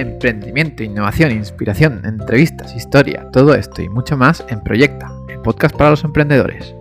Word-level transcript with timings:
Emprendimiento, 0.00 0.82
innovación, 0.82 1.30
inspiración, 1.30 2.00
entrevistas, 2.06 2.74
historia, 2.74 3.28
todo 3.32 3.54
esto 3.54 3.82
y 3.82 3.90
mucho 3.90 4.16
más 4.16 4.42
en 4.48 4.62
Proyecta, 4.62 5.12
el 5.28 5.42
podcast 5.42 5.76
para 5.76 5.90
los 5.90 6.04
emprendedores. 6.04 6.74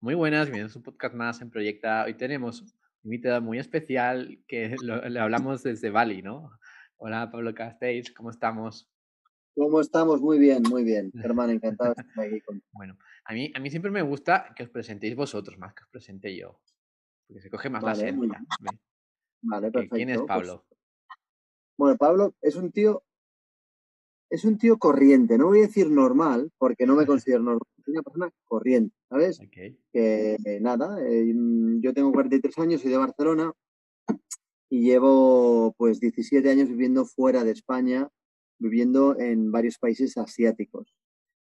Muy 0.00 0.14
buenas, 0.14 0.44
bienvenidos 0.44 0.76
a 0.76 0.78
un 0.78 0.84
podcast 0.84 1.12
más 1.12 1.42
en 1.42 1.50
Proyecta. 1.50 2.04
Hoy 2.04 2.14
tenemos 2.14 2.60
un 2.62 2.68
invitado 3.02 3.42
muy 3.42 3.58
especial 3.58 4.38
que 4.46 4.76
le 4.80 5.18
hablamos 5.18 5.64
desde 5.64 5.90
Bali, 5.90 6.22
¿no? 6.22 6.52
Hola 6.96 7.32
Pablo 7.32 7.52
Castells, 7.52 8.12
¿cómo 8.12 8.30
estamos? 8.30 8.88
¿Cómo 9.56 9.80
estamos? 9.80 10.20
Muy 10.20 10.38
bien, 10.38 10.62
muy 10.70 10.84
bien. 10.84 11.10
Germán, 11.20 11.50
encantado 11.50 11.94
de 11.94 12.02
estar 12.02 12.26
aquí 12.26 12.40
contigo. 12.42 12.70
Bueno, 12.70 12.96
a 13.24 13.32
mí, 13.32 13.50
a 13.56 13.58
mí 13.58 13.70
siempre 13.70 13.90
me 13.90 14.02
gusta 14.02 14.52
que 14.54 14.62
os 14.62 14.68
presentéis 14.68 15.16
vosotros 15.16 15.58
más 15.58 15.74
que 15.74 15.82
os 15.82 15.90
presente 15.90 16.36
yo. 16.36 16.60
Porque 17.26 17.42
se 17.42 17.50
coge 17.50 17.70
más 17.70 17.82
la 17.82 17.92
esencia. 17.92 18.44
Vale, 19.42 19.70
perfecto. 19.70 19.96
¿Quién 19.96 20.10
es 20.10 20.18
pues 20.18 20.28
Pablo? 20.28 20.64
bueno, 21.76 21.96
Pablo 21.96 22.34
es 22.40 22.56
un 22.56 22.70
tío. 22.70 23.02
Es 24.30 24.44
un 24.44 24.58
tío 24.58 24.78
corriente, 24.78 25.38
no 25.38 25.46
voy 25.46 25.58
a 25.58 25.66
decir 25.66 25.88
normal, 25.88 26.50
porque 26.58 26.86
no 26.86 26.96
me 26.96 27.06
considero 27.06 27.42
normal, 27.42 27.68
es 27.78 27.88
una 27.88 28.02
persona 28.02 28.30
corriente, 28.44 28.96
¿sabes? 29.08 29.38
Que 29.92 30.36
eh, 30.44 30.60
nada, 30.60 30.98
eh, 31.06 31.32
mm, 31.32 31.80
yo 31.80 31.92
tengo 31.92 32.10
43 32.10 32.58
años, 32.58 32.80
soy 32.80 32.90
de 32.90 32.96
Barcelona 32.96 33.52
y 34.70 34.80
llevo 34.80 35.72
pues 35.76 36.00
17 36.00 36.50
años 36.50 36.68
viviendo 36.68 37.04
fuera 37.04 37.44
de 37.44 37.52
España, 37.52 38.08
viviendo 38.58 39.16
en 39.18 39.52
varios 39.52 39.78
países 39.78 40.16
asiáticos. 40.16 40.92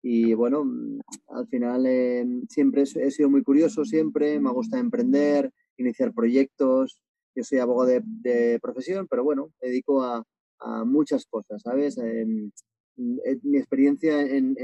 Y 0.02 0.34
bueno, 0.34 0.64
mm, 0.64 1.00
al 1.30 1.48
final 1.48 1.86
eh, 1.88 2.26
siempre 2.48 2.84
he 2.84 3.08
he 3.08 3.12
sido 3.12 3.30
muy 3.30 3.44
curioso, 3.44 3.84
siempre 3.84 4.40
me 4.40 4.52
gusta 4.52 4.80
emprender, 4.80 5.52
iniciar 5.78 6.14
proyectos. 6.14 7.00
Yo 7.36 7.44
soy 7.44 7.60
abogado 7.60 7.90
de, 7.90 8.02
de 8.04 8.60
profesión, 8.62 9.08
pero 9.10 9.24
bueno, 9.24 9.52
me 9.62 9.70
dedico 9.70 10.04
a, 10.04 10.24
a 10.60 10.84
muchas 10.86 11.26
cosas, 11.26 11.62
¿sabes? 11.62 11.98
Em, 11.98 12.52
eh, 12.98 13.38
mi 13.44 13.58
experiencia 13.60 14.22
en, 14.22 14.56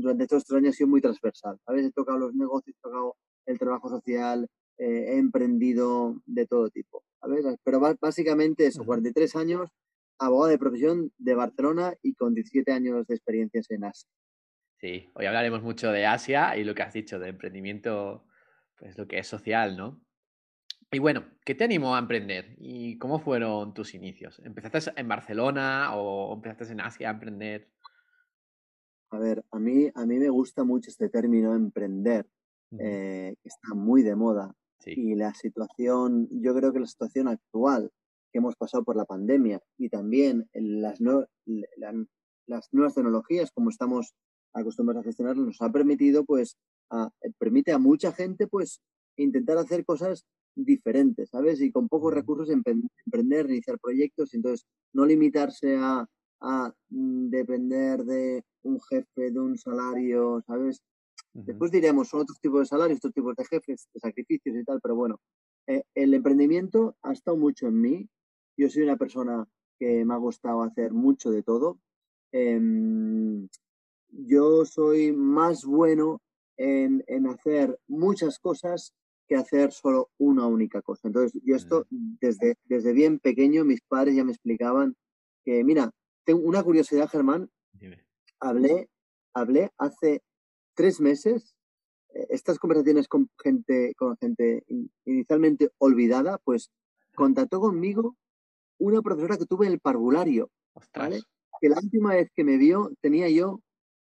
durante 0.00 0.24
estos 0.24 0.50
años 0.52 0.70
ha 0.70 0.76
sido 0.76 0.88
muy 0.88 1.00
transversal, 1.00 1.58
¿sabes? 1.66 1.86
He 1.86 1.92
tocado 1.92 2.18
los 2.18 2.34
negocios, 2.34 2.76
he 2.76 2.80
tocado 2.80 3.16
el 3.46 3.58
trabajo 3.58 3.88
social, 3.88 4.48
eh, 4.78 5.14
he 5.14 5.18
emprendido 5.18 6.22
de 6.26 6.46
todo 6.46 6.70
tipo, 6.70 7.04
¿sabes? 7.20 7.44
Pero 7.64 7.80
básicamente 8.00 8.66
eso, 8.66 8.82
Ujú. 8.82 8.86
43 8.86 9.34
años, 9.36 9.70
abogado 10.18 10.50
de 10.50 10.58
profesión 10.58 11.12
de 11.18 11.34
Barcelona 11.34 11.94
y 12.02 12.14
con 12.14 12.34
17 12.34 12.70
años 12.72 13.06
de 13.08 13.14
experiencias 13.14 13.68
en 13.70 13.84
Asia. 13.84 14.08
Sí, 14.76 15.10
hoy 15.14 15.26
hablaremos 15.26 15.62
mucho 15.62 15.92
de 15.92 16.06
Asia 16.06 16.56
y 16.56 16.64
lo 16.64 16.74
que 16.74 16.82
has 16.82 16.92
dicho 16.92 17.18
de 17.18 17.28
emprendimiento, 17.28 18.26
pues 18.76 18.98
lo 18.98 19.06
que 19.06 19.18
es 19.18 19.26
social, 19.28 19.76
¿no? 19.76 20.04
Y 20.94 20.98
bueno, 20.98 21.24
¿qué 21.46 21.54
te 21.54 21.64
animó 21.64 21.96
a 21.96 21.98
emprender? 21.98 22.54
¿Y 22.58 22.98
cómo 22.98 23.18
fueron 23.18 23.72
tus 23.72 23.94
inicios? 23.94 24.40
¿Empezaste 24.44 24.92
en 25.00 25.08
Barcelona 25.08 25.96
o 25.96 26.34
empezaste 26.34 26.70
en 26.74 26.82
Asia 26.82 27.08
a 27.08 27.12
emprender? 27.12 27.70
A 29.10 29.18
ver, 29.18 29.42
a 29.50 29.58
mí, 29.58 29.88
a 29.94 30.04
mí 30.04 30.18
me 30.18 30.28
gusta 30.28 30.64
mucho 30.64 30.90
este 30.90 31.08
término 31.08 31.54
emprender, 31.54 32.26
eh, 32.78 33.34
que 33.42 33.48
está 33.48 33.74
muy 33.74 34.02
de 34.02 34.14
moda. 34.16 34.54
Sí. 34.80 34.92
Y 34.94 35.14
la 35.14 35.32
situación, 35.32 36.28
yo 36.30 36.54
creo 36.54 36.74
que 36.74 36.80
la 36.80 36.86
situación 36.86 37.28
actual 37.28 37.90
que 38.30 38.38
hemos 38.38 38.56
pasado 38.56 38.84
por 38.84 38.96
la 38.96 39.06
pandemia 39.06 39.62
y 39.78 39.88
también 39.88 40.46
las, 40.52 41.00
la- 41.00 41.26
las 42.46 42.68
nuevas 42.72 42.94
tecnologías, 42.94 43.50
como 43.50 43.70
estamos 43.70 44.14
acostumbrados 44.52 45.02
a 45.02 45.08
gestionarlo, 45.08 45.44
nos 45.44 45.62
ha 45.62 45.70
permitido, 45.72 46.24
pues, 46.26 46.58
a- 46.90 47.08
permite 47.38 47.72
a 47.72 47.78
mucha 47.78 48.12
gente, 48.12 48.46
pues, 48.46 48.82
intentar 49.16 49.56
hacer 49.56 49.86
cosas 49.86 50.26
diferentes, 50.54 51.30
¿sabes? 51.30 51.60
Y 51.60 51.70
con 51.72 51.88
pocos 51.88 52.12
recursos 52.14 52.50
emprender, 52.50 53.50
iniciar 53.50 53.78
proyectos, 53.78 54.34
entonces 54.34 54.66
no 54.92 55.06
limitarse 55.06 55.76
a, 55.76 56.06
a 56.40 56.74
mm, 56.90 57.28
depender 57.30 58.04
de 58.04 58.44
un 58.62 58.80
jefe, 58.80 59.30
de 59.30 59.40
un 59.40 59.56
salario, 59.58 60.42
¿sabes? 60.46 60.82
ujú, 61.34 61.44
Después 61.46 61.70
diremos, 61.70 62.08
son 62.08 62.20
otros 62.20 62.40
tipos 62.40 62.60
de 62.60 62.66
salarios, 62.66 62.98
otros 62.98 63.14
tipos 63.14 63.34
de 63.36 63.44
jefes, 63.44 63.88
de 63.92 64.00
sacrificios 64.00 64.56
y 64.56 64.64
tal, 64.64 64.80
pero 64.80 64.94
bueno, 64.96 65.20
eh, 65.66 65.82
el 65.94 66.14
emprendimiento 66.14 66.96
ha 67.02 67.12
estado 67.12 67.36
mucho 67.36 67.66
en 67.68 67.80
mí. 67.80 68.08
Yo 68.56 68.68
soy 68.68 68.82
una 68.82 68.96
persona 68.96 69.46
que 69.78 70.04
me 70.04 70.14
ha 70.14 70.18
gustado 70.18 70.62
hacer 70.62 70.92
mucho 70.92 71.30
de 71.30 71.42
todo. 71.42 71.80
Em, 72.32 73.48
yo 74.08 74.64
soy 74.64 75.12
más 75.12 75.64
bueno 75.64 76.20
en, 76.56 77.02
en 77.06 77.26
hacer 77.26 77.78
muchas 77.88 78.38
cosas 78.38 78.94
que 79.28 79.36
hacer 79.36 79.72
solo 79.72 80.10
una 80.18 80.46
única 80.46 80.82
cosa. 80.82 81.08
Entonces, 81.08 81.40
yo 81.44 81.56
esto 81.56 81.86
mm, 81.90 82.14
desde, 82.20 82.56
desde 82.64 82.92
bien 82.92 83.18
pequeño, 83.18 83.64
mis 83.64 83.80
padres 83.82 84.14
ya 84.16 84.24
me 84.24 84.32
explicaban 84.32 84.96
que, 85.44 85.64
mira, 85.64 85.90
tengo 86.24 86.40
una 86.42 86.62
curiosidad, 86.62 87.08
Germán, 87.08 87.50
Dime. 87.72 88.04
hablé, 88.40 88.88
hablé 89.34 89.70
hace 89.78 90.22
tres 90.74 91.00
meses 91.00 91.54
eh, 92.14 92.26
estas 92.30 92.58
conversaciones 92.58 93.08
con 93.08 93.28
gente, 93.42 93.94
con 93.96 94.16
gente 94.18 94.62
in- 94.68 94.90
inicialmente 95.04 95.70
olvidada, 95.78 96.38
pues 96.38 96.70
contactó 97.14 97.60
conmigo 97.60 98.16
una 98.78 99.02
profesora 99.02 99.36
que 99.36 99.46
tuve 99.46 99.66
en 99.66 99.72
el 99.72 99.80
parvulario, 99.80 100.50
¿vale? 100.94 101.20
Que 101.60 101.68
la 101.68 101.78
última 101.82 102.14
vez 102.14 102.30
que 102.34 102.42
me 102.44 102.56
vio 102.56 102.90
tenía 103.00 103.28
yo 103.28 103.62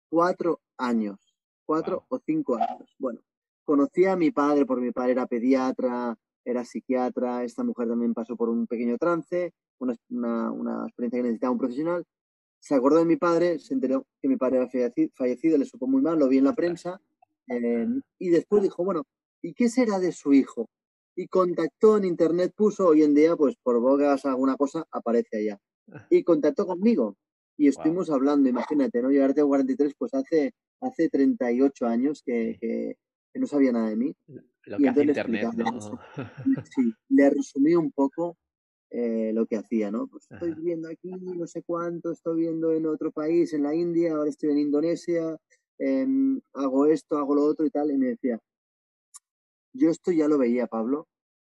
cuatro 0.10 0.60
años, 0.78 1.18
cuatro 1.66 2.06
wow. 2.10 2.18
o 2.18 2.22
cinco 2.26 2.56
años. 2.56 2.94
Bueno, 3.00 3.22
conocí 3.68 4.06
a 4.06 4.16
mi 4.16 4.32
padre, 4.32 4.66
porque 4.66 4.86
mi 4.86 4.92
padre 4.94 5.12
era 5.12 5.28
pediatra, 5.28 6.18
era 6.46 6.64
psiquiatra, 6.64 7.44
esta 7.44 7.64
mujer 7.66 7.90
también 7.90 8.14
pasó 8.14 8.38
por 8.38 8.48
un 8.50 8.66
pequeño 8.66 8.98
trance, 8.98 9.54
una, 9.80 9.94
una, 10.10 10.52
una 10.52 10.86
experiencia 10.88 11.20
que 11.20 11.24
necesitaba 11.24 11.52
un 11.52 11.60
profesional. 11.60 12.06
Se 12.60 12.74
acordó 12.76 13.00
de 13.00 13.06
mi 13.06 13.18
padre, 13.18 13.60
se 13.60 13.74
enteró 13.74 14.06
que 14.22 14.30
mi 14.30 14.38
padre 14.38 14.60
había 14.60 14.70
falleci- 14.90 15.12
fallecido, 15.14 15.58
le 15.58 15.66
supo 15.66 15.86
muy 15.88 16.02
mal, 16.02 16.18
lo 16.18 16.30
vi 16.30 16.38
en 16.38 16.46
la 16.46 16.56
prensa, 16.56 17.02
eh, 17.50 17.88
y 18.20 18.30
después 18.30 18.64
dijo, 18.64 18.86
bueno, 18.86 19.04
¿y 19.44 19.54
qué 19.54 19.68
será 19.70 20.00
de 20.00 20.14
su 20.14 20.34
hijo? 20.34 20.70
Y 21.16 21.28
contactó 21.28 21.98
en 21.98 22.06
internet, 22.06 22.54
puso 22.56 22.88
hoy 22.88 23.04
en 23.04 23.14
día, 23.14 23.36
pues 23.36 23.56
por 23.62 23.80
bogas 23.82 24.26
alguna 24.26 24.56
cosa, 24.56 24.86
aparece 24.92 25.38
allá. 25.40 25.60
Y 26.10 26.24
contactó 26.24 26.66
conmigo. 26.66 27.18
Y 27.58 27.66
Wow. 27.66 27.70
estuvimos 27.72 28.10
hablando, 28.10 28.48
imagínate, 28.50 29.02
¿no? 29.02 29.12
Yo 29.12 29.22
ahora 29.22 29.34
tengo 29.34 29.50
43, 29.50 29.94
pues 29.98 30.14
hace, 30.14 30.54
hace 30.80 31.10
38 31.10 31.86
años 31.88 32.22
que, 32.26 32.54
Sí. 32.54 32.58
que, 32.62 32.98
que 33.38 33.42
no 33.42 33.48
sabía 33.48 33.72
nada 33.72 33.90
de 33.90 33.96
mí. 33.96 34.16
Lo 34.66 34.80
Y 34.80 34.84
que 34.84 34.90
hace 34.90 35.04
Internet, 35.04 35.54
le, 35.54 35.66
sí, 36.66 36.94
le 37.10 37.30
resumí 37.30 37.76
un 37.76 37.92
poco 37.92 38.36
eh, 38.90 39.32
lo 39.32 39.46
que 39.46 39.58
hacía, 39.58 39.92
¿no? 39.92 40.08
Pues 40.08 40.26
estoy 40.30 40.54
viviendo 40.56 40.90
aquí, 40.90 41.12
no 41.12 41.46
sé 41.46 41.62
cuánto, 41.62 42.12
estoy 42.12 42.38
viviendo 42.38 42.72
en 42.74 42.88
otro 42.88 43.12
país, 43.12 43.54
en 43.54 43.64
la 43.64 43.76
India, 43.76 44.14
ahora 44.14 44.30
estoy 44.30 44.52
en 44.52 44.58
Indonesia, 44.58 45.38
em, 45.78 46.42
hago 46.54 46.88
esto, 46.88 47.18
hago 47.18 47.36
lo 47.36 47.44
otro 47.44 47.66
y 47.66 47.70
tal. 47.70 47.92
Y 47.92 47.98
me 47.98 48.08
decía, 48.08 48.40
yo 49.74 49.90
esto 49.90 50.12
ya 50.12 50.28
lo 50.28 50.40
veía, 50.40 50.66
Pablo, 50.66 51.08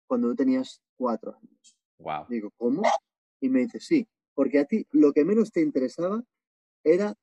cuando 0.07 0.29
tú 0.29 0.35
tenías 0.35 0.81
cuatro 0.97 1.35
años. 1.35 1.77
Wow. 1.99 2.25
Digo, 2.29 2.51
¿cómo? 2.57 2.83
Y 3.39 3.49
me 3.49 3.61
dice, 3.61 3.79
sí, 3.79 4.07
porque 4.33 4.59
a 4.59 4.65
ti 4.65 4.85
lo 4.91 5.13
que 5.13 5.23
menos 5.23 5.51
te 5.51 5.61
interesaba 5.61 6.21
era 6.83 7.15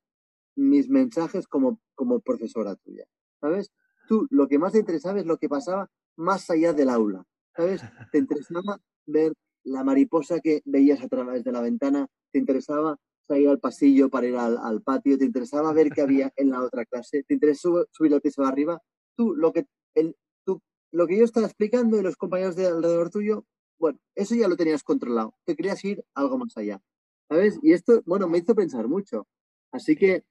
mis 0.55 0.89
mensajes 0.89 1.47
como, 1.47 1.79
como 1.93 2.19
profesora 2.19 2.75
tuya, 2.75 3.05
¿sabes? 3.39 3.71
Tú 4.07 4.27
lo 4.29 4.47
que 4.47 4.59
más 4.59 4.73
te 4.73 4.79
interesaba 4.79 5.19
es 5.19 5.25
lo 5.25 5.37
que 5.37 5.49
pasaba 5.49 5.89
más 6.17 6.49
allá 6.49 6.73
del 6.73 6.89
aula, 6.89 7.25
¿sabes? 7.55 7.81
Te 8.11 8.17
interesaba 8.19 8.79
ver 9.05 9.33
la 9.63 9.83
mariposa 9.83 10.39
que 10.39 10.61
veías 10.65 11.01
a 11.03 11.07
través 11.07 11.43
de 11.43 11.51
la 11.51 11.61
ventana, 11.61 12.07
te 12.31 12.39
interesaba 12.39 12.97
salir 13.27 13.49
al 13.49 13.59
pasillo 13.59 14.09
para 14.09 14.27
ir 14.27 14.35
al, 14.37 14.57
al 14.57 14.81
patio, 14.83 15.17
te 15.17 15.25
interesaba 15.25 15.73
ver 15.73 15.89
qué 15.91 16.01
había 16.01 16.31
en 16.35 16.51
la 16.51 16.61
otra 16.61 16.85
clase, 16.85 17.23
te 17.23 17.33
interesaba 17.33 17.83
subir 17.91 18.13
al 18.13 18.21
piso 18.21 18.43
de 18.43 18.47
arriba. 18.47 18.81
Tú 19.17 19.33
lo 19.35 19.51
que, 19.51 19.65
el, 19.95 20.15
tú, 20.45 20.61
lo 20.91 21.07
que 21.07 21.17
yo 21.17 21.23
estaba 21.25 21.47
explicando 21.47 21.97
y 21.99 22.03
los 22.03 22.15
compañeros 22.15 22.55
de 22.55 22.67
alrededor 22.67 23.09
tuyo, 23.09 23.45
bueno, 23.79 23.99
eso 24.13 24.35
ya 24.35 24.47
lo 24.47 24.55
tenías 24.55 24.83
controlado, 24.83 25.33
te 25.45 25.55
querías 25.55 25.83
ir 25.83 26.03
algo 26.13 26.37
más 26.37 26.55
allá, 26.57 26.79
¿sabes? 27.27 27.57
Y 27.63 27.73
esto, 27.73 28.03
bueno, 28.05 28.27
me 28.29 28.37
hizo 28.37 28.53
pensar 28.53 28.87
mucho. 28.87 29.27
Así 29.71 29.93
Sí. 29.93 29.97
que 29.97 30.23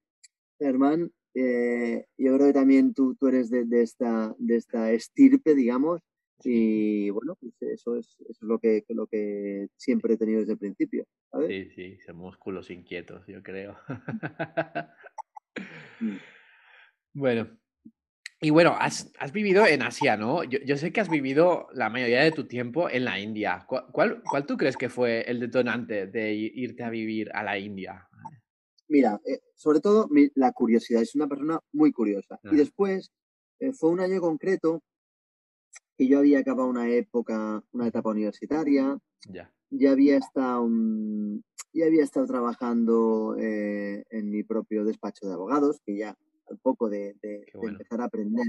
Germán, 0.61 1.13
eh, 1.35 2.07
yo 2.17 2.35
creo 2.37 2.47
que 2.49 2.53
también 2.53 2.95
tú, 2.95 3.15
tú 3.17 3.29
eres 3.29 3.51
de, 3.51 3.65
de 3.65 3.83
esta, 3.83 4.35
de 4.39 4.57
esta 4.57 4.93
estirpe, 4.93 5.55
digamos, 5.55 6.01
y 6.43 7.11
bueno, 7.11 7.37
pues 7.41 7.55
eso 7.63 7.97
es, 7.97 8.17
eso 8.21 8.31
es 8.31 8.43
lo, 8.43 8.59
que, 8.59 8.85
lo 8.89 9.07
que 9.07 9.69
siempre 9.77 10.15
he 10.15 10.17
tenido 10.17 10.41
desde 10.41 10.53
el 10.53 10.59
principio, 10.59 11.07
¿sabes? 11.31 11.49
Sí, 11.49 11.71
sí, 11.75 11.99
son 12.05 12.17
músculos 12.17 12.71
inquietos, 12.71 13.27
yo 13.27 13.43
creo. 13.43 13.77
Mm. 16.01 16.17
Bueno, 17.17 17.49
y 18.41 18.51
bueno, 18.51 18.77
has, 18.77 19.13
has 19.21 19.33
vivido 19.33 19.67
en 19.67 19.83
Asia, 19.83 20.17
¿no? 20.17 20.43
Yo, 20.43 20.59
yo 20.67 20.77
sé 20.77 20.93
que 20.93 21.01
has 21.01 21.09
vivido 21.09 21.69
la 21.73 21.89
mayoría 21.89 22.25
de 22.25 22.33
tu 22.33 22.49
tiempo 22.49 22.91
en 22.91 23.05
la 23.05 23.21
India. 23.21 23.65
¿Cuál, 23.69 23.85
cuál, 23.93 24.23
cuál 24.23 24.45
tú 24.45 24.57
crees 24.57 24.77
que 24.77 24.89
fue 24.89 25.23
el 25.23 25.39
detonante 25.39 26.09
de 26.09 26.35
irte 26.35 26.83
a 26.83 26.91
vivir 26.91 27.31
a 27.33 27.45
la 27.45 27.57
India? 27.57 28.09
Mira, 28.89 29.21
eh, 29.27 29.41
sobre 29.55 29.81
todo 29.81 30.09
mi- 30.09 30.31
la 30.35 30.53
curiosidad, 30.53 31.03
es 31.03 31.15
una 31.15 31.27
persona 31.29 31.61
muy 31.73 31.93
curiosa. 31.93 32.39
Y 32.45 32.57
después, 32.57 33.11
eh, 33.61 33.73
fue 33.73 33.91
un 33.91 34.01
año 34.01 34.21
concreto 34.21 34.83
que 35.97 36.09
yo 36.09 36.19
había 36.19 36.41
acabado 36.41 36.69
una 36.69 36.89
época, 36.91 37.63
una 37.73 37.87
etapa 37.89 38.11
universitaria, 38.11 38.99
Ya. 39.29 39.53
ya 39.71 39.93
había 39.93 40.17
estado, 40.19 40.67
mm, 40.69 41.41
ya 41.73 41.87
había 41.87 42.05
estado 42.05 42.27
trabajando 42.27 43.37
eh, 43.39 44.05
en 44.11 44.31
mi 44.31 44.43
propio 44.43 44.85
despacho 44.85 45.27
de 45.27 45.33
abogados, 45.35 45.81
que 45.85 45.97
ya 45.97 46.17
al 46.49 46.59
poco 46.59 46.89
de, 46.91 47.17
empezar 47.63 48.01
a 48.01 48.05
aprender 48.05 48.47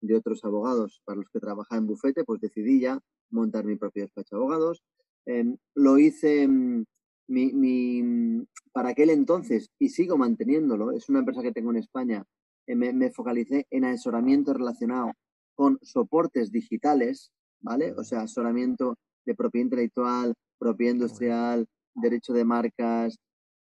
de 0.00 0.14
otros 0.14 0.44
abogados 0.44 1.00
para 1.04 1.16
los 1.16 1.28
que 1.30 1.40
trabajaba 1.40 1.78
en 1.78 1.86
bufete, 1.86 2.24
pues 2.24 2.40
decidí 2.40 2.80
ya 2.80 3.00
montar 3.30 3.64
mi 3.64 3.76
propio 3.76 4.02
despacho 4.04 4.36
de 4.36 4.42
abogados. 4.42 4.82
Em, 5.26 5.56
lo 5.74 5.98
hice 5.98 6.46
mm, 6.46 6.84
mi, 7.28 7.52
mi- 7.52 8.44
para 8.72 8.90
aquel 8.90 9.10
entonces 9.10 9.70
y 9.78 9.90
sigo 9.90 10.16
manteniéndolo. 10.16 10.92
Es 10.92 11.08
una 11.08 11.20
empresa 11.20 11.42
que 11.42 11.52
tengo 11.52 11.70
en 11.70 11.76
España. 11.78 12.24
eh, 12.66 12.74
me, 12.76 12.92
me 12.92 13.10
focalicé 13.10 13.66
en 13.70 13.84
asesoramiento 13.86 14.52
relacionado 14.52 15.12
con 15.54 15.78
soportes 15.82 16.50
digitales, 16.52 17.30
¿vale? 17.60 17.92
O 17.96 18.04
sea, 18.04 18.20
asesoramiento 18.22 18.96
de 19.24 19.34
propiedad 19.34 19.64
intelectual, 19.64 20.34
propiedad 20.58 20.92
industrial, 20.94 21.66
derecho 21.94 22.32
de 22.34 22.44
marcas, 22.44 23.16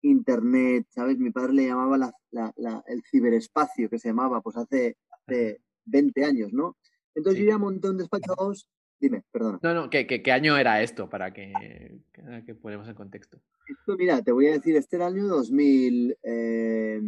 internet, 0.02 0.86
¿sabes? 0.90 1.18
Mi 1.18 1.32
padre 1.32 1.54
le 1.54 1.68
llamaba 1.68 1.98
la- 1.98 2.14
la- 2.32 2.54
la- 2.58 2.84
el 2.88 3.04
ciberespacio, 3.04 3.90
que 3.90 4.00
se 4.00 4.10
llamaba, 4.10 4.42
pues 4.42 4.58
hace, 4.58 4.96
hace 5.10 5.62
20 5.86 6.24
años, 6.24 6.54
¿no? 6.54 6.76
Entonces 7.16 7.40
Sí. 7.40 7.46
yo 7.46 7.52
ya 7.52 7.58
monté 7.58 7.90
un 7.90 7.98
despacho 7.98 8.28
de 8.28 8.34
abogados. 8.34 8.70
Dime, 9.00 9.24
perdona. 9.32 9.60
No, 9.62 9.74
no, 9.74 9.90
¿qué, 9.90 10.08
qué, 10.08 10.24
qué 10.24 10.32
año 10.32 10.58
era 10.58 10.82
esto 10.82 11.10
para 11.10 11.32
que, 11.32 12.02
que, 12.12 12.44
que 12.46 12.56
ponemos 12.56 12.88
en 12.88 12.96
contexto? 12.96 13.40
Esto, 13.68 13.96
mira, 13.96 14.22
te 14.22 14.32
voy 14.32 14.48
a 14.48 14.54
decir, 14.54 14.76
este 14.76 14.96
era 14.96 15.08
el 15.08 15.16
año 15.16 15.28
2000, 15.28 16.18
eh, 16.24 17.02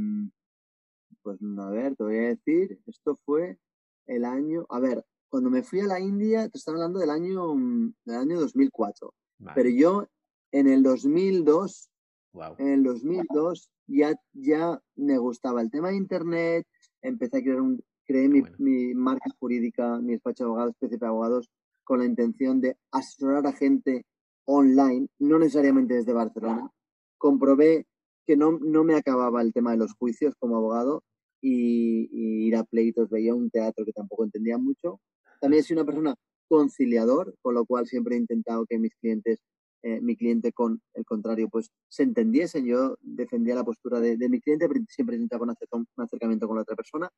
pues 1.21 1.39
a 1.57 1.69
ver, 1.69 1.95
te 1.95 2.03
voy 2.03 2.17
a 2.17 2.27
decir, 2.29 2.79
esto 2.85 3.19
fue 3.25 3.57
el 4.05 4.25
año, 4.25 4.65
a 4.69 4.79
ver, 4.79 5.03
cuando 5.29 5.49
me 5.49 5.63
fui 5.63 5.79
a 5.79 5.85
la 5.85 5.99
India, 5.99 6.49
te 6.49 6.57
estaba 6.57 6.77
hablando 6.77 6.99
del 6.99 7.09
año, 7.09 7.55
mm, 7.55 7.93
del 8.05 8.15
año 8.17 8.39
2004, 8.39 9.13
pero 9.39 9.55
Vale. 9.55 9.77
yo 9.77 10.07
en 10.51 10.67
el 10.67 10.83
2002, 10.83 11.89
Wow. 12.33 12.55
en 12.59 12.67
el 12.67 12.83
2002 12.83 13.71
ya, 13.87 14.13
ya 14.33 14.79
me 14.95 15.17
gustaba 15.17 15.61
el 15.61 15.71
tema 15.71 15.89
de 15.89 15.95
Internet, 15.95 16.67
empecé 17.01 17.37
a 17.37 17.41
crear 17.41 17.61
un, 17.61 17.83
creé 18.05 18.27
mi, 18.29 18.41
bueno. 18.41 18.55
mi 18.59 18.93
marca 18.93 19.29
jurídica, 19.39 19.99
mi 19.99 20.13
despacho 20.13 20.43
de 20.43 20.47
abogados, 20.49 20.75
de 20.79 21.05
Abogados, 21.07 21.49
con 21.89 21.97
la 21.97 22.05
intención 22.05 22.61
de 22.61 22.77
asesorar 22.91 23.47
a 23.47 23.51
gente 23.51 24.05
online, 24.45 25.07
no 25.17 25.39
necesariamente 25.39 25.95
desde 25.95 26.13
Barcelona. 26.13 26.69
Comprobé 27.17 27.87
que 28.27 28.37
no, 28.37 28.59
no 28.59 28.83
me 28.83 28.93
acababa 28.93 29.41
el 29.41 29.53
tema 29.53 29.71
de 29.71 29.77
los 29.77 29.95
juicios 29.95 30.35
como 30.37 30.55
abogado 30.57 31.03
y, 31.41 32.07
y 32.11 32.45
ir 32.45 32.55
a 32.57 32.63
pleitos, 32.63 33.09
veía 33.09 33.33
un 33.33 33.49
teatro 33.49 33.85
que 33.85 33.91
tampoco 33.91 34.23
entendía 34.23 34.59
mucho. 34.59 35.01
También 35.41 35.63
soy 35.63 35.77
una 35.77 35.85
persona 35.85 36.13
conciliador, 36.47 37.33
con 37.41 37.55
lo 37.55 37.65
cual 37.65 37.87
siempre 37.87 38.15
he 38.15 38.19
intentado 38.19 38.67
que 38.67 38.77
mis 38.77 38.93
clientes, 38.93 39.39
eh, 39.81 39.99
mi 39.99 40.15
cliente 40.15 40.51
con 40.51 40.79
el 40.93 41.05
contrario, 41.05 41.49
pues 41.49 41.71
se 41.87 42.03
entendiesen. 42.03 42.67
Yo 42.67 42.97
defendía 43.01 43.55
la 43.55 43.63
postura 43.63 43.99
de, 43.99 44.15
de 44.15 44.29
mi 44.29 44.39
cliente, 44.39 44.67
pero 44.67 44.79
siempre 44.89 45.15
intentaba 45.15 45.45
un, 45.45 45.55
un 45.97 46.03
acercamiento 46.03 46.45
con 46.47 46.57
la 46.57 46.61
otra 46.61 46.75
persona. 46.75 47.09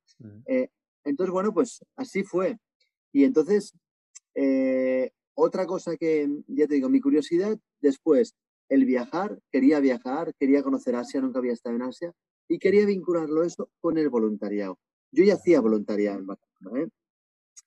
Eh, 0.46 0.70
entonces, 1.04 1.34
bueno, 1.34 1.54
pues 1.54 1.84
así 1.98 2.24
fue. 2.24 2.58
Y 3.12 3.26
entonces, 3.26 3.74
eh, 4.36 5.12
otra 5.34 5.66
cosa 5.66 5.98
que, 5.98 6.30
ya 6.48 6.68
te 6.68 6.76
digo, 6.76 6.90
mi 6.90 7.02
curiosidad 7.02 7.58
después, 7.82 8.36
el 8.70 8.86
viajar, 8.86 9.40
quería 9.52 9.80
viajar, 9.80 10.34
quería 10.40 10.64
conocer 10.64 10.96
Asia, 10.96 11.22
nunca 11.22 11.40
había 11.40 11.54
estado 11.54 11.76
en 11.76 11.82
Asia, 11.82 12.14
y 12.48 12.60
quería 12.60 12.86
vincularlo 12.86 13.44
eso 13.44 13.70
con 13.80 13.98
el 13.98 14.10
voluntariado. 14.10 14.78
Yo 15.12 15.24
ya 15.24 15.36
hacía 15.36 15.60
voluntariado 15.60 16.22
¿eh? 16.76 16.88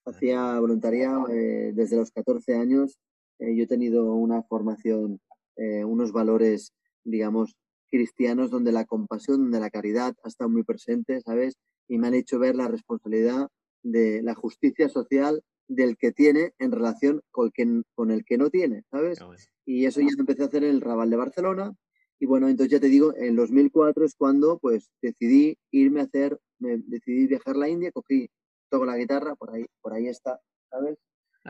Hacía 0.06 0.58
voluntariado 0.61 1.28
eh, 1.28 1.72
desde 1.75 1.96
los 1.96 2.11
14 2.11 2.55
años. 2.55 2.99
eh, 3.38 3.55
yo 3.56 3.64
he 3.64 3.66
tenido 3.66 4.14
una 4.14 4.43
formación, 4.43 5.20
unos 5.56 6.11
valores, 6.11 6.72
digamos, 7.05 7.55
cristianos 7.88 8.50
donde 8.50 8.72
la 8.72 8.84
compasión, 8.84 9.38
donde 9.38 9.61
la 9.61 9.70
caridad 9.70 10.14
ha 10.25 10.28
estado 10.28 10.50
muy 10.50 10.64
presente, 10.64 11.20
¿sabes? 11.20 11.55
Y 11.88 11.99
me 11.99 12.08
han 12.08 12.14
hecho 12.14 12.38
ver 12.38 12.56
la 12.56 12.66
responsabilidad 12.66 13.49
de 13.82 14.22
la 14.22 14.34
justicia 14.34 14.88
social 14.88 15.43
del 15.69 15.96
que 15.96 16.12
tiene 16.12 16.52
en 16.58 16.72
relación 16.72 17.22
con 17.31 17.46
el 17.46 17.52
que, 17.52 17.82
con 17.94 18.11
el 18.11 18.25
que 18.25 18.38
no 18.38 18.50
tiene, 18.50 18.84
¿sabes? 18.90 19.19
bueno. 19.20 19.43
Y 19.66 19.87
eso 19.87 20.00
ya 20.00 20.08
lo 20.14 20.20
empecé 20.20 20.43
a 20.43 20.46
hacer 20.46 20.64
en 20.64 20.70
el 20.70 20.81
Raval 20.81 21.11
de 21.11 21.16
Barcelona. 21.16 21.72
Y 22.20 22.26
bueno, 22.26 22.49
entonces 22.49 22.72
ya 22.72 22.81
te 22.81 22.88
digo, 22.88 23.14
en 23.16 23.37
2004 23.37 24.05
es 24.05 24.14
cuando 24.14 24.58
pues 24.58 24.90
decidí 25.02 25.58
irme 25.70 26.00
a 26.00 26.05
hacer, 26.05 26.38
me 26.58 26.78
decidí 26.78 27.26
viajar 27.26 27.56
a 27.56 27.58
la 27.58 27.69
India, 27.69 27.90
cogí, 27.93 28.28
toco 28.70 28.84
la 28.84 28.96
guitarra, 28.96 29.34
por 29.34 29.55
ahí, 29.55 29.66
por 29.81 29.93
ahí 29.93 30.08
está, 30.08 30.40
¿sabes? 30.70 30.99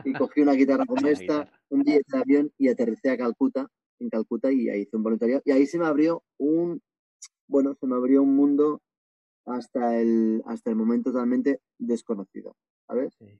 Y 0.03 0.13
cogí 0.29 0.41
una 0.41 0.53
guitarra 0.53 0.85
como 0.85 1.07
esta, 1.07 1.49
un 1.69 1.83
billete 1.83 2.05
de 2.11 2.17
avión 2.17 2.51
y 2.57 2.69
aterricé 2.69 3.11
a 3.11 3.17
Calcuta, 3.17 3.67
en 3.99 4.09
Calcuta, 4.09 4.51
y 4.51 4.69
ahí 4.69 4.81
hice 4.81 4.97
un 4.97 5.03
voluntariado. 5.03 5.41
Y 5.45 5.51
ahí 5.51 5.65
se 5.65 5.77
me 5.77 5.85
abrió 5.85 6.23
un, 6.37 6.81
bueno, 7.47 7.75
se 7.75 7.85
me 7.85 7.95
abrió 7.95 8.23
un 8.23 8.35
mundo 8.35 8.81
hasta 9.45 9.99
el, 9.99 10.41
hasta 10.45 10.71
el 10.71 10.75
momento 10.75 11.11
totalmente 11.11 11.61
desconocido, 11.77 12.55
¿sabes? 12.87 13.13
Sí. 13.19 13.39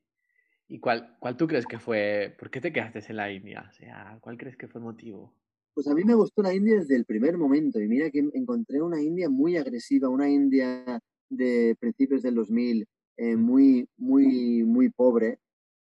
¿Y 0.68 0.80
cuál, 0.80 1.18
cuál 1.20 1.38
tú 1.38 1.48
crees 1.48 1.66
que 1.66 1.80
fue? 1.80 2.36
¿Por 2.38 2.50
qué 2.52 2.62
te 2.62 2.72
quedaste 2.74 3.00
en 3.10 3.16
la 3.18 3.32
India? 3.32 3.66
O 3.70 3.72
sea, 3.72 4.18
¿cuál 4.22 4.38
crees 4.38 4.58
que 4.58 4.68
fue 4.68 4.80
el 4.80 4.86
motivo? 4.86 5.34
Pues 5.74 5.88
a 5.88 5.94
mí 5.94 6.04
me 6.06 6.16
gustó 6.16 6.42
la 6.42 6.54
India 6.54 6.76
desde 6.80 6.96
el 6.96 7.06
primer 7.06 7.38
momento 7.38 7.80
y 7.82 7.88
mira 7.88 8.10
que 8.10 8.20
encontré 8.34 8.82
una 8.82 9.02
India 9.02 9.30
muy 9.30 9.58
agresiva, 9.58 10.08
una 10.10 10.30
India 10.30 11.00
de 11.30 11.76
principios 11.80 12.22
del 12.24 12.36
2000, 12.36 12.88
eh, 13.18 13.36
muy, 13.36 13.88
muy, 13.98 14.64
muy 14.64 14.90
pobre 14.90 15.40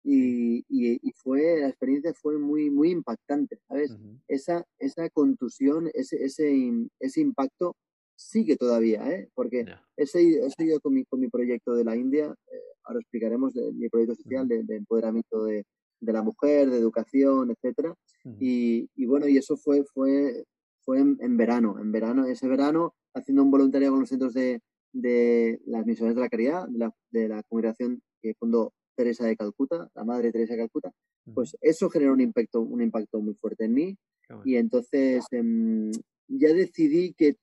y, 0.04 0.60
y- 0.70 1.00
y 1.02 1.12
fue, 1.16 1.60
la 1.62 1.70
experiencia 1.70 2.14
fue 2.14 2.40
muy, 2.40 2.70
muy 2.72 2.92
impactante, 2.92 3.60
¿sabes? 3.68 3.98
Ujú. 3.98 4.20
Esa, 4.28 4.66
esa 4.80 5.10
contusión, 5.12 5.90
ese, 5.94 6.24
ese, 6.26 6.72
ese 7.00 7.22
impacto 7.22 7.76
sigue 8.22 8.56
todavía, 8.56 9.10
¿eh? 9.10 9.30
Porque 9.34 9.66
Ya. 9.66 9.84
he 9.98 10.06
seguido, 10.06 10.46
he 10.46 10.50
seguido 10.52 10.80
con, 10.80 10.94
mi, 10.94 11.04
con 11.06 11.20
mi 11.20 11.28
proyecto 11.30 11.74
de 11.74 11.84
la 11.84 11.96
India, 11.96 12.26
eh, 12.52 12.56
ahora 12.84 13.00
explicaremos 13.00 13.54
de, 13.54 13.72
mi 13.74 13.90
proyecto 13.90 14.16
social 14.16 14.48
de, 14.48 14.64
de 14.64 14.76
empoderamiento 14.78 15.44
de, 15.46 15.66
de 16.00 16.14
la 16.14 16.22
mujer, 16.24 16.70
de 16.70 16.78
educación, 16.78 17.52
etcétera. 17.52 17.96
Y, 18.40 18.88
y 18.96 19.06
bueno, 19.06 19.28
y 19.28 19.38
eso 19.38 19.58
fue, 19.58 19.84
fue, 19.94 20.44
fue 20.84 21.00
en, 21.00 21.18
en 21.22 21.38
verano, 21.38 21.80
en 21.80 21.92
verano, 21.92 22.26
ese 22.26 22.48
verano, 22.48 22.94
haciendo 23.16 23.44
un 23.44 23.50
voluntariado 23.52 23.94
con 23.94 24.02
los 24.02 24.10
centros 24.10 24.34
de, 24.34 24.62
de 24.94 25.60
las 25.66 25.86
misiones 25.86 26.16
de 26.16 26.22
la 26.22 26.30
caridad, 26.30 26.68
de 26.68 26.78
la, 26.80 26.94
de 27.12 27.28
la 27.28 27.42
congregación 27.44 28.02
que 28.22 28.34
fundó 28.36 28.74
Teresa 28.96 29.26
de 29.26 29.36
Calcuta, 29.36 29.90
la 29.96 30.04
madre 30.04 30.32
Teresa 30.32 30.54
de 30.54 30.60
Calcuta, 30.60 30.92
pues 31.34 31.56
eso 31.62 31.90
generó 31.90 32.14
un 32.14 32.22
impacto, 32.22 32.62
un 32.62 32.82
impacto 32.82 33.20
muy 33.22 33.34
fuerte 33.36 33.66
en 33.66 33.74
mí 33.74 33.98
bueno. 34.30 34.44
y 34.46 34.56
entonces 34.58 35.24
em, 35.32 35.92
ya 36.28 36.54
decidí 36.54 37.14
que, 37.14 37.36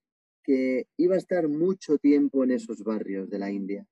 que 0.49 0.87
iba 0.97 1.15
a 1.15 1.19
estar 1.19 1.47
mucho 1.47 1.99
tiempo 1.99 2.43
en 2.43 2.53
esos 2.53 2.83
barrios 2.83 3.29
de 3.29 3.39
la 3.39 3.51
India. 3.51 3.87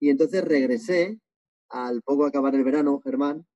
Y 0.00 0.10
entonces 0.10 0.42
regresé 0.42 1.20
al 1.68 2.02
poco 2.02 2.24
acabar 2.26 2.52
el 2.56 2.64
verano, 2.64 3.00
Germán, 3.00 3.46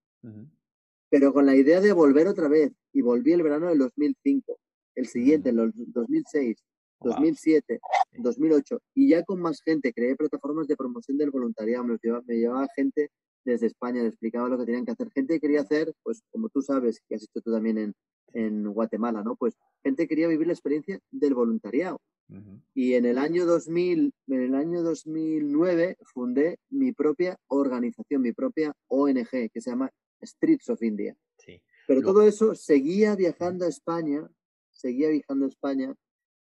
pero 1.10 1.32
con 1.32 1.46
la 1.46 1.56
idea 1.56 1.80
de 1.80 1.92
volver 1.92 2.28
otra 2.28 2.46
vez. 2.46 2.70
Y 2.92 3.02
volví 3.02 3.32
el 3.32 3.42
verano 3.42 3.66
del 3.70 3.78
2005, 3.78 4.56
el 4.94 5.06
siguiente, 5.08 5.48
el 5.50 5.72
2006, 5.74 6.56
Wow. 7.00 7.14
2007, 7.14 7.80
Sí. 8.12 8.22
2008, 8.22 8.78
y 8.94 9.08
ya 9.10 9.24
con 9.24 9.40
más 9.40 9.60
gente, 9.60 9.92
creé 9.92 10.14
plataformas 10.14 10.68
de 10.68 10.76
promoción 10.76 11.18
del 11.18 11.32
voluntariado, 11.32 11.84
me, 11.84 11.98
llevaba, 12.00 12.22
me 12.24 12.36
llevaba 12.36 12.68
gente 12.76 13.10
desde 13.44 13.66
España, 13.66 14.00
le 14.00 14.08
explicaba 14.08 14.48
lo 14.48 14.56
que 14.56 14.64
tenían 14.64 14.84
que 14.86 14.92
hacer. 14.92 15.10
Gente 15.10 15.34
que 15.34 15.40
quería 15.40 15.62
hacer, 15.62 15.92
pues 16.04 16.22
como 16.30 16.48
tú 16.50 16.62
sabes, 16.62 17.00
que 17.08 17.16
has 17.16 17.24
hecho 17.24 17.40
tú 17.42 17.50
también 17.52 17.78
en. 17.78 17.94
En 18.34 18.64
Guatemala, 18.72 19.22
¿no? 19.22 19.36
Pues 19.36 19.56
gente 19.82 20.02
que 20.04 20.08
quería 20.08 20.28
vivir 20.28 20.46
la 20.48 20.52
experiencia 20.52 21.00
del 21.10 21.34
voluntariado. 21.34 22.00
Ujú. 22.28 22.60
Y 22.74 22.94
en 22.94 23.04
el 23.06 23.16
año 23.18 23.46
2000, 23.46 24.12
en 24.28 24.40
el 24.42 24.54
año 24.54 24.82
2009 24.82 25.96
fundé 26.02 26.58
mi 26.70 26.92
propia 26.92 27.38
organización, 27.48 28.22
mi 28.22 28.32
propia 28.32 28.74
ONG, 28.88 29.50
que 29.52 29.60
se 29.60 29.70
llama 29.70 29.90
Streets 30.22 30.68
of 30.70 30.82
India. 30.82 31.16
Sí. 31.38 31.62
Pero 31.86 32.00
Lo- 32.00 32.08
todo 32.12 32.22
eso 32.26 32.54
seguía 32.54 33.14
viajando 33.14 33.64
a 33.64 33.68
España, 33.68 34.28
seguía 34.70 35.08
viajando 35.10 35.44
a 35.44 35.48
España 35.48 35.94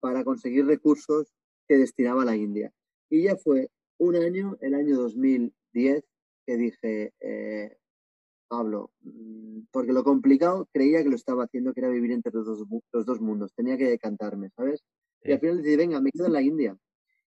para 0.01 0.25
conseguir 0.25 0.67
recursos 0.67 1.33
que 1.67 1.77
destinaba 1.79 2.23
a 2.23 2.27
la 2.27 2.37
India. 2.37 2.73
Y 3.09 3.23
ya 3.25 3.37
fue 3.37 3.71
un 3.99 4.17
año, 4.17 4.57
el 4.61 4.75
año 4.75 4.97
2010, 4.97 6.05
que 6.47 6.57
dije, 6.57 7.13
eh, 7.21 7.77
Pablo, 8.49 8.91
mm, 9.03 9.61
porque 9.71 9.93
lo 9.93 10.03
complicado 10.05 10.69
creía 10.73 11.03
que 11.03 11.09
lo 11.11 11.17
estaba 11.17 11.45
haciendo, 11.45 11.73
que 11.73 11.81
era 11.81 11.89
vivir 11.91 12.13
entre 12.13 12.33
los 12.33 12.47
dos, 12.47 12.65
los 12.93 13.07
dos 13.07 13.21
mundos, 13.21 13.53
tenía 13.55 13.77
que 13.77 13.89
decantarme, 13.89 14.51
¿sabes? 14.57 14.83
Y 15.23 15.33
al 15.33 15.41
final 15.41 15.59
decidí, 15.59 15.77
venga, 15.77 16.01
me 16.01 16.11
quedo 16.11 16.27
en 16.27 16.33
la 16.33 16.43
India. 16.43 16.77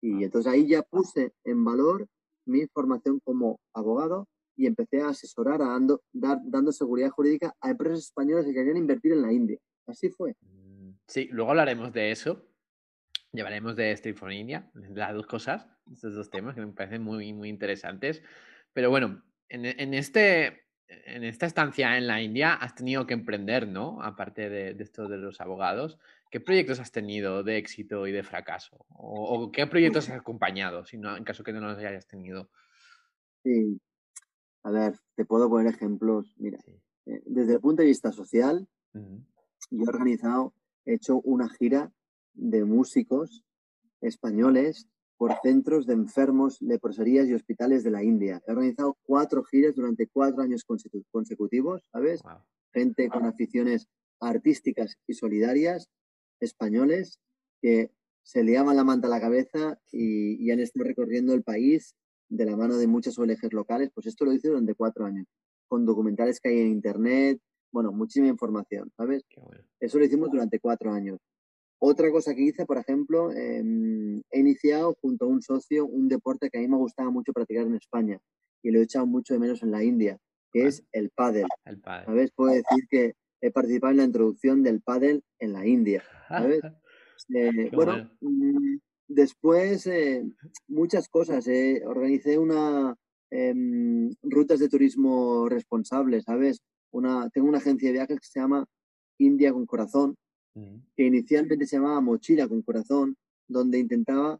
Y 0.02 0.14
Ah. 0.14 0.26
entonces 0.26 0.52
ahí 0.52 0.68
ya 0.68 0.82
puse 0.84 1.34
en 1.44 1.64
valor 1.66 2.08
mi 2.46 2.66
formación 2.68 3.20
como 3.20 3.60
abogado 3.74 4.28
y 4.56 4.66
empecé 4.66 5.02
a 5.02 5.10
asesorar, 5.10 5.62
a 5.62 5.68
dando, 5.70 6.02
dar, 6.12 6.40
dando 6.44 6.72
seguridad 6.72 7.10
jurídica 7.10 7.54
a 7.62 7.70
empresas 7.72 8.00
españolas 8.00 8.46
que 8.46 8.54
querían 8.54 8.78
invertir 8.78 9.14
en 9.14 9.22
la 9.22 9.32
India. 9.32 9.58
Así 9.88 10.10
fue. 10.10 10.36
Mm, 10.42 10.92
Sí, 11.08 11.28
luego 11.32 11.50
hablaremos 11.52 11.92
de 11.92 12.12
eso. 12.12 12.46
Llevaremos 13.32 13.76
de 13.76 13.92
Street 13.94 14.16
for 14.16 14.32
India, 14.32 14.70
las 14.74 15.14
dos 15.14 15.26
cosas, 15.28 15.68
estos 15.92 16.16
dos 16.16 16.30
temas 16.30 16.56
que 16.56 16.62
me 16.66 16.74
parecen 16.74 17.04
muy, 17.04 17.32
muy 17.34 17.50
interesantes. 17.50 18.22
Pero 18.74 18.90
bueno, 18.90 19.24
en, 19.50 19.66
en 19.66 19.94
este, 19.94 20.64
en 20.90 21.24
esta 21.24 21.46
estancia 21.46 21.98
en 21.98 22.08
la 22.08 22.22
India 22.22 22.54
has 22.54 22.76
tenido 22.76 23.06
que 23.06 23.14
emprender, 23.14 23.68
¿no? 23.68 24.02
Aparte 24.02 24.50
de, 24.50 24.74
de 24.74 24.84
esto 24.84 25.08
de 25.08 25.18
los 25.18 25.40
abogados, 25.40 26.00
¿qué 26.32 26.40
proyectos 26.40 26.80
has 26.80 26.92
tenido 26.92 27.44
de 27.44 27.58
éxito 27.58 28.08
y 28.08 28.12
de 28.12 28.24
fracaso? 28.24 28.86
¿O, 28.90 29.52
qué 29.52 29.68
proyectos 29.68 30.10
has 30.10 30.18
acompañado, 30.18 30.86
si 30.86 30.98
no, 30.98 31.16
en 31.16 31.24
caso 31.24 31.44
que 31.44 31.54
no 31.54 31.62
los 31.62 31.78
hayas 31.78 32.08
tenido? 32.08 32.50
Sí. 33.44 33.80
A 34.64 34.72
ver, 34.72 35.00
te 35.16 35.26
puedo 35.26 35.50
poner 35.50 35.74
ejemplos. 35.74 36.34
Mira, 36.38 36.60
eh, 37.06 37.22
desde 37.26 37.54
el 37.54 37.60
punto 37.60 37.82
de 37.82 37.88
vista 37.88 38.12
social, 38.12 38.68
yo 38.94 39.84
he 39.86 39.88
organizado, 39.88 40.54
he 40.86 40.96
hecho 40.96 41.22
una 41.22 41.50
gira 41.50 41.92
de 42.34 42.66
músicos 42.66 43.44
españoles 44.02 44.88
por 45.20 45.36
centros 45.44 45.86
de 45.86 45.96
enfermos, 45.96 46.62
leproserías 46.62 47.28
y 47.28 47.34
hospitales 47.34 47.84
de 47.84 47.92
la 47.92 48.02
India. 48.02 48.42
He 48.48 48.52
organizado 48.54 48.98
cuatro 49.04 49.44
giras 49.44 49.76
durante 49.76 50.08
cuatro 50.08 50.42
años 50.42 50.64
consecutivos, 51.12 51.84
¿sabes? 51.92 52.22
Gente 52.74 53.10
con 53.10 53.26
aficiones 53.26 53.90
artísticas 54.22 54.96
y 55.08 55.14
solidarias, 55.14 55.90
españoles, 56.40 57.20
que 57.62 57.92
se 58.24 58.46
liaban 58.46 58.78
la 58.78 58.86
manta 58.86 59.08
a 59.08 59.10
la 59.10 59.20
cabeza 59.20 59.78
y, 59.92 60.42
y 60.42 60.52
han 60.52 60.62
estado 60.62 60.86
recorriendo 60.86 61.34
el 61.34 61.44
país 61.44 61.96
de 62.30 62.46
la 62.46 62.56
mano 62.56 62.78
de 62.78 62.88
muchas 62.88 63.20
ONGs 63.20 63.52
locales. 63.52 63.92
Pues 63.94 64.08
esto 64.08 64.24
lo 64.24 64.32
hice 64.32 64.48
durante 64.48 64.74
cuatro 64.74 65.04
años, 65.04 65.28
con 65.68 65.86
documentales 65.86 66.40
que 66.40 66.48
hay 66.48 66.60
en 66.62 66.68
Internet, 66.68 67.42
bueno, 67.74 67.92
muchísima 67.92 68.28
información, 68.28 68.90
¿sabes? 68.96 69.26
Eso 69.82 70.00
lo 70.00 70.06
hicimos 70.06 70.32
durante 70.32 70.62
cuatro 70.62 70.94
años. 70.94 71.20
Otra 71.82 72.12
cosa 72.12 72.36
que 72.36 72.42
hice, 72.42 72.66
por 72.66 72.78
ejemplo, 72.78 73.32
em, 73.32 74.22
he 74.32 74.40
iniciado 74.40 74.96
junto 75.02 75.26
a 75.26 75.28
un 75.30 75.42
socio 75.42 75.86
un 75.86 76.10
deporte 76.10 76.50
que 76.50 76.58
a 76.58 76.62
mí 76.62 76.68
me 76.68 76.76
gustaba 76.76 77.10
mucho 77.10 77.32
practicar 77.32 77.66
en 77.66 77.76
España 77.76 78.20
y 78.62 78.72
lo 78.72 78.80
he 78.80 78.84
echado 78.84 79.06
mucho 79.06 79.34
de 79.34 79.40
menos 79.40 79.64
en 79.64 79.72
la 79.72 79.82
India, 79.82 80.20
que 80.52 80.68
es 80.68 80.84
el 80.92 81.10
pádel. 81.10 81.48
El 81.64 81.80
pádel. 81.80 82.06
¿Sabes? 82.06 82.32
Puedo 82.32 82.52
decir 82.52 82.86
que 82.90 83.14
he 83.42 83.52
participado 83.52 83.92
en 83.92 83.98
la 83.98 84.04
introducción 84.04 84.62
del 84.62 84.82
pádel 84.82 85.24
en 85.40 85.54
la 85.54 85.66
India. 85.66 86.04
¿Sabes? 86.28 86.62
Eh, 87.36 87.70
bueno, 87.74 88.10
mm, 88.22 88.78
después 89.08 89.86
eh, 89.86 90.24
muchas 90.68 91.10
cosas. 91.10 91.46
Eh, 91.48 91.84
organicé 91.86 92.40
una 92.40 92.96
em, 93.30 94.10
rutas 94.24 94.60
de 94.60 94.70
turismo 94.70 95.48
responsable, 95.50 96.22
¿sabes? 96.22 96.62
Una, 96.92 97.30
tengo 97.30 97.50
una 97.50 97.60
agencia 97.60 97.90
de 97.90 97.94
viajes 97.94 98.20
que 98.20 98.28
se 98.28 98.40
llama 98.40 98.66
India 99.20 99.52
con 99.52 99.66
Corazón, 99.66 100.16
que 100.96 101.04
inicialmente 101.04 101.66
se 101.66 101.78
llamaba 101.78 102.02
Mochila 102.02 102.48
con 102.48 102.62
Corazón, 102.62 103.18
donde 103.48 103.80
intentaba 103.80 104.40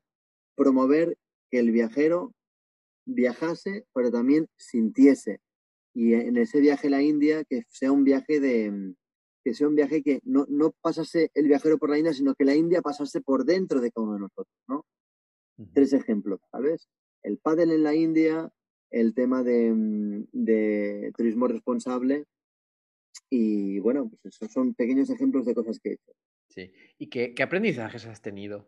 promover 0.56 1.18
que 1.50 1.60
el 1.60 1.72
viajero 1.72 2.34
viajase, 3.06 3.86
pero 3.94 4.12
también 4.12 4.48
sintiese. 4.58 5.40
Y 5.94 6.14
en 6.14 6.38
ese 6.38 6.60
viaje 6.60 6.88
a 6.88 6.92
la 6.92 7.02
India, 7.02 7.44
que 7.44 7.64
sea 7.70 7.92
un 7.92 8.04
viaje 8.04 8.40
de 8.40 8.94
que 9.44 9.54
sea 9.54 9.70
un 9.70 9.76
viaje 9.76 10.04
que 10.04 10.20
no, 10.24 10.46
no 10.50 10.74
pasase 10.82 11.32
el 11.34 11.48
viajero 11.48 11.78
por 11.78 11.90
la 11.90 11.98
India, 11.98 12.14
sino 12.14 12.36
que 12.36 12.44
la 12.44 12.56
India 12.56 12.82
pasase 12.82 13.22
por 13.22 13.46
dentro 13.46 13.80
de 13.80 13.90
cada 13.90 14.06
uno 14.06 14.14
de 14.16 14.20
nosotros, 14.20 14.56
¿no? 14.68 14.86
Tres 15.74 15.94
ejemplos, 15.94 16.42
¿sabes? 16.52 16.90
El 17.24 17.38
pádel 17.38 17.72
en 17.72 17.84
la 17.84 17.96
India, 17.96 18.52
el 18.92 19.14
tema 19.14 19.44
de, 19.44 20.26
de 20.34 21.14
turismo 21.16 21.48
responsable 21.48 22.26
y 23.30 23.80
bueno, 23.80 24.10
pues 24.10 24.36
esos 24.36 24.52
son 24.52 24.74
pequeños 24.74 25.10
ejemplos 25.10 25.46
de 25.46 25.56
cosas 25.56 25.80
que 25.80 25.90
he 25.90 25.94
hecho. 25.94 26.12
Sí. 26.50 26.72
¿Y 26.98 27.10
qué, 27.10 27.34
qué 27.34 27.44
aprendizajes 27.44 28.06
has 28.06 28.22
tenido 28.22 28.68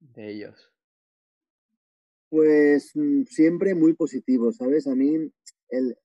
de 0.00 0.30
ellos? 0.30 0.72
Pues 2.28 2.92
mm, 2.94 3.24
siempre 3.24 3.74
muy 3.74 3.94
positivo, 3.94 4.52
¿sabes? 4.52 4.86
A 4.86 4.94
mí 4.94 5.30
el, 5.68 5.96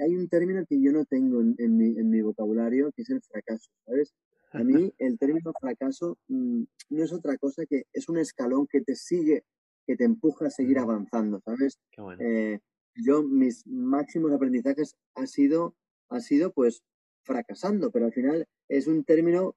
hay 0.00 0.16
un 0.16 0.28
término 0.28 0.64
que 0.66 0.80
yo 0.80 0.92
no 0.92 1.04
tengo 1.04 1.40
en, 1.40 1.54
en, 1.58 1.76
mi, 1.76 1.98
en, 1.98 2.10
mi, 2.10 2.20
vocabulario, 2.20 2.92
que 2.92 3.02
es 3.02 3.10
el 3.10 3.22
fracaso, 3.22 3.70
¿sabes? 3.86 4.14
A 4.52 4.64
mí 4.64 4.92
el 4.98 5.16
término 5.16 5.52
fracaso 5.60 6.18
mmm, 6.28 6.64
no 6.88 7.04
es 7.04 7.12
otra 7.12 7.36
cosa 7.38 7.64
que 7.66 7.84
es 7.92 8.08
un 8.08 8.18
escalón 8.18 8.66
que 8.66 8.80
te 8.80 8.96
sigue, 8.96 9.44
que 9.86 9.96
te 9.96 10.04
empuja 10.04 10.46
a 10.46 10.50
seguir 10.50 10.78
avanzando, 10.78 11.40
¿sabes? 11.40 11.78
Qué 11.92 12.00
bueno. 12.00 12.20
eh, 12.22 12.58
yo, 12.96 13.22
mis 13.22 13.66
máximos 13.66 14.32
aprendizajes 14.32 14.96
ha 15.14 15.26
sido, 15.26 15.76
ha 16.08 16.20
sido 16.20 16.52
pues 16.52 16.82
fracasando, 17.30 17.92
pero 17.92 18.06
al 18.06 18.12
final 18.12 18.46
es 18.68 18.88
un 18.88 19.04
término 19.04 19.54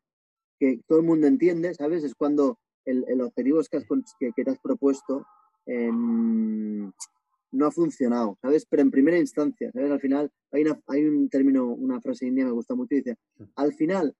que 0.60 0.80
todo 0.88 1.00
el 1.00 1.06
mundo 1.06 1.26
entiende, 1.26 1.74
¿sabes? 1.74 2.04
Es 2.04 2.14
cuando 2.14 2.60
el, 2.86 3.04
el 3.08 3.22
objetivo 3.22 3.60
que, 3.70 3.78
has, 3.78 3.86
que, 4.20 4.32
que, 4.32 4.44
te 4.44 4.52
has 4.52 4.60
propuesto 4.60 5.26
eh, 5.66 5.90
no 5.92 7.66
ha 7.66 7.72
funcionado, 7.72 8.38
¿sabes? 8.42 8.68
Pero 8.70 8.84
en 8.84 8.92
primera 8.92 9.18
instancia, 9.18 9.72
¿sabes? 9.72 9.92
Al 9.92 10.00
final 10.00 10.32
hay, 10.52 10.62
una, 10.64 10.80
hay 10.88 11.04
un 11.06 11.30
término, 11.30 11.66
una 11.66 12.00
frase 12.00 12.28
india 12.28 12.46
me 12.46 12.52
gusta 12.52 12.76
mucho, 12.76 12.94
y 12.94 12.98
dice, 12.98 13.18
al 13.56 13.74
final 13.74 14.16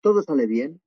todo 0.00 0.22
sale 0.22 0.46
bien 0.46 0.80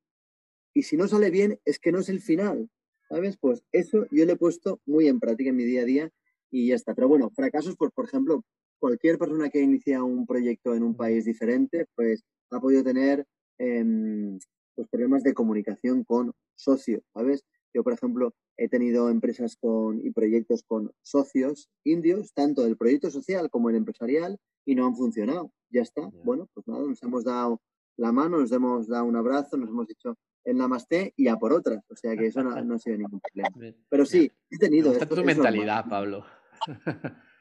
y 0.74 0.84
si 0.84 0.95
no 0.95 1.07
sale 1.07 1.31
bien 1.31 1.60
es 1.65 1.79
que 1.79 1.91
no 1.91 2.00
es 2.00 2.07
el 2.07 2.22
final, 2.22 2.69
¿sabes? 3.10 3.38
Pues 3.38 3.63
eso 3.74 4.05
yo 4.12 4.25
lo 4.25 4.34
he 4.34 4.38
puesto 4.38 4.79
muy 4.86 5.07
en 5.10 5.19
práctica 5.19 5.50
en 5.50 5.57
mi 5.57 5.65
día 5.65 5.81
a 5.81 5.86
día 5.86 6.12
y 6.50 6.67
ya 6.67 6.75
está. 6.75 6.95
Pero 6.95 7.10
bueno, 7.10 7.29
fracasos, 7.29 7.75
pues 7.77 7.91
por 7.91 8.05
ejemplo, 8.05 8.43
cualquier 8.79 9.17
persona 9.17 9.50
que 9.50 9.62
inicia 9.62 10.03
un 10.03 10.25
proyecto 10.25 10.74
en 10.75 10.84
un 10.84 10.96
país 10.96 11.25
diferente, 11.25 11.88
pues 11.96 12.24
ha 12.51 12.60
podido 12.60 12.84
tener 12.84 13.25
eh, 13.58 14.38
pues, 14.75 14.88
problemas 14.89 15.24
de 15.24 15.34
comunicación 15.34 16.03
con 16.03 16.34
socios, 16.55 17.03
¿sabes? 17.13 17.44
Yo, 17.74 17.84
por 17.84 17.94
ejemplo, 17.94 18.34
he 18.58 18.70
tenido 18.70 19.10
empresas 19.10 19.58
con, 19.58 20.00
y 20.05 20.12
proyectos 20.12 20.63
con 20.63 20.91
socios 21.01 21.70
indios, 21.84 22.34
tanto 22.34 22.63
del 22.63 22.77
proyecto 22.77 23.12
social 23.12 23.50
como 23.50 23.70
el 23.70 23.75
empresarial, 23.75 24.38
y 24.65 24.75
no 24.75 24.86
han 24.86 24.96
funcionado. 24.96 25.51
Ya 25.70 25.82
está. 25.82 26.10
Yeah. 26.10 26.22
Bueno, 26.24 26.50
pues 26.53 26.67
nada, 26.67 26.86
nos 26.88 27.03
hemos 27.03 27.24
dado 27.24 27.62
la 27.98 28.12
mano, 28.12 28.39
nos 28.39 28.51
hemos 28.51 28.88
dado 28.88 29.05
un 29.05 29.15
abrazo, 29.15 29.58
nos 29.58 29.70
hemos 29.70 29.88
dicho 29.88 30.17
el 30.44 30.58
namaste 30.58 31.13
y 31.17 31.27
a 31.27 31.38
por 31.38 31.53
otras. 31.53 31.84
O 31.89 31.96
sea 31.96 32.15
que 32.15 32.27
eso 32.27 32.44
no, 32.44 32.50
no 32.63 32.75
ha 32.75 32.79
sido 32.79 32.98
ningún 32.98 33.20
problema. 33.20 33.50
Pero 33.89 34.05
sí, 34.05 34.32
he 34.50 34.58
tenido. 34.58 34.91
Me 34.91 34.98
gusta 34.98 35.15
tu 35.15 35.24
mentalidad, 35.24 35.86
Pablo. 35.89 36.25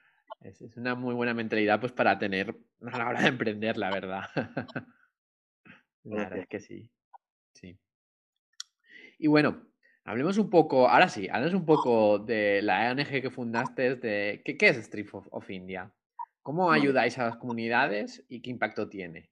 Es, 0.45 0.61
es, 0.61 0.77
una 0.77 0.95
muy 0.95 1.15
buena 1.15 1.33
mentalidad 1.33 1.81
pues 1.81 1.93
para 1.93 2.19
tener 2.19 2.55
a 2.83 2.99
la 2.99 3.09
hora 3.09 3.23
de 3.23 3.29
emprender, 3.29 3.79
la 3.79 3.91
verdad. 3.91 4.25
la 6.05 6.17
verdad 6.17 6.39
es 6.39 6.49
que 6.49 6.61
sí. 6.61 6.91
Sí. 7.55 7.79
Y 9.19 9.27
bueno, 9.27 9.67
hablemos 10.05 10.37
un 10.37 10.51
poco, 10.51 10.87
ahora 10.87 11.09
sí, 11.09 11.29
hablemos 11.31 11.55
un 11.55 11.65
poco 11.65 12.19
de 12.19 12.61
la 12.61 12.93
ONG 12.93 13.23
que 13.23 13.31
fundaste, 13.31 13.97
de 13.97 14.43
¿qué, 14.45 14.59
qué 14.59 14.69
es 14.69 14.77
Street 14.77 15.09
of, 15.13 15.27
of, 15.31 15.49
India? 15.49 15.91
¿Cómo 16.43 16.71
ayudáis 16.71 17.19
a 17.19 17.25
las 17.25 17.37
comunidades 17.39 18.23
y 18.29 18.43
qué 18.43 18.51
impacto 18.51 18.87
tiene? 18.91 19.31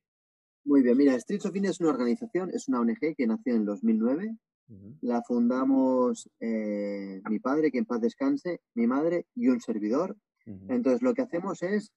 Muy 0.64 0.82
bien, 0.82 0.96
mira, 0.96 1.20
Streets 1.20 1.44
of 1.44 1.54
India 1.54 1.72
es 1.72 1.80
una 1.80 1.90
organización, 1.90 2.48
es 2.54 2.68
una 2.68 2.80
ONG 2.80 3.14
que 3.16 3.26
nació 3.26 3.54
en 3.54 3.66
2009. 3.66 4.34
Uh 4.68 4.74
-huh. 4.74 4.98
La 5.02 5.20
fundamos 5.22 6.30
eh, 6.40 7.20
mi 7.28 7.38
padre, 7.38 7.70
que 7.70 7.78
en 7.78 7.84
paz 7.84 8.00
descanse, 8.00 8.62
mi 8.74 8.86
madre 8.86 9.26
y 9.34 9.48
un 9.48 9.60
servidor. 9.60 10.16
Entonces, 10.46 11.02
lo 11.02 11.14
que 11.14 11.22
hacemos 11.22 11.62
es, 11.62 11.92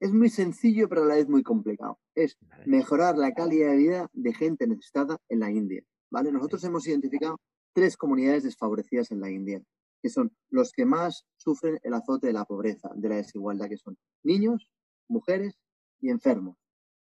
es 0.00 0.12
muy 0.12 0.28
sencillo, 0.28 0.88
pero 0.88 1.02
a 1.02 1.06
la 1.06 1.14
vez 1.14 1.28
muy 1.28 1.42
complicado. 1.42 1.98
Es 2.14 2.36
mejorar 2.66 3.16
la 3.16 3.32
calidad 3.32 3.70
de 3.70 3.76
vida 3.76 4.10
de 4.12 4.34
gente 4.34 4.66
necesitada 4.66 5.18
en 5.28 5.40
la 5.40 5.50
India. 5.50 5.82
¿vale? 6.10 6.32
Nosotros 6.32 6.62
hemos 6.64 6.86
identificado 6.86 7.40
tres 7.72 7.96
comunidades 7.96 8.42
desfavorecidas 8.44 9.10
en 9.10 9.20
la 9.20 9.30
India, 9.30 9.62
que 10.02 10.08
son 10.08 10.32
los 10.50 10.72
que 10.72 10.84
más 10.84 11.26
sufren 11.36 11.78
el 11.82 11.94
azote 11.94 12.26
de 12.26 12.32
la 12.32 12.44
pobreza, 12.44 12.90
de 12.94 13.08
la 13.08 13.16
desigualdad, 13.16 13.68
que 13.68 13.76
son 13.76 13.98
niños, 14.22 14.70
mujeres 15.08 15.58
y 16.00 16.10
enfermos. 16.10 16.56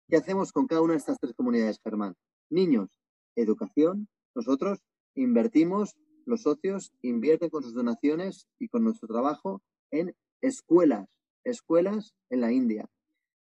¿Qué 0.08 0.18
hacemos 0.18 0.52
con 0.52 0.68
cada 0.68 0.82
una 0.82 0.94
de 0.94 1.00
estas 1.00 1.20
tres 1.20 1.34
comunidades, 1.34 1.80
Germán? 1.84 2.16
Niños, 2.50 3.00
educación. 3.36 4.08
Nosotros 4.36 4.80
invertimos, 5.16 5.96
los 6.26 6.44
socios 6.44 6.94
invierten 7.02 7.50
con 7.50 7.64
sus 7.64 7.74
donaciones 7.74 8.48
y 8.60 8.68
con 8.68 8.84
nuestro 8.84 9.08
trabajo 9.08 9.62
en 9.92 10.16
escuelas, 10.42 11.08
escuelas 11.44 12.16
en 12.30 12.42
la 12.42 12.52
India. 12.52 12.90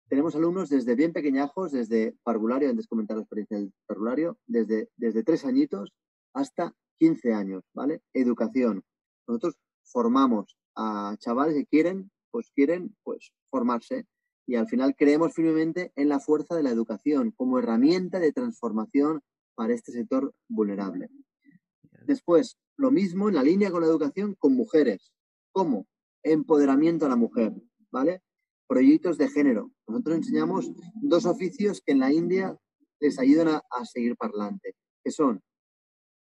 Tenemos 0.07 0.35
alumnos 0.35 0.69
desde 0.69 0.95
bien 0.95 1.13
pequeñajos, 1.13 1.71
desde 1.71 2.15
parvulario, 2.23 2.69
antes 2.69 2.87
comentar 2.87 3.17
la 3.17 3.23
experiencia 3.23 3.57
del 3.57 3.71
parvulario, 3.85 4.37
desde, 4.47 4.89
desde 4.97 5.23
tres 5.23 5.45
añitos 5.45 5.93
hasta 6.33 6.73
15 6.97 7.33
años, 7.33 7.63
¿vale? 7.73 8.01
Educación. 8.13 8.83
Nosotros 9.27 9.55
formamos 9.83 10.57
a 10.75 11.15
chavales 11.19 11.55
que 11.55 11.65
quieren, 11.67 12.11
pues 12.31 12.49
quieren, 12.55 12.95
pues 13.03 13.31
formarse 13.51 14.07
y 14.49 14.55
al 14.55 14.67
final 14.67 14.95
creemos 14.95 15.33
firmemente 15.35 15.91
en 15.95 16.09
la 16.09 16.19
fuerza 16.19 16.55
de 16.55 16.63
la 16.63 16.71
educación 16.71 17.29
como 17.37 17.59
herramienta 17.59 18.19
de 18.19 18.33
transformación 18.33 19.21
para 19.53 19.75
este 19.75 19.91
sector 19.91 20.33
vulnerable. 20.47 21.07
Después, 22.07 22.57
lo 22.75 22.89
mismo 22.89 23.29
en 23.29 23.35
la 23.35 23.43
línea 23.43 23.69
con 23.69 23.81
la 23.81 23.87
educación 23.87 24.33
con 24.39 24.55
mujeres. 24.55 25.13
¿Cómo? 25.51 25.85
Empoderamiento 26.23 27.05
a 27.05 27.09
la 27.09 27.15
mujer, 27.15 27.53
¿vale? 27.91 28.21
Proyectos 28.67 29.17
de 29.17 29.29
género. 29.29 29.71
Nosotros 29.87 30.17
enseñamos 30.17 30.71
dos 30.95 31.25
oficios 31.25 31.81
que 31.85 31.93
en 31.93 31.99
la 31.99 32.11
India 32.11 32.57
les 32.99 33.17
ayudan 33.19 33.47
a, 33.49 33.63
a 33.69 33.85
seguir 33.85 34.15
parlante, 34.15 34.75
que 35.03 35.11
son 35.11 35.41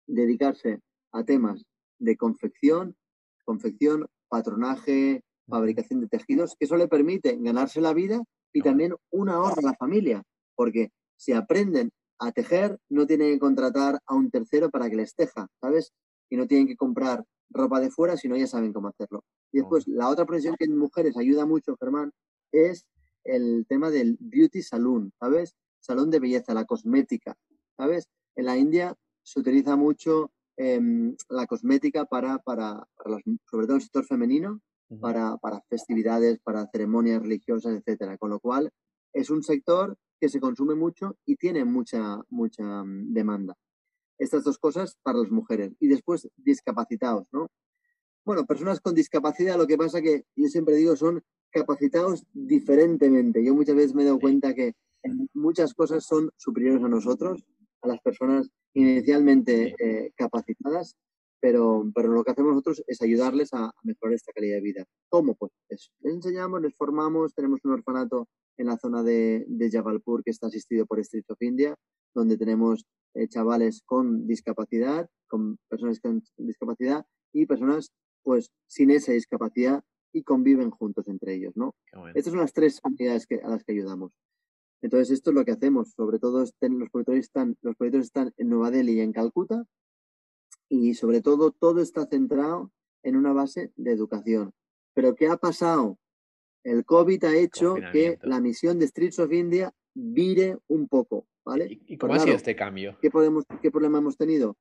dedicarse 0.07 0.81
a 1.13 1.25
temas 1.25 1.65
de 1.99 2.17
confección, 2.17 2.97
confección, 3.45 4.07
patronaje, 4.29 5.23
fabricación 5.49 6.01
de 6.01 6.09
tejidos, 6.09 6.55
que 6.59 6.67
eso 6.67 6.77
le 6.77 6.89
permite 6.89 7.37
ganarse 7.41 7.81
la 7.81 7.95
vida, 7.95 8.23
y 8.53 8.63
también 8.63 8.95
un 9.11 9.29
ahorro 9.29 9.59
a 9.59 9.71
la 9.71 9.75
familia, 9.75 10.23
porque 10.55 10.91
si 11.17 11.33
aprenden 11.33 11.91
a 12.19 12.33
tejer, 12.33 12.79
no 12.89 13.07
tienen 13.07 13.35
que 13.35 13.39
contratar 13.39 14.01
a 14.07 14.15
un 14.15 14.31
tercero 14.31 14.71
para 14.71 14.89
que 14.89 14.97
les 14.97 15.15
teja, 15.15 15.47
¿sabes? 15.61 15.93
Y 16.29 16.37
no 16.37 16.47
tienen 16.47 16.67
que 16.67 16.77
comprar 16.77 17.25
ropa 17.51 17.81
de 17.81 17.91
fuera, 17.91 18.17
sino 18.17 18.37
ya 18.37 18.47
saben 18.47 18.73
cómo 18.73 18.89
hacerlo. 18.89 19.25
Y 19.53 19.59
después, 19.59 19.87
la 19.87 20.09
otra 20.09 20.27
profesión 20.27 20.57
que 20.59 20.65
en 20.65 20.77
mujeres 20.77 21.17
ayuda 21.17 21.47
mucho, 21.47 21.77
Germán, 21.79 22.13
es 22.53 22.87
el 23.25 23.67
tema 23.69 23.91
del 23.91 24.17
beauty 24.21 24.63
salon, 24.63 25.13
¿sabes? 25.19 25.55
Salón 25.81 26.11
de 26.11 26.21
belleza, 26.21 26.55
la 26.55 26.65
cosmética, 26.65 27.37
¿sabes? 27.77 28.09
En 28.35 28.47
la 28.47 28.57
India 28.57 28.95
se 29.23 29.41
utiliza 29.41 29.77
mucho 29.77 30.31
em, 30.57 31.17
la 31.29 31.47
cosmética 31.47 32.05
para, 32.05 32.39
para, 32.39 32.87
sobre 33.51 33.67
todo 33.67 33.77
el 33.77 33.83
sector 33.83 34.05
femenino, 34.05 34.61
para, 35.01 35.37
para, 35.39 35.61
festividades, 35.69 36.39
para 36.41 36.69
ceremonias 36.69 37.21
religiosas, 37.21 37.75
etcétera. 37.75 38.17
Con 38.19 38.31
lo 38.31 38.39
cual, 38.39 38.71
es 39.13 39.31
un 39.31 39.43
sector 39.43 39.97
que 40.21 40.29
se 40.29 40.41
consume 40.41 40.75
mucho 40.75 41.17
y 41.25 41.37
tiene 41.37 41.65
mucha, 41.65 42.21
mucha 42.31 42.85
mm, 42.85 43.13
demanda. 43.13 43.57
Estas 44.19 44.45
dos 44.45 44.59
cosas 44.59 44.97
para 45.03 45.19
las 45.19 45.31
mujeres. 45.31 45.73
Y 45.81 45.89
después, 45.89 46.29
discapacitados, 46.37 47.27
¿no? 47.33 47.49
Bueno, 48.25 48.45
personas 48.45 48.81
con 48.81 48.95
discapacidad, 48.95 49.57
lo 49.57 49.67
que 49.69 49.77
pasa 49.77 50.03
que 50.03 50.25
yo 50.35 50.49
siempre 50.49 50.75
digo 50.75 50.97
son 50.97 51.23
capacitados 51.51 52.25
diferentemente. 52.33 53.45
Yo 53.45 53.55
muchas 53.55 53.77
veces 53.77 53.95
me 53.95 54.03
he 54.03 54.07
dado 54.07 54.19
cuenta 54.19 54.53
que 54.53 54.75
muchas 55.33 55.75
cosas 55.75 56.05
son 56.05 56.31
superiores 56.37 56.83
a 56.83 56.89
nosotros, 56.89 57.45
a 57.83 57.89
las 57.89 58.01
personas 58.01 58.51
inicialmente 58.75 59.75
eh, 59.79 60.13
capacitadas, 60.17 60.97
pero, 61.41 61.85
pero 61.95 62.09
lo 62.09 62.25
que 62.25 62.33
hacemos 62.33 62.51
nosotros 62.51 62.83
es 62.87 63.01
ayudarles 63.01 63.51
a, 63.53 63.71
mejorar 63.85 64.15
esta 64.15 64.33
calidad 64.33 64.57
de 64.57 64.63
vida. 64.63 64.85
¿Cómo? 65.09 65.35
Pues 65.35 65.53
Les 65.69 66.15
enseñamos, 66.15 66.61
les 66.61 66.75
formamos, 66.75 67.33
tenemos 67.35 67.61
un 67.65 67.73
orfanato 67.73 68.29
en 68.57 68.67
la 68.67 68.77
zona 68.77 69.03
de, 69.03 69.45
de 69.47 69.71
Jabalpur 69.71 70.25
que 70.25 70.31
está 70.31 70.49
asistido 70.49 70.87
por 70.87 70.99
Street 71.01 71.25
of 71.29 71.41
India, 71.41 71.77
donde 72.15 72.37
tenemos 72.37 72.85
eh, 73.17 73.29
chavales 73.29 73.83
con 73.85 74.27
discapacidad, 74.27 75.09
con 75.29 75.59
personas 75.69 76.01
con 76.01 76.23
discapacidad 76.37 77.07
y 77.33 77.47
personas 77.47 77.93
pues 78.23 78.51
sin 78.67 78.91
esa 78.91 79.13
discapacidad 79.13 79.85
y 80.13 80.23
conviven 80.23 80.71
juntos 80.71 81.07
entre 81.09 81.35
ellos, 81.35 81.57
¿no? 81.57 81.75
Estas 82.15 82.33
son 82.33 82.41
las 82.41 82.53
tres 82.53 82.81
comunidades 82.81 83.27
que, 83.27 83.37
a 83.37 83.49
las 83.49 83.65
que 83.65 83.73
ayudamos. 83.73 84.13
Entonces, 84.83 85.11
esto 85.11 85.31
es 85.31 85.35
lo 85.35 85.45
que 85.45 85.53
hacemos. 85.53 85.93
Sobre 85.93 86.19
todo, 86.19 86.41
los 86.41 86.91
proyectos 86.91 87.17
están, 87.17 87.57
los 87.61 87.77
proyectos 87.77 88.07
están 88.07 88.33
en 88.37 88.49
Nueva 88.49 88.71
Delhi 88.71 88.95
y 88.95 89.01
en 89.01 89.13
Calcuta. 89.13 89.65
Y 90.69 90.95
sobre 90.95 91.21
todo, 91.21 91.53
todo 91.53 91.81
está 91.81 92.07
centrado 92.07 92.73
en 93.03 93.17
una 93.17 93.33
base 93.33 93.73
de 93.77 93.93
educación. 93.93 94.53
Pero 94.95 95.15
¿qué 95.15 95.29
ha 95.29 95.37
pasado? 95.37 95.99
El 96.65 96.85
COVID 96.85 97.25
ha 97.25 97.37
hecho 97.37 97.77
que 97.93 98.19
la 98.23 98.41
misión 98.41 98.79
de 98.79 98.89
Streets 98.89 99.19
of 99.21 99.33
India 99.33 99.73
vire 99.95 100.59
un 100.67 100.89
poco, 100.89 101.27
¿vale? 101.47 101.81
¿Y, 101.87 101.97
cómo 101.97 102.15
ha 102.15 102.19
sido 102.19 102.37
este 102.37 102.57
cambio? 102.57 102.99
¿qué, 103.01 103.11
podemos, 103.11 103.45
¿Qué 103.63 103.71
problema 103.71 103.99
hemos 103.99 104.19
tenido? 104.19 104.57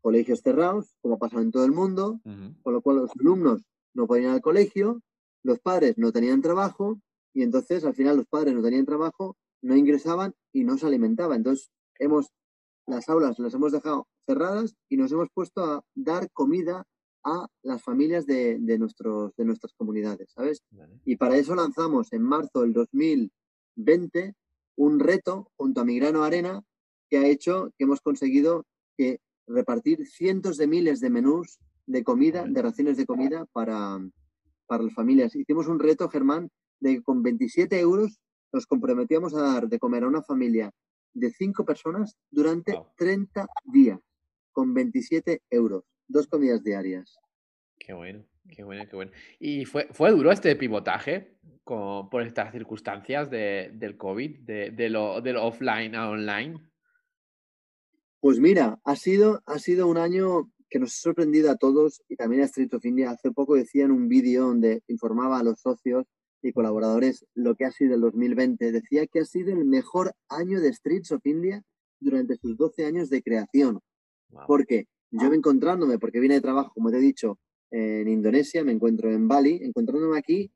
Colegios 0.00 0.40
cerrados, 0.40 0.96
como 1.02 1.14
ha 1.14 1.18
pasado 1.18 1.42
en 1.42 1.52
todo 1.52 1.64
el 1.66 1.72
mundo, 1.72 2.18
con 2.62 2.72
lo 2.72 2.80
cual 2.80 2.96
los 2.96 3.10
alumnos 3.20 3.62
no 3.94 4.06
podían 4.06 4.30
ir 4.30 4.30
al 4.30 4.40
colegio, 4.40 5.02
los 5.42 5.60
padres 5.60 5.98
no 5.98 6.10
tenían 6.10 6.40
trabajo 6.40 6.98
y 7.34 7.42
entonces 7.42 7.84
al 7.84 7.94
final 7.94 8.16
los 8.16 8.26
padres 8.26 8.54
no 8.54 8.62
tenían 8.62 8.86
trabajo, 8.86 9.36
no 9.62 9.76
ingresaban 9.76 10.34
y 10.52 10.64
no 10.64 10.78
se 10.78 10.86
alimentaban. 10.86 11.38
Entonces 11.38 11.70
hemos, 11.98 12.32
las 12.86 13.08
aulas 13.10 13.38
las 13.38 13.52
hemos 13.52 13.72
dejado 13.72 14.08
cerradas 14.26 14.74
y 14.88 14.96
nos 14.96 15.12
hemos 15.12 15.28
puesto 15.34 15.62
a 15.62 15.84
dar 15.94 16.30
comida 16.32 16.86
a 17.22 17.46
las 17.62 17.82
familias 17.82 18.24
de, 18.24 18.58
nuestros, 18.78 19.36
de 19.36 19.44
nuestras 19.44 19.74
comunidades, 19.74 20.30
¿sabes? 20.32 20.62
Y 21.04 21.16
para 21.16 21.36
eso 21.36 21.54
lanzamos 21.54 22.10
en 22.14 22.22
marzo 22.22 22.62
del 22.62 22.72
2020 22.72 24.34
un 24.80 24.98
reto 24.98 25.52
junto 25.56 25.82
a 25.82 25.84
Migrano 25.84 26.24
Arena 26.24 26.62
que 27.10 27.18
ha 27.18 27.26
hecho 27.26 27.70
que 27.76 27.84
hemos 27.84 28.00
conseguido 28.00 28.64
que 28.96 29.20
repartir 29.46 30.06
cientos 30.06 30.56
de 30.56 30.66
miles 30.66 31.00
de 31.00 31.10
menús 31.10 31.58
de 31.86 32.02
comida, 32.02 32.46
de 32.48 32.62
raciones 32.62 32.96
de 32.96 33.04
comida 33.04 33.44
para, 33.52 33.98
para 34.66 34.84
las 34.84 34.94
familias. 34.94 35.36
Hicimos 35.36 35.68
un 35.68 35.80
reto, 35.80 36.08
Germán, 36.08 36.50
de 36.78 36.94
que 36.94 37.02
con 37.02 37.22
27 37.22 37.78
euros 37.78 38.20
nos 38.52 38.66
comprometíamos 38.66 39.34
a 39.34 39.42
dar 39.42 39.68
de 39.68 39.78
comer 39.78 40.04
a 40.04 40.08
una 40.08 40.22
familia 40.22 40.72
de 41.12 41.30
cinco 41.30 41.66
personas 41.66 42.16
durante 42.30 42.80
30 42.96 43.48
días, 43.64 44.00
con 44.50 44.72
27 44.72 45.42
euros, 45.50 45.84
dos 46.08 46.26
comidas 46.26 46.64
diarias. 46.64 47.18
Qué 47.78 47.92
bueno, 47.92 48.24
qué 48.48 48.64
bueno, 48.64 48.84
qué 48.88 48.96
bueno. 48.96 49.12
¿Y 49.38 49.64
fue, 49.64 49.88
fue 49.92 50.10
duro 50.10 50.32
este 50.32 50.56
pivotaje 50.56 51.36
con, 51.64 52.08
por 52.08 52.22
estas 52.22 52.52
circunstancias 52.52 53.30
de, 53.30 53.70
del 53.74 53.96
COVID, 53.96 54.40
de, 54.40 54.70
de, 54.70 54.88
lo, 54.88 55.20
de 55.20 55.32
lo 55.32 55.46
offline 55.46 55.94
a 55.94 56.10
online? 56.10 56.58
Pues 58.20 58.38
mira, 58.38 58.78
ha 58.84 58.96
sido, 58.96 59.42
ha 59.46 59.58
sido 59.58 59.86
un 59.86 59.96
año 59.96 60.50
que 60.68 60.78
nos 60.78 60.92
ha 60.92 61.00
sorprendido 61.00 61.50
a 61.50 61.56
todos 61.56 62.02
y 62.08 62.16
también 62.16 62.42
a 62.42 62.46
Street 62.46 62.72
of 62.74 62.84
India. 62.84 63.10
Hace 63.10 63.32
poco 63.32 63.56
decía 63.56 63.84
en 63.84 63.90
un 63.90 64.08
vídeo 64.08 64.46
donde 64.46 64.82
informaba 64.88 65.38
a 65.38 65.42
los 65.42 65.60
socios 65.60 66.06
y 66.42 66.52
colaboradores 66.52 67.26
lo 67.34 67.54
que 67.56 67.64
ha 67.64 67.72
sido 67.72 67.94
el 67.94 68.00
2020. 68.00 68.72
Decía 68.72 69.06
que 69.06 69.20
ha 69.20 69.24
sido 69.24 69.52
el 69.52 69.64
mejor 69.64 70.12
año 70.28 70.60
de 70.60 70.72
Streets 70.72 71.12
of 71.12 71.24
India 71.24 71.62
durante 71.98 72.36
sus 72.36 72.56
12 72.56 72.86
años 72.86 73.10
de 73.10 73.22
creación. 73.22 73.80
Porque 74.46 74.86
yo 75.10 75.28
me 75.28 75.36
encontrándome, 75.36 75.98
porque 75.98 76.20
vine 76.20 76.34
de 76.34 76.40
trabajo, 76.40 76.72
como 76.72 76.90
te 76.90 76.98
he 76.98 77.00
dicho, 77.00 77.38
en 77.70 78.08
Indonesia, 78.08 78.64
me 78.64 78.72
encuentro 78.72 79.10
en 79.10 79.28
Bali, 79.28 79.60
encontrándome 79.62 80.18
aquí 80.18 80.50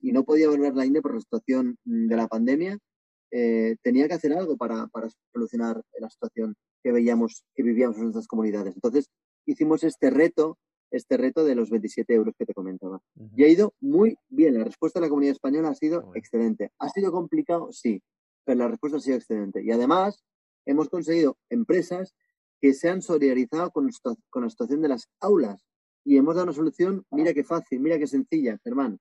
y 0.00 0.12
no 0.12 0.24
podía 0.24 0.48
volver 0.48 0.72
a 0.72 0.76
la 0.76 0.86
India 0.86 1.02
por 1.02 1.14
la 1.14 1.20
situación 1.20 1.76
de 1.84 2.16
la 2.16 2.28
pandemia, 2.28 2.78
eh, 3.30 3.76
tenía 3.82 4.06
que 4.06 4.14
hacer 4.14 4.32
algo 4.32 4.56
para, 4.56 4.86
para, 4.86 5.08
solucionar 5.32 5.82
la 5.98 6.08
situación 6.08 6.54
que 6.84 6.92
veíamos, 6.92 7.44
que 7.54 7.64
vivíamos 7.64 7.96
en 7.96 8.04
nuestras 8.04 8.28
comunidades. 8.28 8.76
Entonces, 8.76 9.10
hicimos 9.44 9.82
este 9.82 10.10
reto, 10.10 10.58
este 10.92 11.16
reto 11.16 11.44
de 11.44 11.56
los 11.56 11.70
27 11.70 12.14
euros 12.14 12.34
que 12.38 12.46
te 12.46 12.54
comentaba. 12.54 13.00
Y 13.34 13.42
ha 13.42 13.48
ido 13.48 13.74
muy 13.80 14.16
bien. 14.28 14.56
La 14.56 14.64
respuesta 14.64 15.00
de 15.00 15.06
la 15.06 15.08
comunidad 15.08 15.32
española 15.32 15.70
ha 15.70 15.74
sido 15.74 16.12
excelente. 16.14 16.70
¿Ha 16.78 16.88
sido 16.90 17.10
complicado? 17.10 17.72
Sí, 17.72 18.00
pero 18.44 18.58
la 18.58 18.68
respuesta 18.68 18.98
ha 18.98 19.00
sido 19.00 19.16
excelente. 19.16 19.64
Y 19.64 19.72
además, 19.72 20.22
hemos 20.64 20.88
conseguido 20.88 21.36
empresas 21.50 22.14
que 22.60 22.72
se 22.72 22.88
han 22.88 23.02
solidarizado 23.02 23.72
con, 23.72 23.90
con 24.30 24.44
la 24.44 24.50
situación 24.50 24.80
de 24.80 24.88
las 24.88 25.08
aulas 25.18 25.66
y 26.04 26.16
hemos 26.16 26.34
dado 26.34 26.44
una 26.44 26.52
solución, 26.52 27.04
mira 27.10 27.32
qué 27.32 27.44
fácil, 27.44 27.80
mira 27.80 27.98
qué 27.98 28.06
sencilla, 28.06 28.58
Germán, 28.62 29.00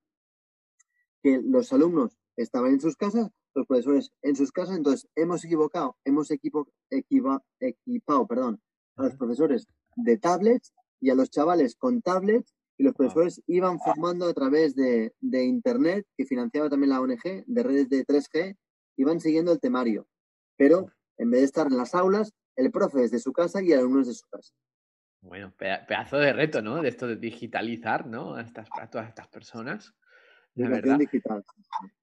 que 1.21 1.41
los 1.43 1.71
alumnos 1.73 2.17
estaban 2.35 2.71
en 2.71 2.81
sus 2.81 2.95
casas, 2.95 3.29
los 3.53 3.67
profesores 3.67 4.11
en 4.21 4.35
sus 4.35 4.51
casas, 4.51 4.77
entonces 4.77 5.07
hemos 5.15 5.43
equivocado, 5.45 5.97
hemos 6.05 6.31
equipo, 6.31 6.67
equipado 6.89 8.27
perdón, 8.27 8.61
a 8.95 9.03
los 9.03 9.15
profesores 9.15 9.67
de 9.95 10.17
tablets 10.17 10.73
y 10.99 11.09
a 11.09 11.15
los 11.15 11.29
chavales 11.29 11.75
con 11.75 12.01
tablets 12.01 12.55
y 12.77 12.83
los 12.83 12.95
profesores 12.95 13.41
iban 13.47 13.79
formando 13.79 14.25
a 14.25 14.33
través 14.33 14.75
de, 14.75 15.13
Internet, 15.21 16.07
que 16.17 16.25
financiaba 16.25 16.69
también 16.69 16.89
la 16.89 17.01
ONG, 17.01 17.45
de 17.45 17.63
redes 17.63 17.89
de 17.89 18.05
3G, 18.05 18.57
iban 18.97 19.19
siguiendo 19.19 19.51
el 19.51 19.59
temario. 19.59 20.07
Pero 20.57 20.87
en 21.17 21.29
vez 21.29 21.41
de 21.41 21.45
estar 21.45 21.67
en 21.67 21.77
las 21.77 21.93
aulas, 21.93 22.33
el 22.55 22.71
profe 22.71 23.03
es 23.03 23.11
de 23.11 23.19
su 23.19 23.31
casa 23.31 23.61
y 23.61 23.71
el 23.71 23.79
alumno 23.79 24.01
es 24.01 24.07
de 24.07 24.13
su 24.13 24.25
casa. 24.27 24.53
Bueno, 25.23 25.53
pedazo 25.57 26.17
de 26.17 26.33
reto, 26.33 26.61
¿no? 26.61 26.81
De 26.81 26.89
esto 26.89 27.07
de 27.07 27.15
digitalizar, 27.15 28.05
¿no? 28.05 28.37
estas, 28.37 28.67
a 28.79 28.89
todas 28.89 29.07
estas 29.07 29.27
personas. 29.29 29.95
La 30.55 30.69
verdad. 30.69 30.99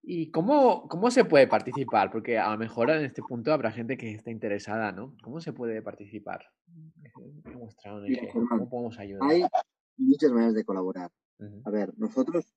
¿Y 0.03 0.31
cómo, 0.31 0.89
cómo 0.89 1.11
se 1.11 1.25
puede 1.25 1.47
participar? 1.47 2.11
Porque 2.11 2.39
a 2.39 2.51
lo 2.51 2.59
mejor 2.59 2.91
en 2.91 3.05
este 3.05 3.23
punto 3.23 3.53
habrá 3.53 3.71
gente 3.71 3.97
que 3.97 4.11
está 4.13 4.31
interesada, 4.31 4.91
¿no? 4.91 5.15
¿Cómo 5.23 5.41
se 5.41 5.53
puede 5.53 5.83
participar? 5.83 6.47
¿Cómo 7.13 8.69
podemos 8.69 8.99
ayudar? 8.99 9.31
Hay 9.31 9.45
muchas 9.99 10.33
maneras 10.33 10.55
de 10.55 10.65
colaborar. 10.65 11.11
A 11.65 11.71
ver, 11.71 11.93
nosotros 11.97 12.53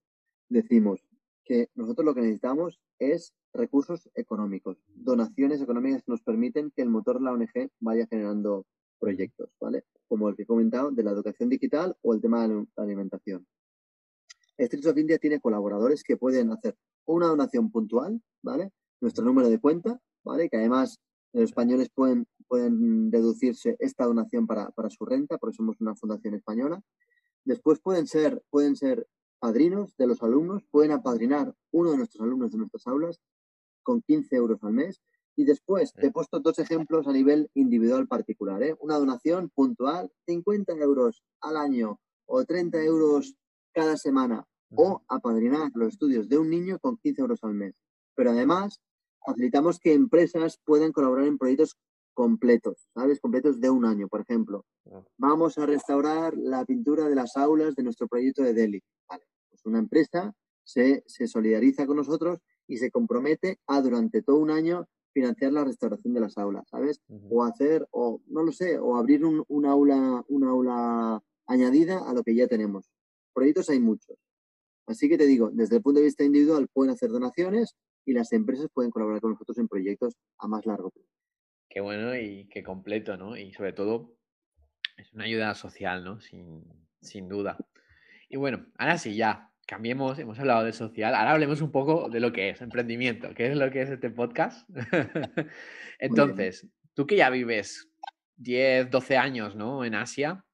decimos 0.49 1.01
que 1.43 1.69
nosotros 1.75 2.05
lo 2.05 2.15
que 2.15 2.21
necesitamos 2.21 2.79
es 2.99 3.35
recursos 3.53 4.09
económicos, 4.15 4.77
donaciones 4.87 5.61
económicas 5.61 6.03
que 6.03 6.11
nos 6.11 6.21
permiten 6.21 6.71
que 6.71 6.81
el 6.81 6.89
motor 6.89 7.19
de 7.19 7.25
la 7.25 7.33
ONG 7.33 7.69
vaya 7.79 8.07
generando 8.07 8.65
proyectos, 9.03 9.49
¿vale? 9.59 9.83
Como 10.07 10.29
el 10.29 10.35
que 10.35 10.43
he 10.43 10.45
comentado 10.45 10.89
de 10.91 11.03
la 11.03 11.11
educación 11.11 11.49
digital 11.49 11.97
o 12.01 12.13
el 12.13 12.21
tema 12.21 12.47
de 12.47 12.55
la 12.55 12.83
alimentación. 12.83 13.45
Streets 14.57 14.87
of 14.87 14.97
India 14.97 15.17
tiene 15.17 15.41
colaboradores 15.41 16.03
que 16.03 16.15
pueden 16.15 16.51
hacer 16.51 16.77
una 17.05 17.27
donación 17.27 17.69
puntual, 17.69 18.21
¿vale? 18.41 18.71
Nuestro 19.01 19.25
número 19.25 19.49
de 19.49 19.59
cuenta, 19.59 19.99
¿vale? 20.23 20.49
Que 20.49 20.55
además 20.55 21.01
los 21.33 21.43
españoles 21.43 21.89
pueden, 21.93 22.27
pueden 22.47 23.11
deducirse 23.11 23.75
esta 23.79 24.05
donación 24.05 24.47
para, 24.47 24.71
su 24.89 25.03
renta, 25.05 25.37
porque 25.37 25.57
somos 25.57 25.81
una 25.81 25.95
fundación 25.95 26.35
española. 26.35 26.81
Después 27.43 27.81
pueden 27.81 28.07
ser, 28.07 28.41
pueden 28.49 28.77
ser 28.77 29.05
padrinos 29.39 29.97
de 29.97 30.07
los 30.07 30.23
alumnos, 30.23 30.63
pueden 30.71 30.91
apadrinar 30.91 31.53
uno 31.71 31.91
de 31.91 31.97
nuestros 31.97 32.21
alumnos 32.21 32.51
de 32.51 32.57
nuestras 32.59 32.87
aulas 32.87 33.19
con 33.81 34.01
15 34.01 34.33
euros 34.37 34.63
al 34.63 34.71
mes. 34.71 35.01
Y 35.35 35.45
después 35.45 35.93
te 35.93 36.07
he 36.07 36.11
puesto 36.11 36.39
dos 36.39 36.59
ejemplos 36.59 37.07
a 37.07 37.11
nivel 37.11 37.49
individual 37.53 38.07
particular. 38.07 38.61
¿eh? 38.61 38.75
Una 38.79 38.97
donación 38.97 39.49
puntual, 39.49 40.11
50 40.27 40.73
euros 40.73 41.23
al 41.41 41.57
año 41.57 41.99
o 42.25 42.43
30 42.45 42.83
euros 42.83 43.35
cada 43.73 43.97
semana 43.97 44.45
o 44.75 45.03
apadrinar 45.07 45.71
los 45.75 45.93
estudios 45.93 46.29
de 46.29 46.37
un 46.37 46.49
niño 46.49 46.79
con 46.79 46.97
15 46.97 47.21
euros 47.21 47.43
al 47.43 47.53
mes. 47.53 47.75
Pero 48.15 48.31
además, 48.31 48.81
facilitamos 49.25 49.79
que 49.79 49.93
empresas 49.93 50.59
puedan 50.63 50.91
colaborar 50.91 51.27
en 51.27 51.37
proyectos 51.37 51.77
completos, 52.13 52.87
¿sabes? 52.93 53.19
Completos 53.19 53.59
de 53.59 53.69
un 53.69 53.85
año, 53.85 54.07
por 54.07 54.21
ejemplo. 54.21 54.65
Vamos 55.17 55.57
a 55.57 55.65
restaurar 55.65 56.35
la 56.37 56.65
pintura 56.65 57.07
de 57.09 57.15
las 57.15 57.35
aulas 57.37 57.75
de 57.75 57.83
nuestro 57.83 58.07
proyecto 58.07 58.43
de 58.43 58.53
Delhi. 58.53 58.83
Vale, 59.09 59.25
pues 59.49 59.65
una 59.65 59.79
empresa 59.79 60.33
se, 60.63 61.03
solidariza 61.07 61.85
con 61.85 61.97
nosotros 61.97 62.39
y 62.67 62.77
se 62.77 62.91
compromete 62.91 63.59
a 63.67 63.81
durante 63.81 64.21
todo 64.21 64.37
un 64.37 64.51
año 64.51 64.87
financiar 65.13 65.53
la 65.53 65.63
restauración 65.63 66.13
de 66.13 66.19
las 66.19 66.37
aulas, 66.37 66.67
¿sabes? 66.69 67.01
O 67.29 67.43
hacer, 67.43 67.87
o 67.91 68.21
no 68.27 68.43
lo 68.43 68.51
sé, 68.51 68.77
o 68.77 68.97
abrir 68.97 69.23
un, 69.23 69.65
aula, 69.65 70.23
una 70.27 70.49
aula 70.49 71.23
añadida 71.47 71.99
a 72.09 72.13
lo 72.13 72.23
que 72.23 72.35
ya 72.35 72.47
tenemos. 72.47 72.89
Proyectos 73.33 73.69
hay 73.69 73.79
muchos. 73.79 74.17
Así 74.87 75.07
que 75.07 75.17
te 75.17 75.25
digo, 75.25 75.49
desde 75.51 75.77
el 75.77 75.81
punto 75.81 75.99
de 75.99 76.05
vista 76.05 76.23
individual 76.23 76.67
pueden 76.73 76.91
hacer 76.91 77.09
donaciones 77.09 77.75
y 78.05 78.13
las 78.13 78.33
empresas 78.33 78.67
pueden 78.73 78.91
colaborar 78.91 79.21
con 79.21 79.31
nosotros 79.31 79.57
en 79.57 79.67
proyectos 79.67 80.15
a 80.39 80.47
más 80.47 80.65
largo 80.65 80.89
plazo. 80.89 81.09
Qué 81.69 81.79
bueno 81.79 82.15
y 82.15 82.47
qué 82.49 82.63
completo, 82.63 83.15
¿no? 83.15 83.37
Y 83.37 83.53
sobre 83.53 83.73
todo 83.73 84.15
es 84.97 85.13
una 85.13 85.23
ayuda 85.23 85.55
social, 85.55 86.03
¿no? 86.03 86.19
Sin, 86.19 86.63
sin 87.01 87.29
duda. 87.29 87.57
Y 88.29 88.35
bueno, 88.35 88.65
ahora 88.77 88.97
sí, 88.97 89.15
ya, 89.15 89.52
cambiemos, 89.65 90.19
hemos 90.19 90.39
hablado 90.39 90.63
de 90.63 90.73
social, 90.73 91.15
ahora 91.15 91.31
hablemos 91.31 91.61
un 91.61 91.71
poco 91.71 92.09
de 92.09 92.19
lo 92.19 92.33
que 92.33 92.49
es 92.49 92.61
emprendimiento, 92.61 93.33
qué 93.33 93.47
es 93.47 93.57
lo 93.57 93.69
que 93.71 93.81
es 93.81 93.89
este 93.89 94.09
podcast. 94.09 94.69
Entonces, 95.99 96.67
tú 96.93 97.07
que 97.07 97.15
ya 97.15 97.29
vives 97.29 97.89
10, 98.37 98.89
12 98.89 99.17
años, 99.17 99.55
¿no? 99.55 99.85
En 99.85 99.95
Asia, 99.95 100.45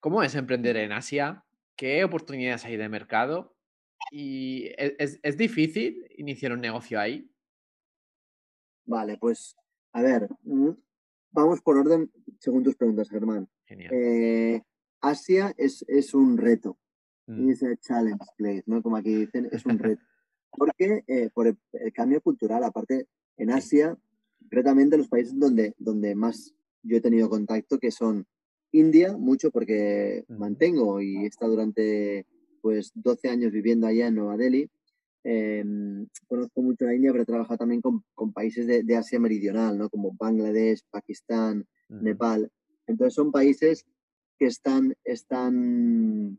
¿cómo 0.00 0.22
es 0.22 0.34
emprender 0.34 0.76
en 0.76 0.92
Asia? 0.92 1.44
¿Qué 1.76 2.04
oportunidades 2.04 2.64
hay 2.64 2.76
de 2.76 2.88
mercado? 2.88 3.56
¿Y 4.10 4.66
e, 4.78 4.96
es, 4.98 5.36
difícil 5.36 6.06
iniciar 6.16 6.52
un 6.52 6.60
negocio 6.60 7.00
ahí? 7.00 7.30
Vale, 8.86 9.16
pues 9.18 9.56
a 9.92 10.02
ver, 10.02 10.28
mm, 10.42 10.70
vamos 11.32 11.60
por 11.60 11.78
orden 11.78 12.10
según 12.38 12.62
tus 12.62 12.76
preguntas, 12.76 13.08
Germán. 13.10 13.48
Genial. 13.66 13.92
Eh, 13.94 14.62
Asia 15.00 15.54
es, 15.56 15.84
es 15.88 16.14
un 16.14 16.38
reto. 16.38 16.78
Mm. 17.26 17.50
Es 17.50 17.62
un 17.62 17.76
challenge 17.78 18.26
place, 18.36 18.64
¿no? 18.66 18.82
Como 18.82 18.96
aquí 18.96 19.14
dicen, 19.14 19.48
es 19.50 19.64
un 19.66 19.78
reto. 19.78 20.02
Porque 20.50 21.02
eh, 21.06 21.30
por 21.32 21.46
el, 21.46 21.58
cambio 21.92 22.20
cultural, 22.20 22.62
aparte, 22.64 23.08
en 23.36 23.50
Asia, 23.50 23.96
concretamente 24.40 24.96
los 24.96 25.08
países 25.08 25.38
donde, 25.38 25.74
donde 25.78 26.14
más 26.14 26.54
yo 26.82 26.96
he 26.96 27.00
tenido 27.00 27.28
contacto, 27.28 27.78
que 27.78 27.90
son 27.90 28.26
India, 28.70 29.16
mucho 29.16 29.50
porque 29.50 30.24
mantengo 30.28 31.00
y 31.00 31.16
he 31.16 31.26
estado 31.26 31.52
durante 31.52 32.26
pues 32.60 32.92
12 32.94 33.28
años 33.28 33.52
viviendo 33.52 33.86
allá 33.86 34.08
en 34.08 34.14
Nueva 34.14 34.36
Delhi. 34.36 34.70
Em, 35.22 36.06
conozco 36.26 36.60
mucho 36.60 36.84
la 36.84 36.94
India, 36.94 37.10
pero 37.10 37.22
he 37.22 37.26
trabajado 37.26 37.58
también 37.58 37.80
con, 37.80 38.04
con 38.14 38.32
países 38.32 38.66
de, 38.66 38.82
de, 38.82 38.96
Asia 38.96 39.18
Meridional, 39.18 39.78
¿no? 39.78 39.88
como 39.88 40.12
Bangladesh, 40.12 40.82
Pakistán, 40.90 41.66
Nepal. 41.88 42.50
Entonces 42.86 43.14
son 43.14 43.32
países 43.32 43.86
que 44.38 44.46
están, 44.46 44.94
están, 45.04 46.38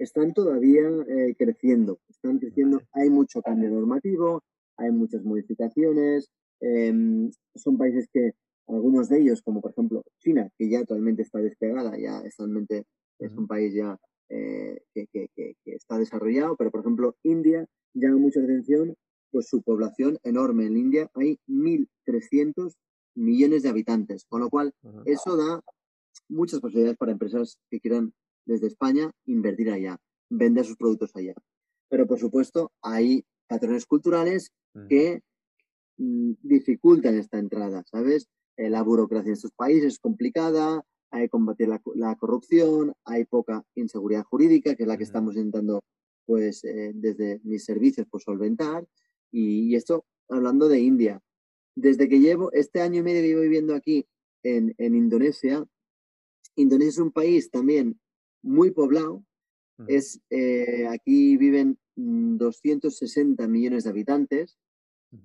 están 0.00 0.32
todavía 0.32 0.88
eh, 1.08 1.34
creciendo, 1.38 2.00
están 2.08 2.38
creciendo. 2.38 2.80
Hay 2.92 3.10
mucho 3.10 3.42
cambio 3.42 3.70
normativo, 3.70 4.42
hay 4.76 4.90
muchas 4.90 5.22
modificaciones. 5.22 6.30
Em, 6.60 7.30
son 7.54 7.76
países 7.76 8.08
que 8.12 8.32
algunos 8.66 9.08
de 9.08 9.20
ellos, 9.20 9.42
como 9.42 9.60
por 9.60 9.72
ejemplo 9.72 10.02
China, 10.18 10.48
que 10.56 10.68
ya 10.68 10.80
actualmente 10.80 11.22
está 11.22 11.38
despegada, 11.40 11.98
ya 11.98 12.18
actualmente 12.18 12.84
es 13.18 13.36
un 13.36 13.46
país 13.46 13.74
ya 13.74 13.98
eh, 14.30 14.80
que, 14.94 15.06
que, 15.12 15.28
que, 15.34 15.54
está 15.64 15.98
desarrollado, 15.98 16.56
pero 16.56 16.70
por 16.70 16.80
ejemplo 16.80 17.16
India 17.22 17.66
llama 17.92 18.18
mucha 18.18 18.40
atención, 18.40 18.94
pues 19.30 19.48
su 19.48 19.62
población 19.62 20.18
enorme. 20.22 20.66
En 20.66 20.76
India 20.76 21.10
hay 21.14 21.38
1.300 21.46 22.74
millones 23.16 23.62
de 23.62 23.68
habitantes, 23.68 24.24
con 24.28 24.40
lo 24.40 24.48
cual 24.48 24.72
eso 25.04 25.36
da 25.36 25.60
muchas 26.28 26.60
posibilidades 26.60 26.96
para 26.96 27.12
empresas 27.12 27.58
que 27.70 27.80
quieran 27.80 28.12
desde 28.44 28.68
España 28.68 29.10
invertir 29.26 29.70
allá, 29.70 29.98
vender 30.28 30.64
sus 30.64 30.76
productos 30.76 31.14
allá. 31.14 31.34
Pero 31.88 32.06
por 32.06 32.18
supuesto 32.18 32.72
hay 32.82 33.24
patrones 33.46 33.86
culturales 33.86 34.52
que 34.88 35.22
mm, 35.96 36.32
dificultan 36.42 37.16
esta 37.18 37.38
entrada, 37.38 37.82
¿sabes? 37.90 38.28
Eh, 38.56 38.70
la 38.70 38.82
burocracia 38.82 39.28
en 39.28 39.34
estos 39.34 39.52
países 39.52 39.94
es 39.94 39.98
complicada, 39.98 40.84
hay 41.10 41.22
que 41.22 41.30
combatir 41.30 41.68
la, 41.68 42.14
corrupción, 42.16 42.92
hay 43.04 43.24
poca 43.24 43.64
inseguridad 43.74 44.22
jurídica, 44.24 44.76
que 44.76 44.84
es 44.84 44.88
la 44.88 44.96
que 44.96 45.04
estamos 45.04 45.34
intentando, 45.34 45.82
pues, 46.24 46.62
eh, 46.64 46.92
desde 46.94 47.40
mis 47.42 47.64
servicios, 47.64 48.06
por 48.06 48.12
pues, 48.12 48.24
solventar. 48.24 48.86
Y, 49.32 49.74
esto 49.74 50.04
hablando 50.28 50.68
de 50.68 50.80
India. 50.80 51.20
Desde 51.74 52.08
que 52.08 52.20
llevo 52.20 52.52
este 52.52 52.80
año 52.80 53.00
y 53.00 53.02
medio 53.02 53.22
vivo 53.22 53.40
viviendo 53.40 53.74
aquí 53.74 54.06
en, 54.44 54.74
en 54.78 54.94
Indonesia, 54.94 55.64
Indonesia 56.54 56.90
es 56.90 56.98
un 56.98 57.12
país 57.12 57.50
también 57.50 57.98
muy 58.42 58.70
poblado. 58.70 59.24
Es, 59.86 60.20
eh, 60.28 60.86
aquí 60.88 61.38
viven 61.38 61.78
260 61.96 63.46
mm, 63.46 63.50
millones 63.50 63.84
de 63.84 63.90
habitantes. 63.90 64.58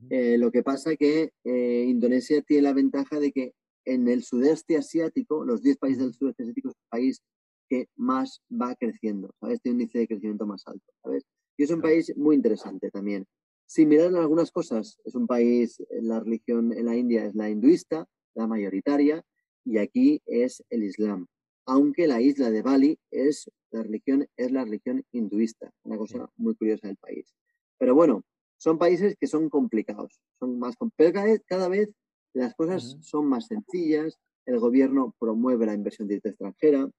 Eh, 0.09 0.37
lo 0.37 0.51
que 0.51 0.63
pasa 0.63 0.95
que 0.95 1.31
eh, 1.43 1.85
Indonesia 1.87 2.41
tiene 2.41 2.63
la 2.63 2.73
ventaja 2.73 3.19
de 3.19 3.31
que 3.31 3.53
en 3.83 4.07
el 4.07 4.23
sudeste 4.23 4.77
asiático, 4.77 5.45
los 5.45 5.61
10 5.61 5.77
países 5.77 6.03
del 6.03 6.13
sudeste 6.13 6.43
asiático 6.43 6.69
es 6.69 6.75
el 6.75 6.89
país 6.89 7.21
que 7.69 7.87
más 7.95 8.41
va 8.49 8.75
creciendo, 8.75 9.31
¿sabes? 9.39 9.61
Tiene 9.61 9.75
un 9.75 9.81
índice 9.81 9.99
de 9.99 10.07
crecimiento 10.07 10.47
más 10.47 10.63
alto, 10.65 10.91
¿sabes? 11.03 11.23
Y 11.57 11.63
es 11.63 11.71
un 11.71 11.81
país 11.81 12.11
muy 12.15 12.35
interesante 12.35 12.89
también. 12.89 13.27
Si 13.67 13.85
miran 13.85 14.15
algunas 14.15 14.51
cosas, 14.51 14.99
es 15.03 15.15
un 15.15 15.27
país, 15.27 15.83
la 16.01 16.19
religión 16.19 16.73
en 16.73 16.85
la 16.85 16.95
India 16.95 17.25
es 17.25 17.35
la 17.35 17.49
hinduista, 17.49 18.07
la 18.35 18.47
mayoritaria, 18.47 19.23
y 19.63 19.77
aquí 19.77 20.21
es 20.25 20.63
el 20.69 20.83
Islam. 20.83 21.27
Aunque 21.65 22.07
la 22.07 22.21
isla 22.21 22.51
de 22.51 22.61
Bali 22.61 22.99
es 23.11 23.49
la 23.71 23.83
religión, 23.83 24.27
es 24.37 24.51
la 24.51 24.63
religión 24.63 25.03
hinduista, 25.11 25.71
una 25.83 25.97
cosa 25.97 26.29
muy 26.37 26.55
curiosa 26.55 26.87
del 26.87 26.97
país. 26.97 27.33
Pero 27.77 27.95
bueno, 27.95 28.23
son 28.57 28.77
países 28.77 29.15
que 29.19 29.27
son 29.27 29.49
complicados, 29.49 30.21
son 30.39 30.59
más 30.59 30.75
complicados. 30.75 31.39
Cada 31.45 31.67
vez, 31.67 31.89
las 32.33 32.53
cosas 32.55 32.97
son 33.01 33.27
más 33.27 33.47
sencillas, 33.47 34.19
el 34.45 34.59
gobierno 34.59 35.15
promueve 35.19 35.65
la 35.65 35.73
inversión 35.73 36.07
directa 36.07 36.29
extranjera, 36.29 36.89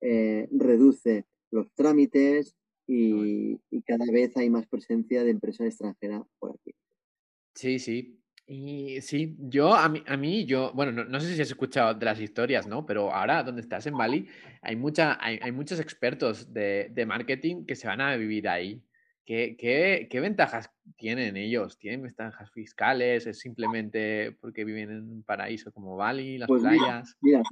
eh, 0.00 0.48
reduce 0.50 1.24
los 1.50 1.72
trámites 1.74 2.54
y, 2.86 3.58
cada 3.86 4.04
vez 4.10 4.36
hay 4.36 4.50
más 4.50 4.66
presencia 4.66 5.22
de 5.22 5.30
empresas 5.30 5.68
extranjeras 5.68 6.22
por 6.38 6.52
aquí. 6.52 6.74
Sí, 7.54 7.78
sí. 7.78 8.20
Y 8.48 9.00
sí, 9.00 9.36
yo, 9.40 9.74
a 9.74 9.88
mí, 9.88 10.04
a 10.06 10.16
mí 10.16 10.44
yo, 10.44 10.70
bueno, 10.72 11.04
no, 11.04 11.20
sé 11.20 11.34
si 11.34 11.42
has 11.42 11.48
escuchado 11.48 11.94
de 11.94 12.04
las 12.04 12.20
historias, 12.20 12.66
¿no? 12.68 12.86
Pero 12.86 13.12
ahora, 13.12 13.42
donde 13.42 13.60
estás 13.60 13.86
en 13.86 13.96
Bali, 13.96 14.28
hay, 14.62 14.76
mucha, 14.76 15.18
hay, 15.20 15.40
hay 15.42 15.50
muchos 15.50 15.80
expertos 15.80 16.52
de, 16.52 16.88
de, 16.92 17.06
marketing 17.06 17.64
que 17.66 17.74
se 17.74 17.88
van 17.88 18.00
a 18.00 18.14
vivir 18.14 18.48
ahí. 18.48 18.80
¿Qué, 19.26 19.56
qué, 19.58 20.06
qué 20.08 20.20
ventajas 20.20 20.70
tienen 20.96 21.36
ellos? 21.36 21.76
¿Tienen 21.78 22.02
ventajas 22.02 22.48
fiscales? 22.52 23.26
¿Es 23.26 23.40
simplemente 23.40 24.30
porque 24.40 24.64
viven 24.64 24.90
en 24.90 25.10
un 25.10 25.22
paraíso 25.24 25.72
como 25.72 25.96
Bali, 25.96 26.38
las 26.38 26.46
pues 26.46 26.62
playas? 26.62 27.16
Mira, 27.20 27.42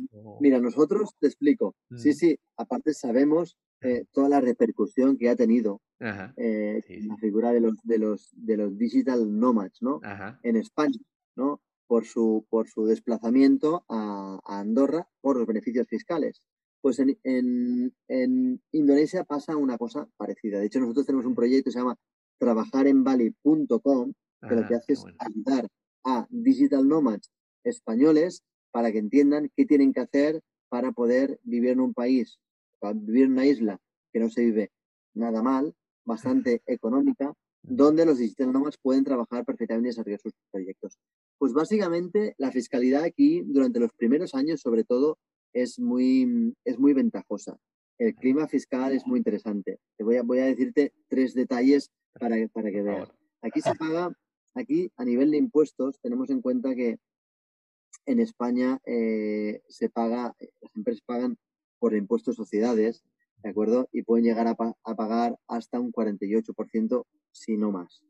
mira, 0.40 0.60
nosotros 0.60 1.10
te 1.18 1.26
explico. 1.26 1.74
Sí, 1.96 2.12
sí, 2.12 2.38
aparte 2.56 2.94
sabemos 2.94 3.58
eh, 3.80 4.04
toda 4.12 4.28
la 4.28 4.40
repercusión 4.40 5.18
que 5.18 5.28
ha 5.28 5.34
tenido 5.34 5.82
eh, 6.36 6.80
la 6.88 7.16
figura 7.16 7.52
de 7.52 7.60
los, 7.60 7.74
de 7.82 7.98
los, 7.98 8.30
de 8.36 8.56
los 8.56 8.78
digital 8.78 9.36
nomads, 9.36 9.82
¿no? 9.82 10.00
En 10.44 10.54
España, 10.54 11.00
¿no? 11.34 11.60
Por 11.88 12.06
su, 12.06 12.46
por 12.48 12.68
su 12.68 12.86
desplazamiento 12.86 13.84
a, 13.88 14.38
a 14.46 14.60
Andorra 14.60 15.08
por 15.20 15.36
los 15.36 15.46
beneficios 15.46 15.88
fiscales. 15.88 16.40
Pues 16.84 16.98
en, 16.98 17.16
en, 18.08 18.62
Indonesia 18.72 19.24
pasa 19.24 19.56
una 19.56 19.78
cosa 19.78 20.06
parecida. 20.18 20.58
De 20.58 20.66
hecho, 20.66 20.80
nosotros 20.80 21.06
tenemos 21.06 21.24
un 21.24 21.34
proyecto 21.34 21.68
que 21.68 21.72
se 21.72 21.78
llama 21.78 21.96
trabajarenbali.com, 22.38 24.12
que 24.46 24.54
lo 24.54 24.68
que 24.68 24.74
hace 24.74 24.92
es 24.92 25.02
ayudar 25.18 25.66
a 26.04 26.26
digital 26.28 26.86
nomads 26.86 27.30
españoles 27.64 28.42
para 28.70 28.92
que 28.92 28.98
entiendan 28.98 29.50
qué 29.56 29.64
tienen 29.64 29.94
que 29.94 30.00
hacer 30.00 30.42
para 30.68 30.92
poder 30.92 31.40
vivir 31.42 31.70
en 31.70 31.80
un 31.80 31.94
país, 31.94 32.38
para 32.80 32.92
vivir 32.92 33.24
en 33.24 33.32
una 33.32 33.46
isla 33.46 33.80
que 34.12 34.20
no 34.20 34.28
se 34.28 34.44
vive 34.44 34.70
nada 35.14 35.42
mal, 35.42 35.74
bastante 36.04 36.60
económica, 36.66 37.32
donde 37.62 38.04
los 38.04 38.18
digital 38.18 38.52
nomads 38.52 38.76
pueden 38.76 39.04
trabajar 39.04 39.46
perfectamente 39.46 39.88
y 39.88 39.90
desarrollar 39.92 40.20
sus 40.20 40.34
proyectos. 40.52 40.98
Pues 41.38 41.54
básicamente 41.54 42.34
la 42.36 42.52
fiscalidad 42.52 43.04
aquí 43.04 43.40
durante 43.40 43.80
los 43.80 43.90
primeros 43.94 44.34
años, 44.34 44.60
sobre 44.60 44.84
todo, 44.84 45.16
es 45.54 45.78
muy, 45.78 46.54
es 46.64 46.78
muy 46.78 46.92
ventajosa. 46.92 47.56
El 47.96 48.14
clima 48.16 48.48
fiscal 48.48 48.92
es 48.92 49.06
muy 49.06 49.18
interesante. 49.18 49.78
Te 49.96 50.04
voy 50.04 50.16
a, 50.16 50.22
voy 50.22 50.40
a 50.40 50.46
decirte 50.46 50.92
tres 51.08 51.32
detalles 51.32 51.90
para, 52.18 52.36
para 52.48 52.70
que 52.70 52.82
veas. 52.82 53.10
Aquí 53.40 53.60
se 53.60 53.74
paga, 53.78 54.12
aquí 54.54 54.90
a 54.96 55.04
nivel 55.04 55.30
de 55.30 55.38
impuestos, 55.38 55.98
tenemos 56.00 56.28
en 56.30 56.42
cuenta 56.42 56.74
que 56.74 56.98
en 58.06 58.20
España 58.20 58.80
eh, 58.84 59.62
se 59.68 59.88
paga, 59.88 60.34
las 60.60 60.76
empresas 60.76 61.02
pagan 61.06 61.38
por 61.78 61.94
impuestos 61.94 62.36
sociedades, 62.36 63.02
¿de 63.42 63.50
acuerdo? 63.50 63.88
Y 63.92 64.02
pueden 64.02 64.24
llegar 64.24 64.48
a, 64.48 64.56
a 64.58 64.94
pagar 64.94 65.38
hasta 65.46 65.78
un 65.80 65.92
48%, 65.92 67.04
si 67.30 67.56
no 67.56 67.70
más. 67.70 68.02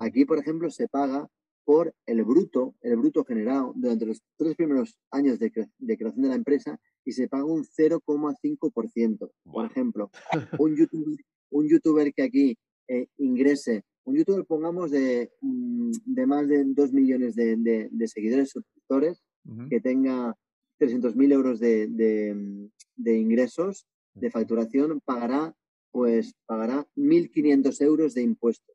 Aquí, 0.00 0.24
por 0.24 0.38
ejemplo, 0.38 0.70
se 0.70 0.88
paga 0.88 1.30
por 1.68 1.94
el 2.06 2.24
bruto, 2.24 2.76
el 2.80 2.96
bruto 2.96 3.26
generado 3.26 3.74
durante 3.76 4.06
los 4.06 4.22
tres 4.38 4.56
primeros 4.56 4.98
años 5.10 5.38
de, 5.38 5.52
creación 5.52 6.22
de 6.22 6.28
la 6.30 6.34
empresa 6.34 6.80
y 7.04 7.12
se 7.12 7.28
paga 7.28 7.44
un 7.44 7.62
0,5%. 7.62 9.30
Por 9.44 9.66
ejemplo, 9.66 10.10
un 10.62 10.74
youtuber, 10.74 11.18
un 11.50 11.68
youtuber 11.68 12.14
que 12.14 12.22
aquí 12.22 12.58
eh, 12.88 13.08
ingrese, 13.18 13.84
un 14.04 14.16
youtuber 14.16 14.46
pongamos 14.46 14.90
de, 14.90 15.30
mm, 15.42 15.90
de 16.06 16.26
más 16.26 16.48
de 16.48 16.64
2 16.64 16.92
millones 16.94 17.34
de, 17.34 17.56
de, 17.58 18.08
seguidores, 18.08 18.48
suscriptores, 18.48 19.22
que 19.68 19.80
tenga 19.82 20.34
300.000 20.80 21.32
euros 21.34 21.60
de, 21.60 22.70
ingresos, 23.04 23.86
de 24.14 24.30
facturación, 24.30 25.02
pagará, 25.04 25.54
pues, 25.90 26.34
pagará 26.46 26.88
1.500 26.96 27.82
euros 27.82 28.14
de 28.14 28.22
impuestos, 28.22 28.74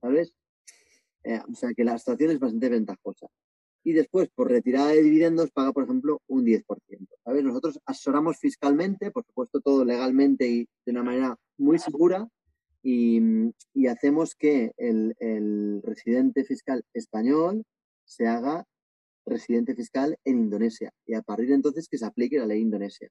¿sabes? 0.00 0.34
Eh, 1.24 1.40
o 1.50 1.54
sea 1.54 1.72
que 1.74 1.84
la 1.84 1.98
situación 1.98 2.30
es 2.30 2.38
bastante 2.38 2.68
ventajosa. 2.68 3.28
Y 3.84 3.92
después, 3.92 4.28
por 4.34 4.48
retirada 4.48 4.88
de 4.88 5.02
dividendos, 5.02 5.50
paga, 5.50 5.72
por 5.72 5.84
ejemplo, 5.84 6.20
un 6.28 6.44
10%. 6.44 6.64
¿sabes? 7.24 7.42
Nosotros 7.42 7.80
asesoramos 7.84 8.38
fiscalmente, 8.38 9.10
por 9.10 9.24
supuesto, 9.24 9.60
todo 9.60 9.84
legalmente 9.84 10.46
y 10.48 10.68
de 10.84 10.92
una 10.92 11.02
manera 11.02 11.36
muy 11.58 11.78
segura, 11.78 12.28
y, 12.82 13.20
hacemos 13.88 14.34
que 14.34 14.72
el, 14.76 15.82
residente 15.84 16.44
fiscal 16.44 16.84
español 16.92 17.64
se 18.04 18.26
haga 18.26 18.64
residente 19.24 19.74
fiscal 19.74 20.18
en 20.24 20.38
Indonesia 20.38 20.92
y 21.06 21.14
a 21.14 21.22
partir 21.22 21.48
de 21.48 21.54
entonces 21.54 21.88
que 21.88 21.98
se 21.98 22.04
aplique 22.06 22.38
la 22.38 22.46
ley 22.46 22.60
indonesia. 22.60 23.08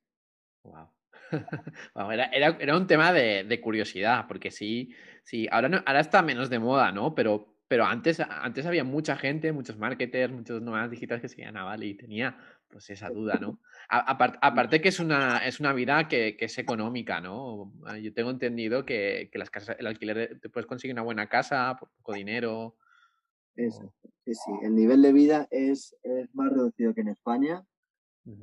Wow. 0.64 0.90
era, 2.12 2.26
era, 2.26 2.78
un 2.78 2.88
tema 2.88 3.14
de, 3.14 3.62
curiosidad, 3.62 4.26
porque 4.28 4.52
sí, 4.52 4.94
sí, 5.24 5.48
ahora, 5.50 5.84
ahora 5.86 6.02
está 6.02 6.22
menos 6.22 6.50
de 6.50 6.60
moda, 6.60 6.92
¿no? 6.92 7.16
Pero 7.16 7.51
pero 7.72 7.86
antes, 7.86 8.20
antes 8.20 8.66
había 8.66 8.84
mucha 8.84 9.16
gente, 9.16 9.54
muchos 9.54 9.78
marketers, 9.78 10.34
muchos 10.34 10.62
nomás 10.62 10.92
digitales 10.92 11.22
que 11.22 11.30
seguían 11.30 11.56
a 11.56 11.64
Bali 11.64 11.92
y 11.92 11.96
tenía 11.96 12.38
pues 12.68 12.90
esa 12.90 13.08
duda, 13.10 13.40
¿no? 13.40 13.62
aparte 13.88 14.82
que 14.82 14.90
es 14.90 15.00
una, 15.00 15.38
es 15.38 15.62
una 15.62 15.72
vida 15.72 16.10
que, 16.10 16.36
que, 16.36 16.46
es 16.46 16.58
económica, 16.58 17.22
¿no? 17.22 17.72
Ah, 17.86 17.98
yo 17.98 18.14
tengo 18.14 18.30
entendido 18.30 18.84
que, 18.84 19.30
que, 19.32 19.40
las 19.40 19.50
casas, 19.50 19.78
el 19.80 19.88
alquiler, 19.88 20.38
te 20.42 20.50
puedes 20.50 20.68
conseguir 20.68 20.94
una 20.94 21.04
buena 21.04 21.30
casa 21.30 21.78
por 21.80 21.90
poco 21.92 22.12
dinero. 22.12 22.76
Sí, 23.56 23.70
sí. 24.26 24.52
El 24.64 24.76
nivel 24.76 25.02
de 25.02 25.14
vida 25.14 25.48
es, 25.50 25.96
es 26.04 26.36
más 26.36 26.52
reducido 26.52 26.94
que 26.94 27.00
en 27.00 27.08
España. 27.08 27.64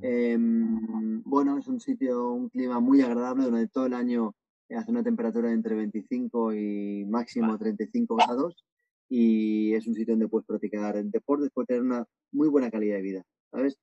Em, 0.01 1.23
bueno, 1.25 1.59
es 1.59 1.69
un 1.69 1.81
sitio, 1.81 2.33
un 2.33 2.49
clima 2.49 2.81
muy 2.81 3.03
agradable 3.03 3.45
durante 3.45 3.69
todo 3.69 3.85
el 3.85 3.93
año. 3.93 4.35
Hace 4.71 4.91
una 4.91 5.05
temperatura 5.05 5.49
de 5.49 5.55
entre 5.55 5.75
25 5.75 6.55
y 6.55 7.05
máximo 7.05 7.59
35 7.59 8.17
grados 8.17 8.65
y 9.09 9.75
es 9.75 9.87
un 9.87 9.95
sitio 9.95 10.13
donde 10.13 10.29
puedes 10.29 10.47
practicar 10.47 11.03
deportes, 11.05 11.51
puedes 11.53 11.69
tener 11.69 11.83
una 11.83 12.05
muy 12.33 12.49
buena 12.49 12.71
calidad 12.71 12.97
de 12.97 13.03
vida, 13.03 13.25
¿sabes? 13.51 13.79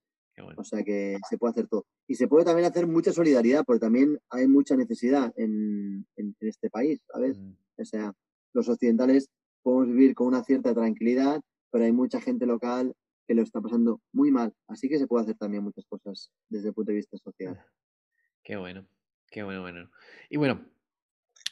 O 0.56 0.64
sea 0.64 0.82
que 0.84 1.18
se 1.28 1.38
puede 1.38 1.52
hacer 1.52 1.66
todo. 1.66 1.86
Y 2.06 2.14
se 2.14 2.28
puede 2.28 2.44
también 2.44 2.68
hacer 2.68 2.86
mucha 2.86 3.12
solidaridad, 3.12 3.64
porque 3.64 3.80
también 3.80 4.18
hay 4.30 4.46
mucha 4.46 4.76
necesidad 4.76 5.32
en, 5.36 6.06
en, 6.16 6.36
este 6.40 6.68
país, 6.68 7.00
¿sabes? 7.10 7.38
Mm. 7.38 7.54
O 7.78 7.84
sea, 7.84 8.12
los 8.52 8.68
occidentales 8.68 9.30
podemos 9.62 9.88
vivir 9.88 10.14
con 10.14 10.28
una 10.28 10.44
cierta 10.44 10.74
tranquilidad, 10.74 11.40
pero 11.70 11.84
hay 11.84 11.92
mucha 11.92 12.20
gente 12.20 12.46
local 12.46 12.94
que 13.26 13.34
lo 13.34 13.42
está 13.42 13.60
pasando 13.60 14.00
muy 14.12 14.30
mal. 14.30 14.52
Así 14.68 14.88
que 14.88 14.98
se 14.98 15.06
puede 15.06 15.24
hacer 15.24 15.36
también 15.36 15.64
muchas 15.64 15.84
cosas 15.86 16.30
desde 16.48 16.68
el 16.68 16.74
punto 16.74 16.92
de 16.92 16.96
vista 16.96 17.16
social. 17.16 17.58
Qué 18.42 18.56
bueno, 18.56 18.86
qué 19.30 19.42
bueno, 19.42 19.62
bueno. 19.62 19.90
Y 20.30 20.36
bueno, 20.36 20.64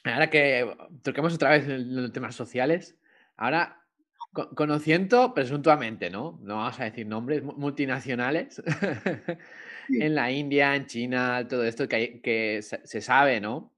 ahora 0.05 0.31
que 0.31 0.77
toquemos 1.03 1.35
otra 1.35 1.51
vez 1.51 1.67
los 1.67 2.13
temas 2.13 2.37
sociales, 2.37 2.97
Ahora, 3.37 3.85
conociendo 4.57 5.33
presuntamente, 5.35 6.11
¿no? 6.11 6.39
No 6.43 6.57
vamos 6.57 6.81
a 6.81 6.85
decir 6.85 7.07
nombres, 7.07 7.43
multinacionales, 7.43 8.63
en 9.89 10.15
la 10.15 10.31
India, 10.31 10.75
en 10.75 10.87
China, 10.87 11.47
todo 11.49 11.65
esto 11.65 11.89
que, 11.89 12.21
que 12.21 12.61
se, 12.63 13.01
sabe, 13.01 13.41
¿no? 13.41 13.73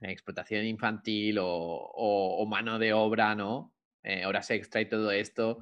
Explotación 0.00 0.64
infantil 0.64 1.38
o, 1.40 2.44
mano 2.48 2.78
de 2.78 2.92
obra, 2.92 3.34
¿no? 3.34 3.72
Eh, 4.02 4.26
horas 4.26 4.50
extra 4.50 4.80
y 4.80 4.88
todo 4.88 5.10
esto. 5.10 5.60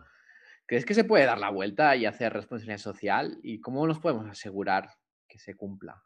¿Crees 0.67 0.85
que 0.85 0.95
se 0.95 1.05
puede 1.05 1.27
dar 1.27 1.39
la 1.39 1.51
vuelta 1.51 1.97
y 1.97 2.07
hacer 2.07 2.33
responsabilidad 2.33 2.79
social? 2.79 3.39
¿Y 3.43 3.61
cómo 3.61 3.87
nos 3.87 4.01
podemos 4.01 4.29
asegurar 4.29 4.91
que 5.29 5.39
se 5.39 5.55
cumpla? 5.57 6.03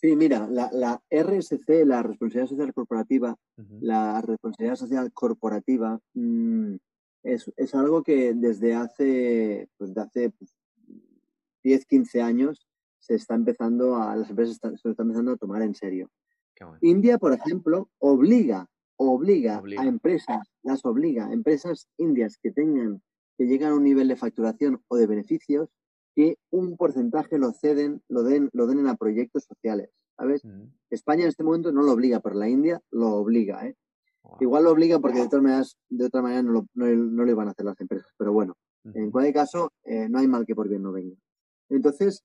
Sí, 0.00 0.14
mira, 0.14 0.46
la, 0.46 1.02
RSC, 1.10 1.86
la 1.86 2.02
responsabilidad 2.02 2.50
social 2.50 2.74
corporativa, 2.74 3.34
la 3.80 4.20
responsabilidad 4.20 4.76
social 4.76 5.10
corporativa 5.12 5.98
mm, 6.12 6.74
es, 7.22 7.74
algo 7.74 8.02
que 8.02 8.34
desde 8.34 8.74
hace, 8.74 9.68
pues 9.78 9.94
de 9.94 10.00
hace 10.02 10.20
10, 10.20 10.32
pues, 11.62 11.86
15 11.86 12.20
años 12.20 12.66
se 12.98 13.14
está 13.14 13.34
empezando 13.34 13.96
a, 13.96 14.14
las 14.16 14.28
empresas 14.28 14.58
se 14.60 14.90
están 14.90 15.06
empezando 15.06 15.32
a 15.32 15.36
tomar 15.36 15.62
en 15.62 15.74
serio. 15.74 16.10
India, 16.82 17.16
por 17.16 17.32
ejemplo, 17.32 17.88
obliga, 17.98 18.68
obliga, 18.96 19.60
obliga, 19.60 19.82
a 19.82 19.86
empresas, 19.86 20.46
las 20.62 20.84
obliga, 20.84 21.32
empresas 21.32 21.88
indias 21.96 22.38
que 22.42 22.50
tengan, 22.50 23.02
que 23.38 23.46
llegan 23.46 23.72
a 23.72 23.76
un 23.76 23.84
nivel 23.84 24.08
de 24.08 24.16
facturación 24.16 24.82
o 24.88 24.96
de 24.96 25.06
beneficios, 25.06 25.70
que 26.16 26.38
un 26.50 26.78
porcentaje 26.78 27.38
lo 27.38 27.52
ceden, 27.52 28.02
lo 28.08 28.22
den, 28.22 28.48
lo 28.54 28.66
den 28.66 28.86
a 28.88 28.96
proyectos 28.96 29.44
sociales. 29.44 29.90
¿Sabes? 30.16 30.42
Mm. 30.46 30.72
España 30.88 31.22
en 31.24 31.28
este 31.28 31.44
momento 31.44 31.70
no 31.72 31.82
lo 31.82 31.92
obliga, 31.92 32.20
pero 32.20 32.36
la 32.36 32.48
India 32.48 32.80
lo 32.90 33.12
obliga, 33.16 33.66
¿eh? 33.66 33.76
Igual 34.40 34.64
lo 34.64 34.72
obliga 34.72 34.98
porque 34.98 35.20
de, 35.20 35.28
todas 35.28 35.42
maneras, 35.42 35.76
de 35.88 36.04
otra 36.06 36.22
manera 36.22 36.42
no 36.42 36.52
lo, 36.52 36.66
no, 36.74 36.86
lo, 36.86 37.30
iban 37.30 37.46
a 37.46 37.50
hacer 37.52 37.64
las 37.64 37.80
empresas. 37.80 38.10
Pero 38.16 38.32
bueno, 38.32 38.56
en 38.82 39.10
cualquier 39.10 39.34
caso, 39.34 39.72
eh, 39.84 40.08
no 40.08 40.18
hay 40.18 40.26
mal 40.26 40.44
que 40.44 40.54
por 40.54 40.68
bien 40.68 40.82
no 40.82 40.90
venga. 40.90 41.14
Entonces, 41.68 42.24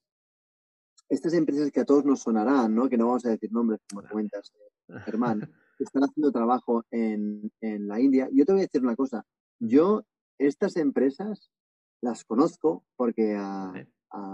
estas 1.09 1.33
empresas 1.33 1.69
que 1.69 1.81
a 1.81 1.85
todos 1.85 2.03
nos 2.05 2.21
sonarán, 2.21 2.73
¿no? 2.73 2.89
Que 2.89 2.97
no 2.97 3.07
vamos 3.07 3.25
a 3.25 3.29
decir 3.29 3.51
nombres, 3.51 3.81
como 3.87 4.07
comentas, 4.07 4.51
eh, 4.87 4.99
Germán, 5.05 5.41
están 5.79 6.03
haciendo 6.03 6.31
trabajo 6.31 6.85
en, 6.89 7.51
en 7.59 7.87
la 7.87 7.99
India. 7.99 8.29
Yo 8.31 8.45
te 8.45 8.53
voy 8.53 8.61
a 8.61 8.65
decir 8.65 8.81
una 8.81 8.95
cosa. 8.95 9.23
Yo, 9.59 10.03
estas 10.39 10.77
empresas 10.77 11.51
las 12.01 12.23
conozco 12.25 12.83
porque 12.95 13.35
a, 13.37 13.73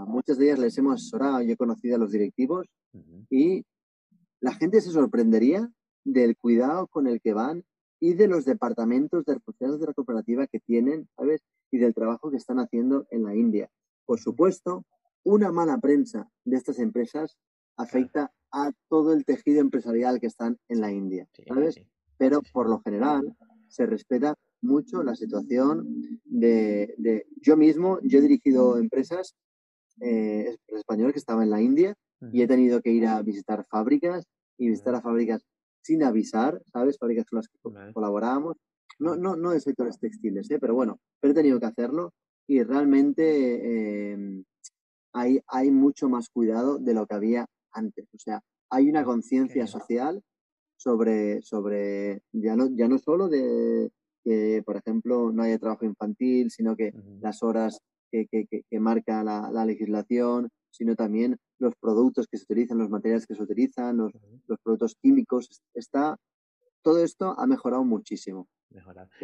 muchas 0.06 0.38
de 0.38 0.46
ellas 0.46 0.58
les 0.58 0.78
hemos 0.78 0.94
asesorado, 0.94 1.40
yo 1.42 1.52
he 1.52 1.56
conocido 1.56 1.94
a 1.94 1.98
los 1.98 2.10
directivos 2.10 2.66
y 3.30 3.64
la 4.40 4.52
gente 4.54 4.80
se 4.80 4.90
sorprendería 4.90 5.70
del 6.04 6.36
cuidado 6.36 6.88
con 6.88 7.06
el 7.06 7.20
que 7.20 7.32
van 7.32 7.64
y 8.00 8.14
de 8.14 8.26
los 8.26 8.44
departamentos 8.44 9.24
de 9.24 9.34
responsabilidad 9.34 9.80
de 9.80 9.86
la 9.86 9.94
cooperativa 9.94 10.46
que 10.46 10.60
tienen, 10.60 11.08
¿sabes? 11.16 11.42
Y 11.70 11.78
del 11.78 11.94
trabajo 11.94 12.30
que 12.30 12.36
están 12.36 12.58
haciendo 12.58 13.06
en 13.10 13.24
la 13.24 13.36
India. 13.36 13.70
Por 14.04 14.18
supuesto, 14.18 14.84
una 15.22 15.52
mala 15.52 15.78
prensa 15.78 16.28
de 16.44 16.56
estas 16.56 16.78
empresas 16.78 17.36
afecta 17.76 18.32
a 18.50 18.72
todo 18.88 19.12
el 19.12 19.24
tejido 19.24 19.60
empresarial 19.60 20.20
que 20.20 20.26
están 20.26 20.58
en 20.68 20.80
la 20.80 20.90
India, 20.90 21.28
¿sabes? 21.46 21.80
Pero 22.16 22.40
por 22.52 22.68
lo 22.68 22.80
general 22.80 23.36
se 23.68 23.86
respeta 23.86 24.34
mucho 24.60 25.02
la 25.02 25.14
situación 25.14 26.20
de, 26.24 27.26
yo 27.40 27.56
mismo, 27.56 27.98
yo 28.02 28.18
he 28.18 28.22
dirigido 28.22 28.78
empresas 28.78 29.34
eh, 30.00 30.56
españolas 30.66 31.12
que 31.12 31.18
estaba 31.18 31.42
en 31.42 31.50
la 31.50 31.60
India 31.60 31.94
y 32.32 32.42
he 32.42 32.48
tenido 32.48 32.80
que 32.80 32.90
ir 32.90 33.06
a 33.06 33.22
visitar 33.22 33.64
fábricas 33.66 34.24
y 34.56 34.68
visitar 34.68 34.94
a 34.94 35.00
fábricas 35.00 35.42
sin 35.82 36.02
avisar, 36.02 36.60
¿sabes? 36.72 36.98
Fábricas 36.98 37.26
con 37.26 37.38
las 37.38 37.48
que 37.48 37.58
colaborábamos. 37.92 38.56
No, 38.98 39.16
no, 39.16 39.36
no 39.36 39.50
de 39.52 39.60
sectores 39.60 39.98
textiles, 39.98 40.50
¿eh? 40.50 40.58
pero 40.60 40.74
bueno, 40.74 40.98
pero 41.20 41.32
he 41.32 41.34
tenido 41.34 41.60
que 41.60 41.66
hacerlo 41.66 42.12
y 42.48 42.62
realmente 42.62 44.12
em, 44.12 44.44
hay, 45.12 45.40
hay 45.46 45.70
mucho 45.70 46.08
más 46.08 46.28
cuidado 46.30 46.78
de 46.78 46.94
lo 46.94 47.06
que 47.06 47.14
había 47.14 47.46
antes. 47.72 48.08
O 48.12 48.18
sea, 48.18 48.42
hay 48.70 48.88
una 48.88 49.04
conciencia 49.04 49.66
social 49.66 50.22
sobre, 50.76 51.42
sobre 51.42 52.22
ya, 52.32 52.56
no, 52.56 52.68
ya 52.74 52.88
no 52.88 52.98
solo 52.98 53.28
de, 53.28 53.90
que, 54.28 54.62
por 54.62 54.76
ejemplo, 54.76 55.32
no 55.32 55.42
haya 55.42 55.58
trabajo 55.58 55.86
infantil, 55.86 56.50
sino 56.50 56.76
que 56.76 56.92
las 57.20 57.42
horas 57.42 57.80
que, 58.10 58.26
que, 58.28 58.80
marca 58.80 59.24
la, 59.24 59.64
legislación, 59.64 60.50
sino 60.70 60.94
también 60.94 61.38
los 61.58 61.74
productos 61.80 62.26
que 62.26 62.36
se 62.36 62.44
utilizan, 62.44 62.78
los 62.78 62.90
materiales 62.90 63.26
que 63.26 63.34
se 63.34 63.42
utilizan, 63.42 63.96
los, 63.96 64.12
los 64.46 64.58
productos 64.62 64.96
químicos. 65.00 65.62
Está, 65.72 66.16
todo 66.82 67.02
esto 67.02 67.34
ha 67.38 67.46
mejorado 67.46 67.84
muchísimo. 67.84 68.48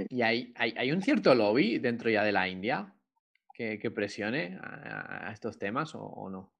¿Y 0.09 0.23
hay, 0.23 0.55
hay, 0.57 0.73
hay, 0.77 0.90
un 0.90 1.03
cierto 1.03 1.35
lobby 1.35 1.79
dentro 1.79 2.09
ya 2.09 2.25
de 2.25 2.33
la 2.33 2.49
India 2.49 2.95
que, 3.53 3.79
que 3.79 3.90
presione 3.90 4.59
a, 4.62 5.31
estos 5.33 5.59
temas 5.59 5.95
o, 5.95 6.31
no? 6.31 6.51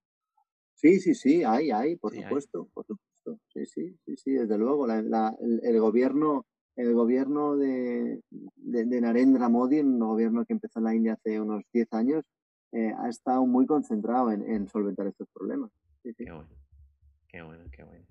Sí, 0.75 1.01
sí, 1.01 1.15
sí, 1.15 1.45
hay, 1.45 1.71
hay, 1.71 1.97
por 1.97 2.15
supuesto, 2.15 2.69
por 2.75 2.85
supuesto. 2.85 3.41
Sí, 3.55 3.65
sí, 3.65 3.99
sí, 4.05 4.17
sí, 4.17 4.33
desde 4.33 4.59
luego. 4.59 4.87
La, 4.87 5.35
el, 5.41 5.81
gobierno 5.81 6.45
el 6.77 6.93
gobierno 6.95 7.57
de, 7.57 8.21
de, 8.31 9.01
Narendra 9.01 9.49
Modi, 9.49 9.81
un 9.81 9.99
gobierno 9.99 10.45
que 10.45 10.53
empezó 10.53 10.81
en 10.81 10.85
la 10.85 10.95
India 10.95 11.13
hace 11.15 11.41
unos 11.41 11.63
10 11.73 11.93
años, 11.93 12.25
eh, 12.73 12.93
ha 12.99 13.09
estado 13.09 13.47
muy 13.47 13.67
concentrado 13.67 14.33
en, 14.33 14.69
solventar 14.69 15.07
estos 15.07 15.29
problemas. 15.33 15.71
Qué 16.03 16.33
bueno, 16.33 16.49
qué 17.29 17.43
bueno, 17.43 17.65
qué 17.71 17.85
bueno. 17.85 18.05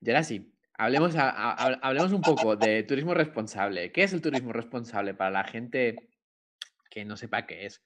Y 0.00 0.10
ahora 0.10 0.22
sí, 0.22 0.52
hablemos, 0.74 1.14
hablemos 1.16 2.12
un 2.12 2.20
poco 2.20 2.56
de 2.56 2.82
turismo 2.82 3.14
responsable. 3.14 3.92
¿Qué 3.92 4.02
es 4.02 4.12
el 4.12 4.20
turismo 4.20 4.52
responsable 4.52 5.14
para 5.14 5.30
la 5.30 5.44
gente 5.44 6.10
que 6.90 7.04
no 7.04 7.16
sepa 7.16 7.46
qué 7.46 7.66
es. 7.66 7.80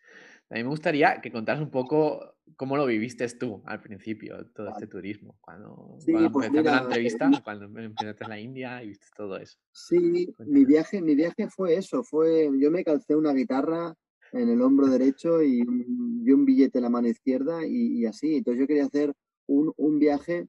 A 0.51 0.55
mí 0.55 0.63
me 0.63 0.69
gustaría 0.69 1.21
que 1.21 1.33
contaras 1.33 1.63
un 1.63 1.71
poco 1.71 2.35
cómo 2.57 2.77
lo 2.77 2.87
viviste 2.87 3.27
tú 3.29 3.63
al 3.67 3.81
principio, 3.81 4.47
todo 4.55 4.69
este 4.69 4.87
turismo, 4.87 5.37
cuando, 5.41 5.97
sí, 5.99 6.13
pues 6.33 6.47
empezaste 6.49 6.71
la 6.71 6.83
entrevista, 6.83 7.31
cuando 7.45 7.81
empezaste 7.81 8.25
en 8.25 8.31
la 8.31 8.39
India 8.39 8.83
y 8.83 8.89
viste 8.89 9.07
todo 9.17 9.37
eso. 9.37 9.59
Sí, 9.73 10.33
mi 10.39 10.65
viaje, 10.65 11.01
mi 11.01 11.15
viaje 11.15 11.49
fue 11.49 11.75
eso, 11.75 12.05
fue, 12.05 12.51
yo 12.59 12.71
me 12.71 12.85
calcé 12.85 13.17
una 13.17 13.33
guitarra 13.33 13.95
en 14.33 14.49
el 14.49 14.61
hombro 14.63 14.89
derecho 14.89 15.43
y 15.43 15.63
un, 15.63 16.25
un 16.27 16.45
billete 16.45 16.79
en 16.79 16.85
la 16.85 16.91
mano 16.91 17.09
izquierda 17.09 17.67
y, 17.67 18.05
así. 18.05 18.37
Entonces 18.37 18.61
yo 18.61 18.67
quería 18.67 18.85
hacer 18.85 19.15
un, 19.47 19.73
un, 19.77 19.99
viaje, 19.99 20.49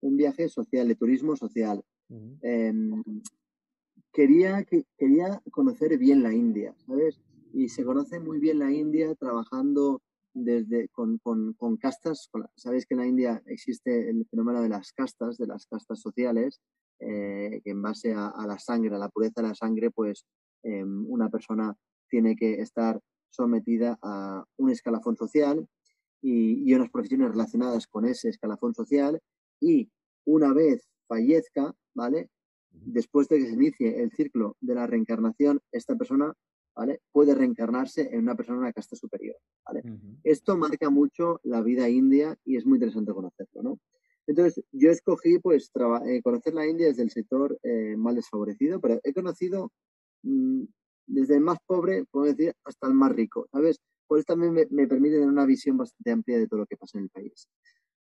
un 0.00 0.16
viaje 0.16 0.48
social, 0.48 0.88
de 0.88 0.94
turismo 0.94 1.36
social. 1.36 1.82
Em, 2.42 3.02
quería, 4.12 4.62
que, 4.64 4.84
quería 4.96 5.42
conocer 5.50 5.98
bien 5.98 6.22
la 6.22 6.32
India, 6.32 6.74
¿sabes? 6.86 7.20
Y 7.54 7.68
se 7.68 7.84
conoce 7.84 8.18
muy 8.18 8.40
bien 8.40 8.58
la 8.58 8.70
India 8.72 9.14
trabajando 9.14 10.02
desde 10.32 10.88
con, 10.88 11.18
con, 11.18 11.52
con 11.54 11.76
castas. 11.76 12.28
Sabéis 12.56 12.86
que 12.86 12.94
en 12.94 13.00
la 13.00 13.06
India 13.06 13.42
existe 13.46 14.10
el 14.10 14.26
fenómeno 14.26 14.60
de 14.60 14.68
las 14.68 14.92
castas, 14.92 15.38
de 15.38 15.46
las 15.46 15.66
castas 15.66 16.00
sociales, 16.00 16.60
eh, 16.98 17.60
que 17.62 17.70
en 17.70 17.80
base 17.80 18.12
a, 18.12 18.32
la 18.46 18.58
sangre, 18.58 18.96
a 18.96 18.98
la 18.98 19.08
pureza 19.08 19.40
de 19.40 19.48
la 19.48 19.54
sangre, 19.54 19.90
pues 19.90 20.26
em, 20.64 21.06
una 21.08 21.28
persona 21.28 21.76
tiene 22.08 22.34
que 22.34 22.60
estar 22.60 23.00
sometida 23.30 23.98
a 24.02 24.44
un 24.56 24.70
escalafón 24.70 25.16
social 25.16 25.68
y, 26.20 26.68
y 26.68 26.74
unas 26.74 26.90
profesiones 26.90 27.30
relacionadas 27.30 27.86
con 27.86 28.04
ese 28.04 28.30
escalafón 28.30 28.74
social 28.74 29.20
y 29.60 29.90
una 30.24 30.52
vez 30.52 30.88
fallezca, 31.06 31.74
¿vale? 31.94 32.30
Después 32.70 33.28
de 33.28 33.38
que 33.38 33.46
se 33.46 33.52
inicie 33.52 34.02
el 34.02 34.10
ciclo 34.10 34.56
de 34.60 34.74
la 34.74 34.86
reencarnación, 34.86 35.60
esta 35.70 35.94
persona 35.94 36.34
Puede 37.12 37.34
reencarnarse 37.34 38.08
en 38.12 38.20
una 38.20 38.34
persona 38.34 38.58
de 38.58 38.64
una 38.64 38.72
casta 38.72 38.96
superior, 38.96 39.36
Esto 40.24 40.56
marca 40.56 40.90
mucho 40.90 41.40
la 41.44 41.62
vida 41.62 41.88
india 41.88 42.36
y 42.44 42.56
es 42.56 42.66
muy 42.66 42.76
interesante 42.76 43.12
conocerlo, 43.12 43.62
¿no? 43.62 43.80
Entonces, 44.26 44.64
yo 44.72 44.90
escogí, 44.90 45.38
pues, 45.38 45.70
eh, 46.06 46.22
conocer 46.22 46.54
la 46.54 46.66
India 46.66 46.86
desde 46.86 47.02
el 47.02 47.10
sector 47.10 47.58
eh, 47.62 47.94
más 47.96 48.14
desfavorecido, 48.14 48.80
pero 48.80 48.98
he 49.04 49.12
conocido 49.12 49.70
mm, 50.22 50.64
desde 51.06 51.34
el 51.34 51.42
más 51.42 51.58
pobre, 51.66 52.04
puedo 52.10 52.26
decir, 52.26 52.54
hasta 52.64 52.86
el 52.86 52.94
más 52.94 53.12
rico, 53.12 53.46
¿sabes? 53.52 53.80
Por 54.06 54.18
eso 54.18 54.26
también 54.26 54.54
me, 54.54 54.86
permite 54.86 55.16
tener 55.16 55.28
una 55.28 55.46
visión 55.46 55.76
bastante 55.76 56.10
amplia 56.10 56.38
de 56.38 56.46
todo 56.46 56.60
lo 56.60 56.66
que 56.66 56.76
pasa 56.76 56.98
en 56.98 57.04
el 57.04 57.10
país. 57.10 57.48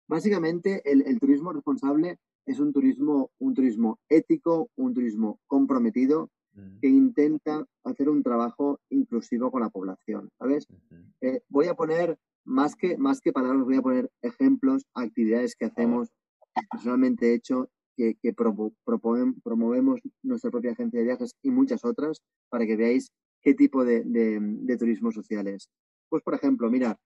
Básicamente, 0.07 0.83
el, 0.85 1.03
el 1.07 1.18
turismo 1.18 1.53
responsable 1.53 2.18
es 2.44 2.61
un 2.61 2.72
turismo, 2.72 3.31
un 3.38 3.55
turismo 3.55 3.98
ético, 4.09 4.70
un 4.77 4.92
turismo 4.92 5.40
comprometido, 5.46 6.31
Que 6.80 6.88
intenta 6.88 7.64
hacer 7.84 8.08
un 8.10 8.22
trabajo 8.22 8.78
inclusivo 8.90 9.50
con 9.50 9.62
la 9.62 9.70
población, 9.70 10.28
¿sabes? 10.38 10.66
Eh, 11.22 11.40
voy 11.48 11.66
a 11.66 11.74
poner, 11.74 12.18
más 12.44 12.76
que, 12.76 12.98
más 12.98 13.20
que 13.20 13.32
palabras, 13.32 13.64
voy 13.64 13.76
a 13.76 13.82
poner 13.82 14.10
ejemplos, 14.20 14.84
actividades 14.94 15.56
que 15.56 15.64
hacemos, 15.64 16.10
que 16.54 16.62
personalmente 16.70 17.30
he 17.30 17.34
hecho, 17.34 17.70
que, 17.96 18.16
que 18.20 18.34
promovemos 18.34 20.00
nuestra 20.22 20.50
propia 20.50 20.72
agencia 20.72 20.98
de 20.98 21.06
viajes 21.06 21.34
y 21.42 21.50
muchas 21.50 21.84
otras, 21.84 22.20
para 22.50 22.66
que 22.66 22.76
veáis 22.76 23.10
qué 23.42 23.54
tipo 23.54 23.84
de, 23.84 24.02
de, 24.04 24.76
turismo 24.76 25.10
social 25.10 25.46
es. 25.48 25.68
Pues, 26.08 26.22
por 26.22 26.34
ejemplo, 26.34 26.70
mirad, 26.70 26.96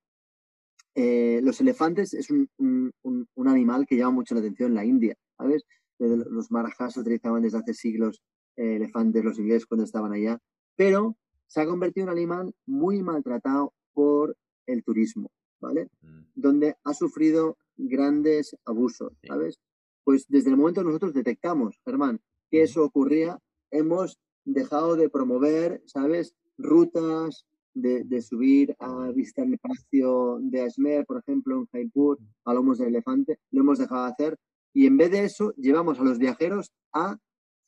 eh, 0.94 1.40
los 1.42 1.60
elefantes 1.60 2.14
es 2.14 2.30
un, 2.30 2.48
un, 2.58 2.92
un, 3.34 3.48
animal 3.48 3.86
que 3.86 3.96
llama 3.96 4.12
mucho 4.12 4.34
la 4.34 4.40
atención 4.40 4.70
en 4.70 4.74
la 4.74 4.84
India, 4.84 5.14
¿sabes? 5.36 5.64
Los 5.98 6.50
marajas 6.50 6.94
se 6.94 7.00
utilizaban 7.00 7.42
desde 7.42 7.58
hace 7.58 7.74
siglos 7.74 8.22
elefantes 8.56 9.24
los 9.24 9.38
ingleses 9.38 9.66
cuando 9.66 9.84
estaban 9.84 10.12
allá, 10.12 10.38
pero 10.76 11.16
se 11.46 11.60
ha 11.60 11.66
convertido 11.66 12.06
en 12.06 12.10
un 12.10 12.16
animal 12.16 12.54
muy 12.66 13.02
maltratado 13.02 13.72
por 13.92 14.36
el 14.66 14.82
turismo, 14.82 15.30
¿vale? 15.60 15.88
Mm. 16.02 16.20
Donde 16.34 16.76
ha 16.84 16.94
sufrido 16.94 17.56
grandes 17.76 18.56
abusos, 18.64 19.12
¿sabes? 19.26 19.60
Pues 20.04 20.26
desde 20.28 20.50
el 20.50 20.56
momento 20.56 20.80
que 20.80 20.88
nosotros 20.88 21.14
detectamos, 21.14 21.80
Germán, 21.84 22.20
que 22.50 22.62
eso 22.62 22.84
ocurría, 22.84 23.38
hemos 23.70 24.18
dejado 24.44 24.96
de 24.96 25.08
promover, 25.08 25.82
¿sabes? 25.86 26.34
Rutas, 26.56 27.46
de, 27.76 28.22
subir 28.22 28.74
a 28.78 29.10
visitar 29.12 29.46
el 29.46 29.58
palacio 29.58 30.38
de 30.40 30.62
Asmer, 30.62 31.04
por 31.04 31.18
ejemplo, 31.18 31.56
en 31.58 31.66
Jaipur, 31.66 32.18
a 32.44 32.54
lomos 32.54 32.78
del 32.78 32.88
elefante, 32.88 33.38
lo 33.50 33.60
hemos 33.60 33.78
dejado 33.78 34.06
de 34.06 34.12
hacer. 34.12 34.38
Y 34.72 34.86
en 34.86 34.96
vez 34.96 35.10
de 35.10 35.24
eso, 35.24 35.52
llevamos 35.56 36.00
a 36.00 36.04
los 36.04 36.18
viajeros 36.18 36.72
a 36.92 37.18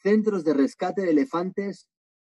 centros 0.02 0.44
de 0.44 0.54
rescate 0.54 1.02
de 1.02 1.10
elefantes 1.10 1.88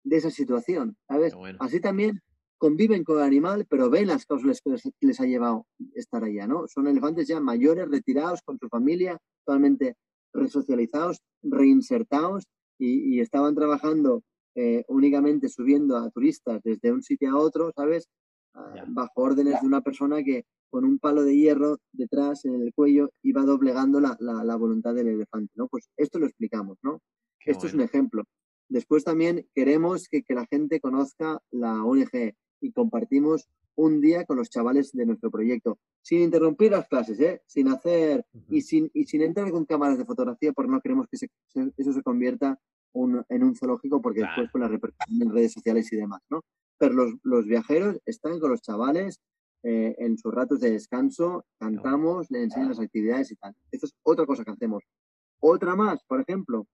de 0.04 0.16
esa 0.16 0.30
situación, 0.30 0.96
¿sabes? 1.08 1.34
Así 1.58 1.80
también 1.80 2.20
conviven 2.58 3.04
con 3.04 3.18
el 3.18 3.24
animal, 3.24 3.66
pero 3.68 3.90
ven 3.90 4.06
las 4.06 4.26
causas 4.26 4.60
que 4.62 4.70
les, 5.00 5.20
ha 5.20 5.24
llevado 5.24 5.66
estar 5.94 6.22
allá, 6.24 6.46
¿no? 6.46 6.66
Son 6.68 6.86
elefantes 6.86 7.28
ya 7.28 7.40
mayores, 7.40 7.88
retirados 7.88 8.42
con 8.42 8.58
su 8.58 8.68
familia, 8.68 9.18
totalmente 9.44 9.96
resocializados, 10.32 11.20
reinsertados 11.42 12.46
y, 12.78 13.20
estaban 13.20 13.54
trabajando 13.54 14.22
eh, 14.54 14.84
únicamente 14.88 15.48
subiendo 15.48 15.96
a 15.96 16.10
turistas 16.10 16.60
desde 16.62 16.92
un 16.92 17.02
sitio 17.02 17.30
a 17.30 17.38
otro, 17.38 17.72
¿sabes? 17.74 18.08
Ah, 18.54 18.84
bajo 18.86 19.12
órdenes 19.16 19.60
de 19.60 19.66
una 19.66 19.80
persona 19.80 20.22
que 20.22 20.44
con 20.70 20.84
un 20.84 20.98
palo 20.98 21.22
de 21.22 21.36
hierro 21.36 21.78
detrás 21.92 22.44
en 22.44 22.54
el 22.60 22.72
cuello 22.72 23.10
iba 23.22 23.42
doblegando 23.42 24.00
la, 24.00 24.16
la 24.20 24.56
voluntad 24.56 24.94
del 24.94 25.08
elefante, 25.08 25.52
¿no? 25.56 25.68
Pues 25.68 25.88
esto 25.96 26.18
lo 26.18 26.26
explicamos, 26.26 26.78
¿no? 26.82 27.00
Esto 27.44 27.66
es 27.66 27.74
un 27.74 27.80
ejemplo. 27.80 28.24
Después 28.68 29.04
también 29.04 29.46
queremos 29.54 30.08
que, 30.08 30.24
la 30.28 30.46
gente 30.46 30.80
conozca 30.80 31.40
la 31.50 31.84
ONG 31.84 32.34
y 32.60 32.72
compartimos 32.72 33.46
un 33.76 34.00
día 34.00 34.24
con 34.24 34.36
los 34.36 34.50
chavales 34.50 34.92
de 34.92 35.04
nuestro 35.04 35.30
proyecto, 35.30 35.78
sin 36.00 36.20
interrumpir 36.20 36.70
las 36.70 36.86
clases, 36.86 37.18
¿eh? 37.20 37.42
sin 37.46 37.68
hacer 37.68 38.24
y, 38.48 38.62
sin, 38.62 38.90
y 38.94 39.04
sin 39.04 39.22
entrar 39.22 39.50
con 39.50 39.64
cámaras 39.64 39.98
de 39.98 40.04
fotografía 40.04 40.52
porque 40.52 40.70
no 40.70 40.80
queremos 40.80 41.08
que 41.08 41.16
eso 41.76 41.92
se 41.92 42.02
convierta 42.02 42.58
en 42.94 43.42
un 43.42 43.56
zoológico 43.56 44.00
porque 44.00 44.20
después 44.20 44.50
con 44.50 44.60
la 44.60 44.68
repercusión 44.68 45.22
en 45.22 45.34
redes 45.34 45.52
sociales 45.52 45.92
y 45.92 45.96
demás, 45.96 46.22
¿no? 46.30 46.42
Pero 46.78 46.94
los, 47.22 47.46
viajeros 47.46 47.98
están 48.06 48.38
con 48.38 48.50
los 48.50 48.62
chavales 48.62 49.20
eh, 49.62 49.94
en 49.98 50.16
sus 50.18 50.32
ratos 50.32 50.60
de 50.60 50.70
descanso, 50.70 51.44
cantamos, 51.58 52.30
les 52.30 52.44
enseñan 52.44 52.70
las 52.70 52.80
actividades 52.80 53.32
y 53.32 53.36
tal. 53.36 53.54
Esto 53.70 53.86
es 53.86 53.94
otra 54.02 54.26
cosa 54.26 54.44
que 54.44 54.52
hacemos. 54.52 54.84
Otra 55.40 55.74
más, 55.74 56.02
por 56.06 56.20
ejemplo, 56.20 56.66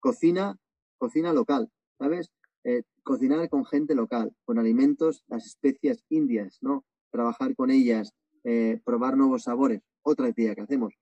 cocina, 0.00 0.56
cocina 0.98 1.32
local, 1.32 1.70
¿sabes? 1.98 2.30
Eh, 2.64 2.82
cocinar 3.02 3.48
con 3.48 3.64
gente 3.64 3.94
local, 3.94 4.32
con 4.44 4.58
alimentos, 4.58 5.24
las 5.28 5.46
especias 5.46 6.04
indias, 6.08 6.58
¿no? 6.60 6.84
Trabajar 7.10 7.54
con 7.54 7.70
ellas, 7.70 8.12
eh, 8.44 8.80
probar 8.84 9.16
nuevos 9.16 9.44
sabores, 9.44 9.82
otra 10.02 10.26
actividad 10.26 10.54
que 10.54 10.62
hacemos. 10.62 10.94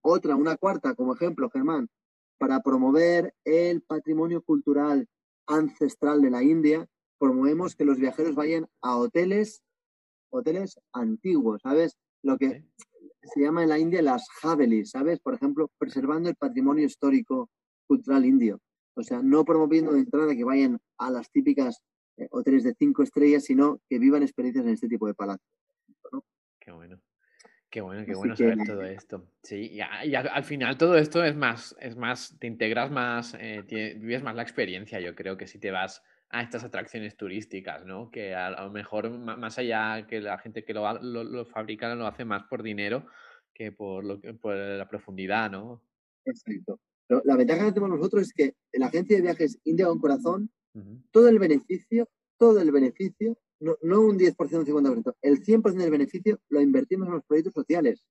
Otra, 0.00 0.36
una 0.36 0.56
cuarta, 0.56 0.94
como 0.94 1.14
ejemplo, 1.14 1.50
Germán, 1.50 1.88
para 2.38 2.60
promover 2.60 3.34
el 3.44 3.82
patrimonio 3.82 4.42
cultural 4.42 5.08
ancestral 5.46 6.22
de 6.22 6.30
la 6.30 6.42
India, 6.42 6.86
promovemos 7.18 7.74
que 7.74 7.84
los 7.84 7.98
viajeros 7.98 8.34
vayan 8.34 8.68
a 8.80 8.96
hoteles, 8.96 9.62
hoteles 10.30 10.78
antiguos, 10.92 11.60
¿sabes? 11.62 11.96
Lo 12.22 12.38
que 12.38 12.64
se 13.22 13.40
llama 13.40 13.62
en 13.62 13.70
la 13.70 13.78
India 13.78 14.02
las 14.02 14.28
javelis, 14.40 14.90
¿sabes? 14.90 15.18
Por 15.20 15.34
ejemplo, 15.34 15.70
preservando 15.78 16.28
el 16.28 16.36
patrimonio 16.36 16.86
histórico 16.86 17.50
cultural 17.88 18.24
indio. 18.24 18.60
O 18.94 19.02
sea, 19.02 19.20
no 19.22 19.44
promoviendo 19.44 19.92
de 19.92 20.00
entrada 20.00 20.34
que 20.34 20.44
vayan 20.44 20.78
a 20.98 21.10
las 21.10 21.30
típicas 21.30 21.82
eh, 22.16 22.28
hoteles 22.30 22.64
de 22.64 22.74
cinco 22.74 23.02
estrellas, 23.02 23.44
sino 23.44 23.80
que 23.88 23.98
vivan 23.98 24.22
experiencias 24.22 24.66
en 24.66 24.72
este 24.72 24.88
tipo 24.88 25.06
de 25.06 25.14
palacios. 25.14 25.48
Qué 26.60 26.72
bueno. 26.72 27.00
Qué 27.70 27.82
bueno, 27.82 28.06
qué 28.06 28.14
bueno 28.14 28.34
saber 28.34 28.58
todo 28.66 28.82
esto. 28.82 29.30
Sí, 29.42 29.72
y, 29.72 29.80
al 29.80 30.44
final 30.44 30.78
todo 30.78 30.96
esto 30.96 31.22
es 31.22 31.36
más, 31.36 31.76
es 31.80 31.96
más, 31.96 32.38
te 32.38 32.46
integras 32.46 32.90
más, 32.90 33.36
eh, 33.38 33.62
vives 33.98 34.22
más 34.22 34.34
la 34.34 34.42
experiencia, 34.42 35.00
yo 35.00 35.14
creo 35.14 35.36
que 35.36 35.46
si 35.46 35.58
te 35.58 35.70
vas 35.70 36.02
a 36.30 36.40
estas 36.40 36.64
atracciones 36.64 37.18
turísticas, 37.18 37.84
¿no? 37.84 38.10
Que 38.10 38.34
a, 38.34 38.62
lo 38.62 38.70
mejor 38.70 39.10
más 39.10 39.58
allá 39.58 40.06
que 40.06 40.22
la 40.22 40.38
gente 40.38 40.64
que 40.64 40.72
lo, 40.72 40.90
lo, 41.02 41.24
lo 41.24 41.44
fabrica 41.44 41.94
lo 41.94 42.06
hace 42.06 42.24
más 42.24 42.44
por 42.44 42.62
dinero 42.62 43.06
que 43.52 43.70
por, 43.70 44.02
lo, 44.02 44.18
por 44.40 44.56
la 44.56 44.88
profundidad, 44.88 45.50
¿no? 45.50 45.82
Exacto 46.24 46.80
la 47.24 47.36
ventaja 47.36 47.66
que 47.66 47.72
tenemos 47.72 47.98
nosotros 47.98 48.22
es 48.22 48.32
que 48.32 48.54
la 48.72 48.86
agencia 48.86 49.16
de 49.16 49.22
viajes 49.22 49.58
India 49.64 49.86
con 49.86 49.98
Corazón, 49.98 50.50
todo 51.10 51.28
el 51.28 51.38
beneficio, 51.38 52.08
todo 52.36 52.60
el 52.60 52.70
beneficio, 52.70 53.36
no, 53.60 54.00
un 54.00 54.18
10% 54.18 54.36
o 54.38 54.58
un 54.58 54.84
50%, 54.84 55.14
el 55.22 55.44
100% 55.44 55.74
del 55.74 55.90
beneficio 55.90 56.38
lo 56.48 56.60
invertimos 56.60 57.08
en 57.08 57.14
los 57.14 57.24
proyectos 57.24 57.54
sociales. 57.54 58.04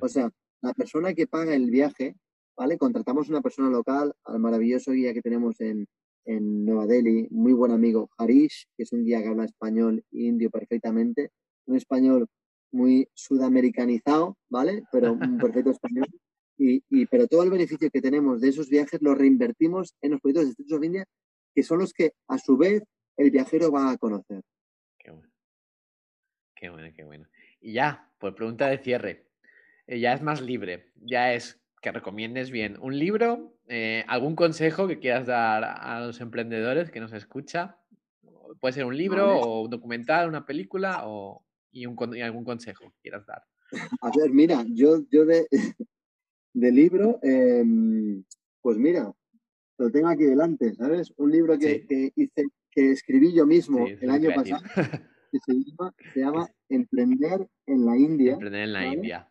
O 0.00 0.08
sea, 0.08 0.30
la 0.60 0.74
persona 0.74 1.14
que 1.14 1.26
paga 1.26 1.54
el 1.54 1.70
viaje, 1.70 2.16
¿vale? 2.56 2.76
Contratamos 2.76 3.28
una 3.28 3.40
persona 3.40 3.70
local, 3.70 4.12
al 4.24 4.38
maravilloso 4.38 4.92
guía 4.92 5.14
que 5.14 5.22
tenemos 5.22 5.60
en, 5.60 5.86
en 6.24 6.64
Nueva 6.64 6.86
Delhi, 6.86 7.28
muy 7.30 7.52
buen 7.52 7.72
amigo 7.72 8.10
Harish, 8.18 8.66
que 8.76 8.82
es 8.82 8.92
un 8.92 9.04
guía 9.04 9.22
que 9.22 9.28
habla 9.28 9.44
español 9.44 10.04
e 10.12 10.22
indio 10.24 10.50
perfectamente, 10.50 11.30
un 11.66 11.76
español 11.76 12.28
muy 12.70 13.08
sudamericanizado, 13.14 14.36
¿vale? 14.50 14.84
Pero 14.92 15.12
un 15.12 15.38
perfecto 15.38 15.70
español. 15.70 16.06
Y, 16.64 17.06
pero 17.06 17.26
todo 17.26 17.42
el 17.42 17.50
beneficio 17.50 17.90
que 17.90 18.00
tenemos 18.00 18.40
de 18.40 18.48
esos 18.48 18.68
viajes 18.68 19.02
lo 19.02 19.14
reinvertimos 19.14 19.94
en 20.00 20.12
los 20.12 20.20
proyectos 20.20 20.46
de 20.46 20.52
Streets 20.52 20.72
of 20.72 20.84
India, 20.84 21.04
que 21.54 21.62
son 21.62 21.80
los 21.80 21.92
que 21.92 22.12
a 22.28 22.38
su 22.38 22.56
vez 22.56 22.84
el 23.16 23.30
viajero 23.30 23.72
va 23.72 23.90
a 23.90 23.96
conocer. 23.96 24.42
Qué 26.62 26.70
bueno, 26.70 26.88
qué 26.94 27.02
bueno. 27.02 27.26
Y 27.60 27.72
ya, 27.72 28.08
por 28.18 28.36
pregunta 28.36 28.68
de 28.68 28.78
cierre, 28.78 29.26
eh, 29.88 29.98
ya 29.98 30.12
es 30.12 30.22
más 30.22 30.40
libre, 30.40 30.92
ya 30.94 31.34
es 31.34 31.60
que 31.80 31.90
recomiendes 31.90 32.52
bien 32.52 32.76
un 32.80 32.96
libro, 32.96 33.58
eh, 33.66 34.04
algún 34.06 34.36
consejo 34.36 34.86
que 34.86 35.00
quieras 35.00 35.26
dar 35.26 35.64
a 35.64 36.00
los 36.06 36.20
emprendedores 36.20 36.92
que 36.92 37.00
nos 37.00 37.12
escucha. 37.12 37.78
Puede 38.60 38.74
ser 38.74 38.84
un 38.84 38.96
libro 38.96 39.40
o 39.40 39.62
un 39.62 39.70
documental, 39.70 40.28
una 40.28 40.46
película 40.46 41.00
o, 41.08 41.44
y, 41.72 41.86
un, 41.86 41.96
algún 42.22 42.44
consejo 42.44 42.92
que 42.92 43.00
quieras 43.02 43.26
dar. 43.26 43.42
A 44.00 44.10
ver, 44.16 44.30
mira, 44.30 44.64
yo, 44.68 45.02
yo 45.10 45.24
de, 45.24 45.48
de 46.54 46.72
libro, 46.72 47.18
em, 47.22 48.24
pues 48.60 48.78
mira, 48.78 49.12
lo 49.78 49.90
tengo 49.90 50.08
aquí 50.08 50.24
delante, 50.24 50.74
¿sabes? 50.74 51.12
Un 51.16 51.30
libro 51.30 51.58
que, 51.58 51.86
que 51.86 52.12
hice, 52.14 52.46
que 52.70 52.90
escribí 52.92 53.32
yo 53.32 53.46
mismo 53.46 53.86
el 53.86 54.10
año 54.10 54.30
pasado, 54.34 54.62
que 55.30 55.38
se 55.44 56.20
llama, 56.20 56.48
Emprender 56.68 57.46
en 57.66 57.84
la 57.84 57.96
India. 57.96 58.32
Emprender 58.32 58.62
en 58.62 58.72
la 58.72 58.86
India. 58.86 59.30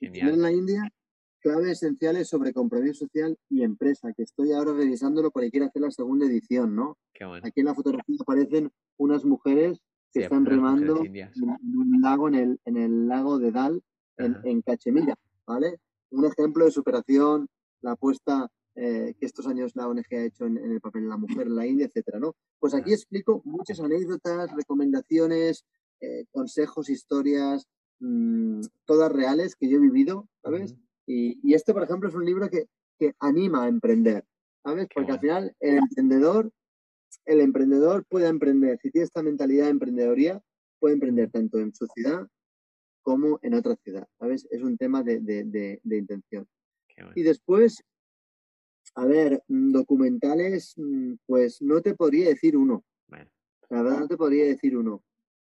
Emprender 0.00 0.34
en 0.34 0.42
la 0.42 0.52
India, 0.52 0.92
claves 1.40 1.68
esenciales 1.68 2.28
sobre 2.28 2.52
compromiso 2.52 3.04
social 3.06 3.36
y 3.48 3.62
empresa, 3.62 4.12
que 4.12 4.24
estoy 4.24 4.52
ahora 4.52 4.72
revisándolo 4.72 5.30
porque 5.30 5.50
quiero 5.50 5.66
hacer 5.66 5.82
la 5.82 5.90
segunda 5.90 6.26
edición, 6.26 6.74
¿no? 6.74 6.98
Aquí 7.42 7.60
en 7.60 7.66
la 7.66 7.74
fotografía 7.74 8.16
aparecen 8.20 8.70
unas 8.98 9.24
mujeres 9.24 9.80
que 10.12 10.24
están 10.24 10.44
remando 10.44 11.02
en, 11.04 11.30
un 11.76 12.00
lago, 12.02 12.28
en 12.28 12.34
el, 12.34 12.60
en 12.64 12.76
el 12.76 13.08
lago 13.08 13.38
de 13.38 13.50
Dal, 13.52 13.82
en, 14.18 14.36
en 14.44 14.60
Cachemira, 14.62 15.14
¿vale? 15.46 15.78
Un 16.12 16.24
ejemplo 16.26 16.64
de 16.64 16.70
superación, 16.70 17.48
la 17.80 17.92
apuesta 17.92 18.48
eh, 18.74 19.14
que 19.18 19.26
estos 19.26 19.46
años 19.46 19.72
la 19.74 19.86
ONG 19.86 20.06
ha 20.12 20.24
hecho 20.24 20.46
en, 20.46 20.56
el 20.56 20.80
papel 20.80 21.02
de 21.02 21.08
la 21.08 21.18
mujer 21.18 21.46
en 21.46 21.56
la 21.56 21.66
India, 21.66 21.86
etcétera, 21.86 22.18
¿no? 22.18 22.34
Pues 22.58 22.72
aquí 22.74 22.92
explico 22.92 23.42
muchas 23.44 23.80
anécdotas, 23.80 24.50
recomendaciones, 24.54 25.64
eh, 26.00 26.24
consejos, 26.30 26.88
historias, 26.88 27.66
mm, 28.00 28.62
todas 28.86 29.12
reales 29.12 29.56
que 29.56 29.68
yo 29.68 29.76
he 29.76 29.80
vivido, 29.80 30.26
¿sabes? 30.42 30.74
y, 31.06 31.38
y, 31.42 31.54
este, 31.54 31.74
por 31.74 31.82
ejemplo, 31.82 32.08
es 32.08 32.14
un 32.14 32.24
libro 32.24 32.48
que, 32.48 32.66
que 32.98 33.14
anima 33.18 33.64
a 33.64 33.68
emprender, 33.68 34.24
¿sabes? 34.64 34.88
Porque 34.94 35.12
al 35.12 35.20
final 35.20 35.56
el 35.60 35.78
emprendedor, 35.78 36.50
el 37.26 37.40
emprendedor 37.40 38.06
puede 38.08 38.28
emprender, 38.28 38.78
si 38.80 38.90
tiene 38.90 39.04
esta 39.04 39.22
mentalidad 39.22 39.64
de 39.64 39.72
emprendedoría, 39.72 40.42
puede 40.78 40.94
emprender 40.94 41.30
tanto 41.30 41.58
en 41.58 41.74
su 41.74 41.86
ciudad 41.86 42.26
como 43.02 43.38
en 43.42 43.54
otra 43.54 43.76
ciudad, 43.76 44.06
¿sabes? 44.18 44.46
Es 44.50 44.62
un 44.62 44.76
tema 44.76 45.02
de, 45.02 45.20
de, 45.20 45.80
de, 45.82 45.96
intención. 45.96 46.46
Y 47.14 47.22
después, 47.22 47.82
a 48.94 49.04
ver, 49.06 49.42
mm, 49.48 49.72
documentales, 49.72 50.74
mm, 50.76 51.14
pues 51.26 51.60
no 51.60 51.80
te 51.82 51.94
podría 51.94 52.28
decir 52.28 52.56
uno. 52.56 52.84
La 53.70 53.82
verdad 53.82 54.00
no 54.00 54.08
te 54.08 54.18
podría 54.18 54.44
decir 54.44 54.76
uno. 54.76 55.02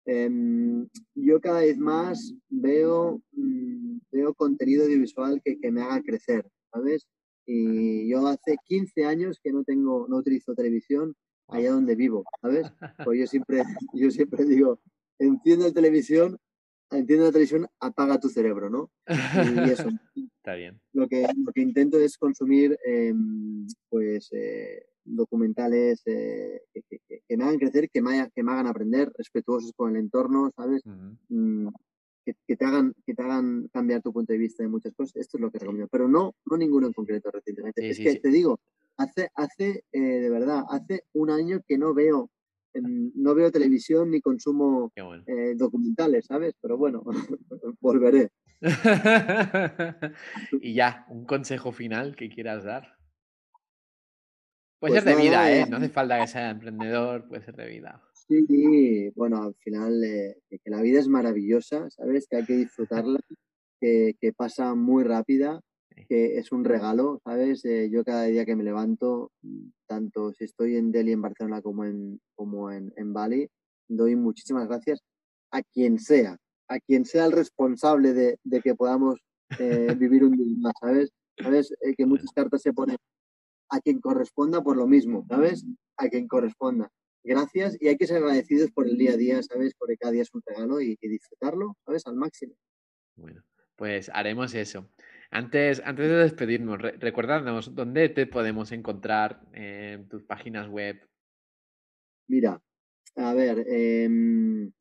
Em, 0.05 0.87
yo 1.13 1.39
cada 1.39 1.61
vez 1.61 1.77
más 1.77 2.33
veo, 2.49 3.21
mm, 3.31 3.99
veo 4.11 4.33
contenido 4.33 4.85
audiovisual 4.85 5.41
que, 5.43 5.59
que, 5.59 5.71
me 5.71 5.81
haga 5.81 6.01
crecer, 6.01 6.47
¿sabes? 6.71 7.07
Y 7.45 8.09
yo 8.09 8.25
hace 8.27 8.57
15 8.65 9.05
años 9.05 9.39
que 9.43 9.51
no 9.51 9.63
tengo, 9.63 10.07
no 10.09 10.17
utilizo 10.17 10.55
televisión 10.55 11.15
allá 11.47 11.71
donde 11.71 11.95
vivo, 11.95 12.23
¿sabes? 12.41 12.67
Pues 13.09 13.19
yo 13.19 13.27
siempre, 13.27 13.63
yo 13.93 14.11
siempre 14.11 14.45
digo, 14.45 14.79
enciendo 15.19 15.67
la 15.67 15.73
televisión 15.73 16.37
entiende 16.91 17.25
la 17.25 17.31
televisión, 17.31 17.67
apaga 17.79 18.19
tu 18.19 18.29
cerebro, 18.29 18.69
¿no? 18.69 18.91
Y 19.07 19.69
eso. 19.69 19.89
Está 20.37 20.55
bien. 20.55 20.79
Lo 20.93 21.07
que, 21.07 21.27
lo 21.43 21.51
que 21.51 21.61
intento 21.61 21.97
es 21.99 22.17
consumir, 22.17 22.77
em, 22.85 23.65
pues, 23.89 24.29
eh, 24.31 24.85
documentales 25.03 26.01
eh, 26.05 26.61
que, 26.73 27.37
me 27.37 27.43
hagan 27.43 27.57
crecer, 27.57 27.89
que 27.89 28.01
me, 28.01 28.29
que 28.33 28.43
me 28.43 28.51
hagan 28.51 28.67
aprender, 28.67 29.11
respetuosos 29.17 29.71
con 29.75 29.91
el 29.91 29.97
entorno, 29.97 30.51
¿sabes? 30.55 30.83
Mm, 31.29 31.69
que, 32.47 32.55
te 32.55 32.65
hagan, 32.65 32.93
que 33.05 33.13
te 33.13 33.21
hagan 33.21 33.67
cambiar 33.71 34.01
tu 34.01 34.11
punto 34.11 34.33
de 34.33 34.39
vista 34.39 34.63
de 34.63 34.69
muchas 34.69 34.93
cosas. 34.93 35.15
Esto 35.15 35.37
es 35.37 35.41
lo 35.41 35.51
que 35.51 35.59
recomiendo. 35.59 35.87
Pero 35.91 36.07
no, 36.07 36.35
no 36.45 36.57
ninguno 36.57 36.87
en 36.87 36.93
concreto 36.93 37.29
recientemente. 37.31 37.87
es 37.87 37.99
que 37.99 38.15
te 38.15 38.29
digo, 38.29 38.59
hace, 38.97 39.29
hace 39.35 39.83
eh, 39.91 39.99
de 39.99 40.29
verdad, 40.29 40.63
hace 40.69 41.03
un 41.13 41.29
año 41.29 41.61
que 41.67 41.77
no 41.77 41.93
veo 41.93 42.29
no 42.81 43.35
veo 43.35 43.51
televisión 43.51 44.11
ni 44.11 44.21
consumo 44.21 44.91
eh, 44.95 45.55
documentales, 45.55 46.25
¿sabes? 46.25 46.53
Pero 46.61 46.77
bueno, 46.77 47.03
volveré. 47.79 48.29
y 50.61 50.73
ya, 50.73 51.05
un 51.09 51.25
consejo 51.25 51.71
final 51.71 52.15
que 52.15 52.29
quieras 52.29 52.63
dar. 52.63 52.95
Puede 54.79 54.93
pues 54.93 55.03
ser 55.03 55.15
de 55.15 55.21
vida, 55.21 55.51
¿eh? 55.51 55.65
No 55.69 55.77
hace 55.77 55.89
falta 55.89 56.19
que 56.19 56.27
sea 56.27 56.49
emprendedor, 56.49 57.27
puede 57.27 57.43
ser 57.43 57.55
de 57.55 57.67
vida. 57.67 58.01
Sí, 58.13 59.09
bueno, 59.15 59.43
al 59.43 59.55
final 59.55 60.03
eh, 60.03 60.37
que 60.49 60.69
la 60.69 60.81
vida 60.81 60.99
es 60.99 61.07
maravillosa, 61.07 61.89
¿sabes? 61.89 62.27
Que 62.27 62.37
hay 62.37 62.45
que 62.45 62.57
disfrutarla, 62.57 63.19
que, 63.79 64.15
que 64.19 64.33
pasa 64.33 64.73
muy 64.75 65.03
rápida 65.03 65.61
que 66.07 66.37
es 66.37 66.51
un 66.51 66.63
regalo, 66.65 67.19
¿sabes? 67.23 67.63
Eh, 67.65 67.89
yo 67.91 68.03
cada 68.03 68.23
día 68.23 68.45
que 68.45 68.55
me 68.55 68.63
levanto, 68.63 69.31
mm, 69.41 69.69
tanto 69.87 70.33
si 70.33 70.43
estoy 70.43 70.75
en 70.75 70.91
Delhi, 70.91 71.13
en 71.13 71.21
Barcelona, 71.21 71.61
como 71.61 71.85
en, 71.85 72.19
como 72.35 72.71
en, 72.71 72.93
en 72.97 73.13
Bali, 73.13 73.49
doy 73.87 74.15
muchísimas 74.15 74.67
gracias 74.67 75.01
a 75.51 75.61
quien 75.61 75.99
sea, 75.99 76.37
a 76.67 76.79
quien 76.79 77.05
sea 77.05 77.25
el 77.25 77.31
responsable 77.31 78.13
de, 78.13 78.37
de 78.43 78.61
que 78.61 78.75
podamos 78.75 79.19
eh, 79.59 79.95
vivir 79.97 80.23
un 80.23 80.35
día 80.35 80.55
más, 80.57 80.73
¿sabes? 80.79 81.11
¿Sabes? 81.37 81.71
Eh, 81.81 81.95
que 81.95 82.05
muchas 82.05 82.31
cartas 82.31 82.61
se 82.61 82.73
ponen 82.73 82.97
a 83.69 83.79
quien 83.79 83.99
corresponda 83.99 84.61
por 84.61 84.77
lo 84.77 84.87
mismo, 84.87 85.25
¿sabes? 85.27 85.65
A 85.97 86.07
quien 86.07 86.27
corresponda. 86.27 86.89
Gracias 87.23 87.75
y 87.79 87.87
hay 87.87 87.97
que 87.97 88.05
ser 88.05 88.17
agradecidos 88.17 88.71
por 88.71 88.87
el 88.87 88.97
día 88.97 89.13
a 89.13 89.17
día, 89.17 89.41
¿sabes? 89.41 89.73
Porque 89.77 89.97
cada 89.97 90.11
día 90.11 90.21
es 90.21 90.33
un 90.33 90.43
regalo 90.45 90.79
y, 90.79 90.97
y 91.01 91.07
disfrutarlo, 91.07 91.75
¿sabes? 91.85 92.05
Al 92.05 92.15
máximo. 92.15 92.53
Bueno, 93.15 93.43
pues 93.75 94.09
haremos 94.13 94.53
eso. 94.53 94.87
Antes, 95.31 95.81
antes 95.85 96.07
de 96.07 96.15
despedirnos, 96.15 96.81
recuérdanos 96.81 97.73
dónde 97.75 98.09
te 98.09 98.27
podemos 98.27 98.71
encontrar 98.71 99.41
en 99.53 100.07
tus 100.07 100.23
páginas 100.23 100.67
web. 100.69 101.01
Mira, 102.27 102.61
a 103.15 103.33
ver, 103.33 103.65
em, 103.67 104.71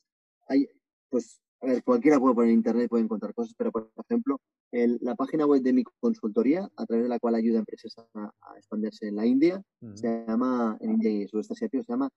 hay, 0.49 0.69
pues, 1.09 1.41
a 1.61 1.67
ver, 1.67 1.83
cualquiera 1.83 2.19
puede 2.19 2.35
poner 2.35 2.51
en 2.51 2.57
internet, 2.57 2.89
puede 2.89 3.05
encontrar 3.05 3.35
cosas, 3.35 3.55
pero 3.57 3.73
por 3.73 3.91
ejemplo, 4.09 4.41
la 4.73 5.15
página 5.15 5.47
web 5.47 5.63
de 5.63 5.73
mi 5.73 5.85
consultoría, 6.01 6.69
a 6.77 6.87
través 6.87 7.05
de 7.05 7.09
la 7.09 7.21
cual 7.21 7.37
ayuda 7.37 7.59
a 7.59 7.61
empresas 7.61 7.95
a, 8.15 8.33
expandirse 8.57 9.09
en 9.09 9.17
la 9.17 9.27
India, 9.27 9.63
se 9.95 10.25
llama, 10.27 10.77
en 10.81 10.93
India 10.93 11.11
y 11.11 11.23
el 11.23 11.29
sudeste 11.29 11.53
asiático, 11.55 11.85
se 11.85 11.93
llama 11.93 12.11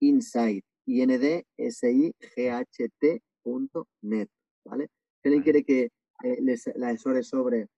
Insight, 0.00 0.64
i 0.86 1.02
n 1.02 1.18
d 1.18 1.46
s 1.56 1.86
i 1.86 2.12
g 2.18 2.50
h 2.50 2.88
net 4.02 4.28
¿vale? 4.64 4.88
Si 5.22 5.28
alguien 5.28 5.42
quiere 5.42 5.62
que 5.62 5.90
eh, 6.22 6.38
les, 6.40 6.66
asesores 6.68 7.28
sobre 7.28 7.68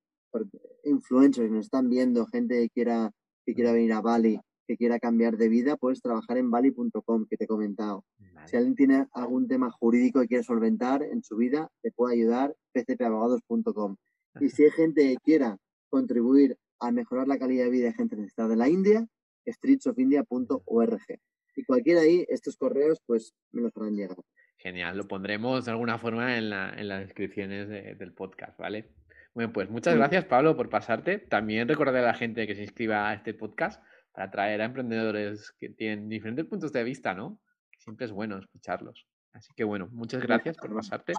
influencers 0.84 1.48
que 1.48 1.54
nos 1.54 1.66
están 1.66 1.88
viendo, 1.88 2.26
gente 2.26 2.60
que 2.60 2.70
quiera, 2.70 3.12
que 3.46 3.54
quiera 3.54 3.72
venir 3.72 3.92
a 3.92 4.00
Bali, 4.00 4.40
que 4.66 4.76
quiera 4.76 4.98
cambiar 4.98 5.36
de 5.36 5.48
vida, 5.48 5.76
puedes 5.76 6.00
trabajar 6.00 6.38
en 6.38 6.50
bali.com, 6.50 7.26
que 7.26 7.36
te 7.36 7.44
he 7.44 7.46
comentado. 7.46 8.04
Si 8.46 8.56
alguien 8.56 8.74
tiene 8.74 9.06
algún 9.12 9.46
tema 9.46 9.70
jurídico 9.70 10.20
que 10.20 10.28
quiere 10.28 10.44
solventar 10.44 11.02
en 11.02 11.22
su 11.22 11.36
vida, 11.36 11.70
te 11.82 11.92
puede 11.92 12.14
ayudar, 12.14 12.56
pcpabogados.com. 12.72 13.96
Y 14.40 14.48
si 14.48 14.64
hay 14.64 14.70
gente 14.72 15.02
que 15.02 15.16
quiera 15.22 15.56
contribuir 15.88 16.56
a 16.80 16.90
mejorar 16.90 17.28
la 17.28 17.38
calidad 17.38 17.64
de 17.64 17.70
vida 17.70 17.86
de 17.86 17.94
gente 17.94 18.16
necesitada 18.16 18.48
de 18.48 18.56
la 18.56 18.68
India, 18.68 19.06
streetsofindia.org. 19.46 21.20
Y 21.56 21.64
cualquiera 21.64 22.00
ahí, 22.00 22.26
estos 22.28 22.56
correos, 22.56 22.98
pues 23.06 23.32
me 23.52 23.62
los 23.62 23.76
harán 23.76 23.94
llegar. 23.94 24.16
Genial, 24.64 24.96
lo 24.96 25.06
pondremos 25.06 25.66
de 25.66 25.70
alguna 25.72 25.98
forma 25.98 26.38
en, 26.38 26.48
la, 26.48 26.70
en 26.70 26.88
las 26.88 27.00
descripciones 27.00 27.68
del 27.68 28.12
podcast, 28.14 28.58
¿vale? 28.58 28.88
Bueno, 29.34 29.52
pues 29.52 29.68
muchas 29.68 29.94
gracias, 29.94 30.24
Pablo, 30.24 30.56
por 30.56 30.70
pasarte. 30.70 31.18
También 31.18 31.68
recordar 31.68 31.96
a 31.96 32.06
la 32.06 32.14
gente 32.14 32.46
que 32.46 32.54
se 32.54 32.62
inscriba 32.62 33.10
a 33.10 33.14
este 33.14 33.34
podcast 33.34 33.84
para 34.12 34.28
atraer 34.28 34.62
a 34.62 34.64
emprendedores 34.64 35.52
que 35.60 35.68
tienen 35.68 36.08
diferentes 36.08 36.46
puntos 36.46 36.72
de 36.72 36.82
vista, 36.82 37.12
¿no? 37.12 37.40
siempre 37.78 38.06
es 38.06 38.12
bueno 38.12 38.38
escucharlos. 38.38 39.06
Así 39.32 39.52
que 39.54 39.64
bueno, 39.64 39.88
muchas 39.92 40.22
gracias 40.22 40.56
por 40.56 40.74
pasarte. 40.74 41.12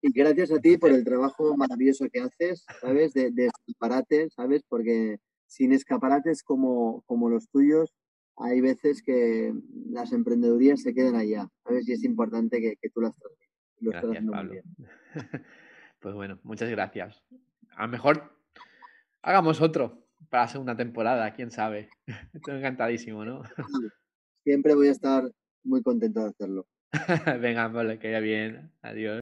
Y 0.00 0.12
gracias 0.12 0.50
a 0.50 0.58
ti 0.58 0.76
por 0.76 0.90
el 0.90 1.04
trabajo 1.04 1.56
maravilloso 1.56 2.06
que 2.12 2.20
haces, 2.20 2.64
¿sabes? 2.80 3.12
De, 3.12 3.30
de 3.30 3.46
escaparates, 3.46 4.32
¿sabes? 4.34 4.62
Porque 4.68 5.18
sin 5.46 5.72
escaparates 5.72 6.42
como, 6.42 7.02
como 7.06 7.28
los 7.28 7.48
tuyos, 7.48 7.94
hay 8.36 8.60
veces 8.60 9.02
que 9.02 9.52
las 9.90 10.12
emprendedurías 10.12 10.82
se 10.82 10.94
quedan 10.94 11.16
allá, 11.16 11.48
¿sabes? 11.64 11.88
Y 11.88 11.92
es 11.92 12.04
importante 12.04 12.60
que, 12.60 12.76
que 12.80 12.90
tú 12.90 13.00
las 13.00 13.14
transmitas. 13.16 14.02
Gracias, 14.02 14.24
Pablo. 14.30 14.54
Pues 16.02 16.16
bueno, 16.16 16.40
muchas 16.42 16.68
gracias. 16.68 17.22
A 17.76 17.82
lo 17.86 17.88
mejor 17.92 18.36
hagamos 19.22 19.60
otro 19.60 20.04
para 20.30 20.44
la 20.44 20.48
segunda 20.48 20.76
temporada, 20.76 21.32
quién 21.32 21.52
sabe. 21.52 21.90
Estoy 22.34 22.56
encantadísimo, 22.56 23.24
¿no? 23.24 23.42
Siempre 24.42 24.74
voy 24.74 24.88
a 24.88 24.90
estar 24.90 25.30
muy 25.62 25.80
contento 25.80 26.20
de 26.20 26.30
hacerlo. 26.30 26.66
Venga, 27.40 27.68
vale, 27.68 28.00
que 28.00 28.10
ya 28.10 28.18
bien. 28.18 28.72
Adiós. 28.82 29.10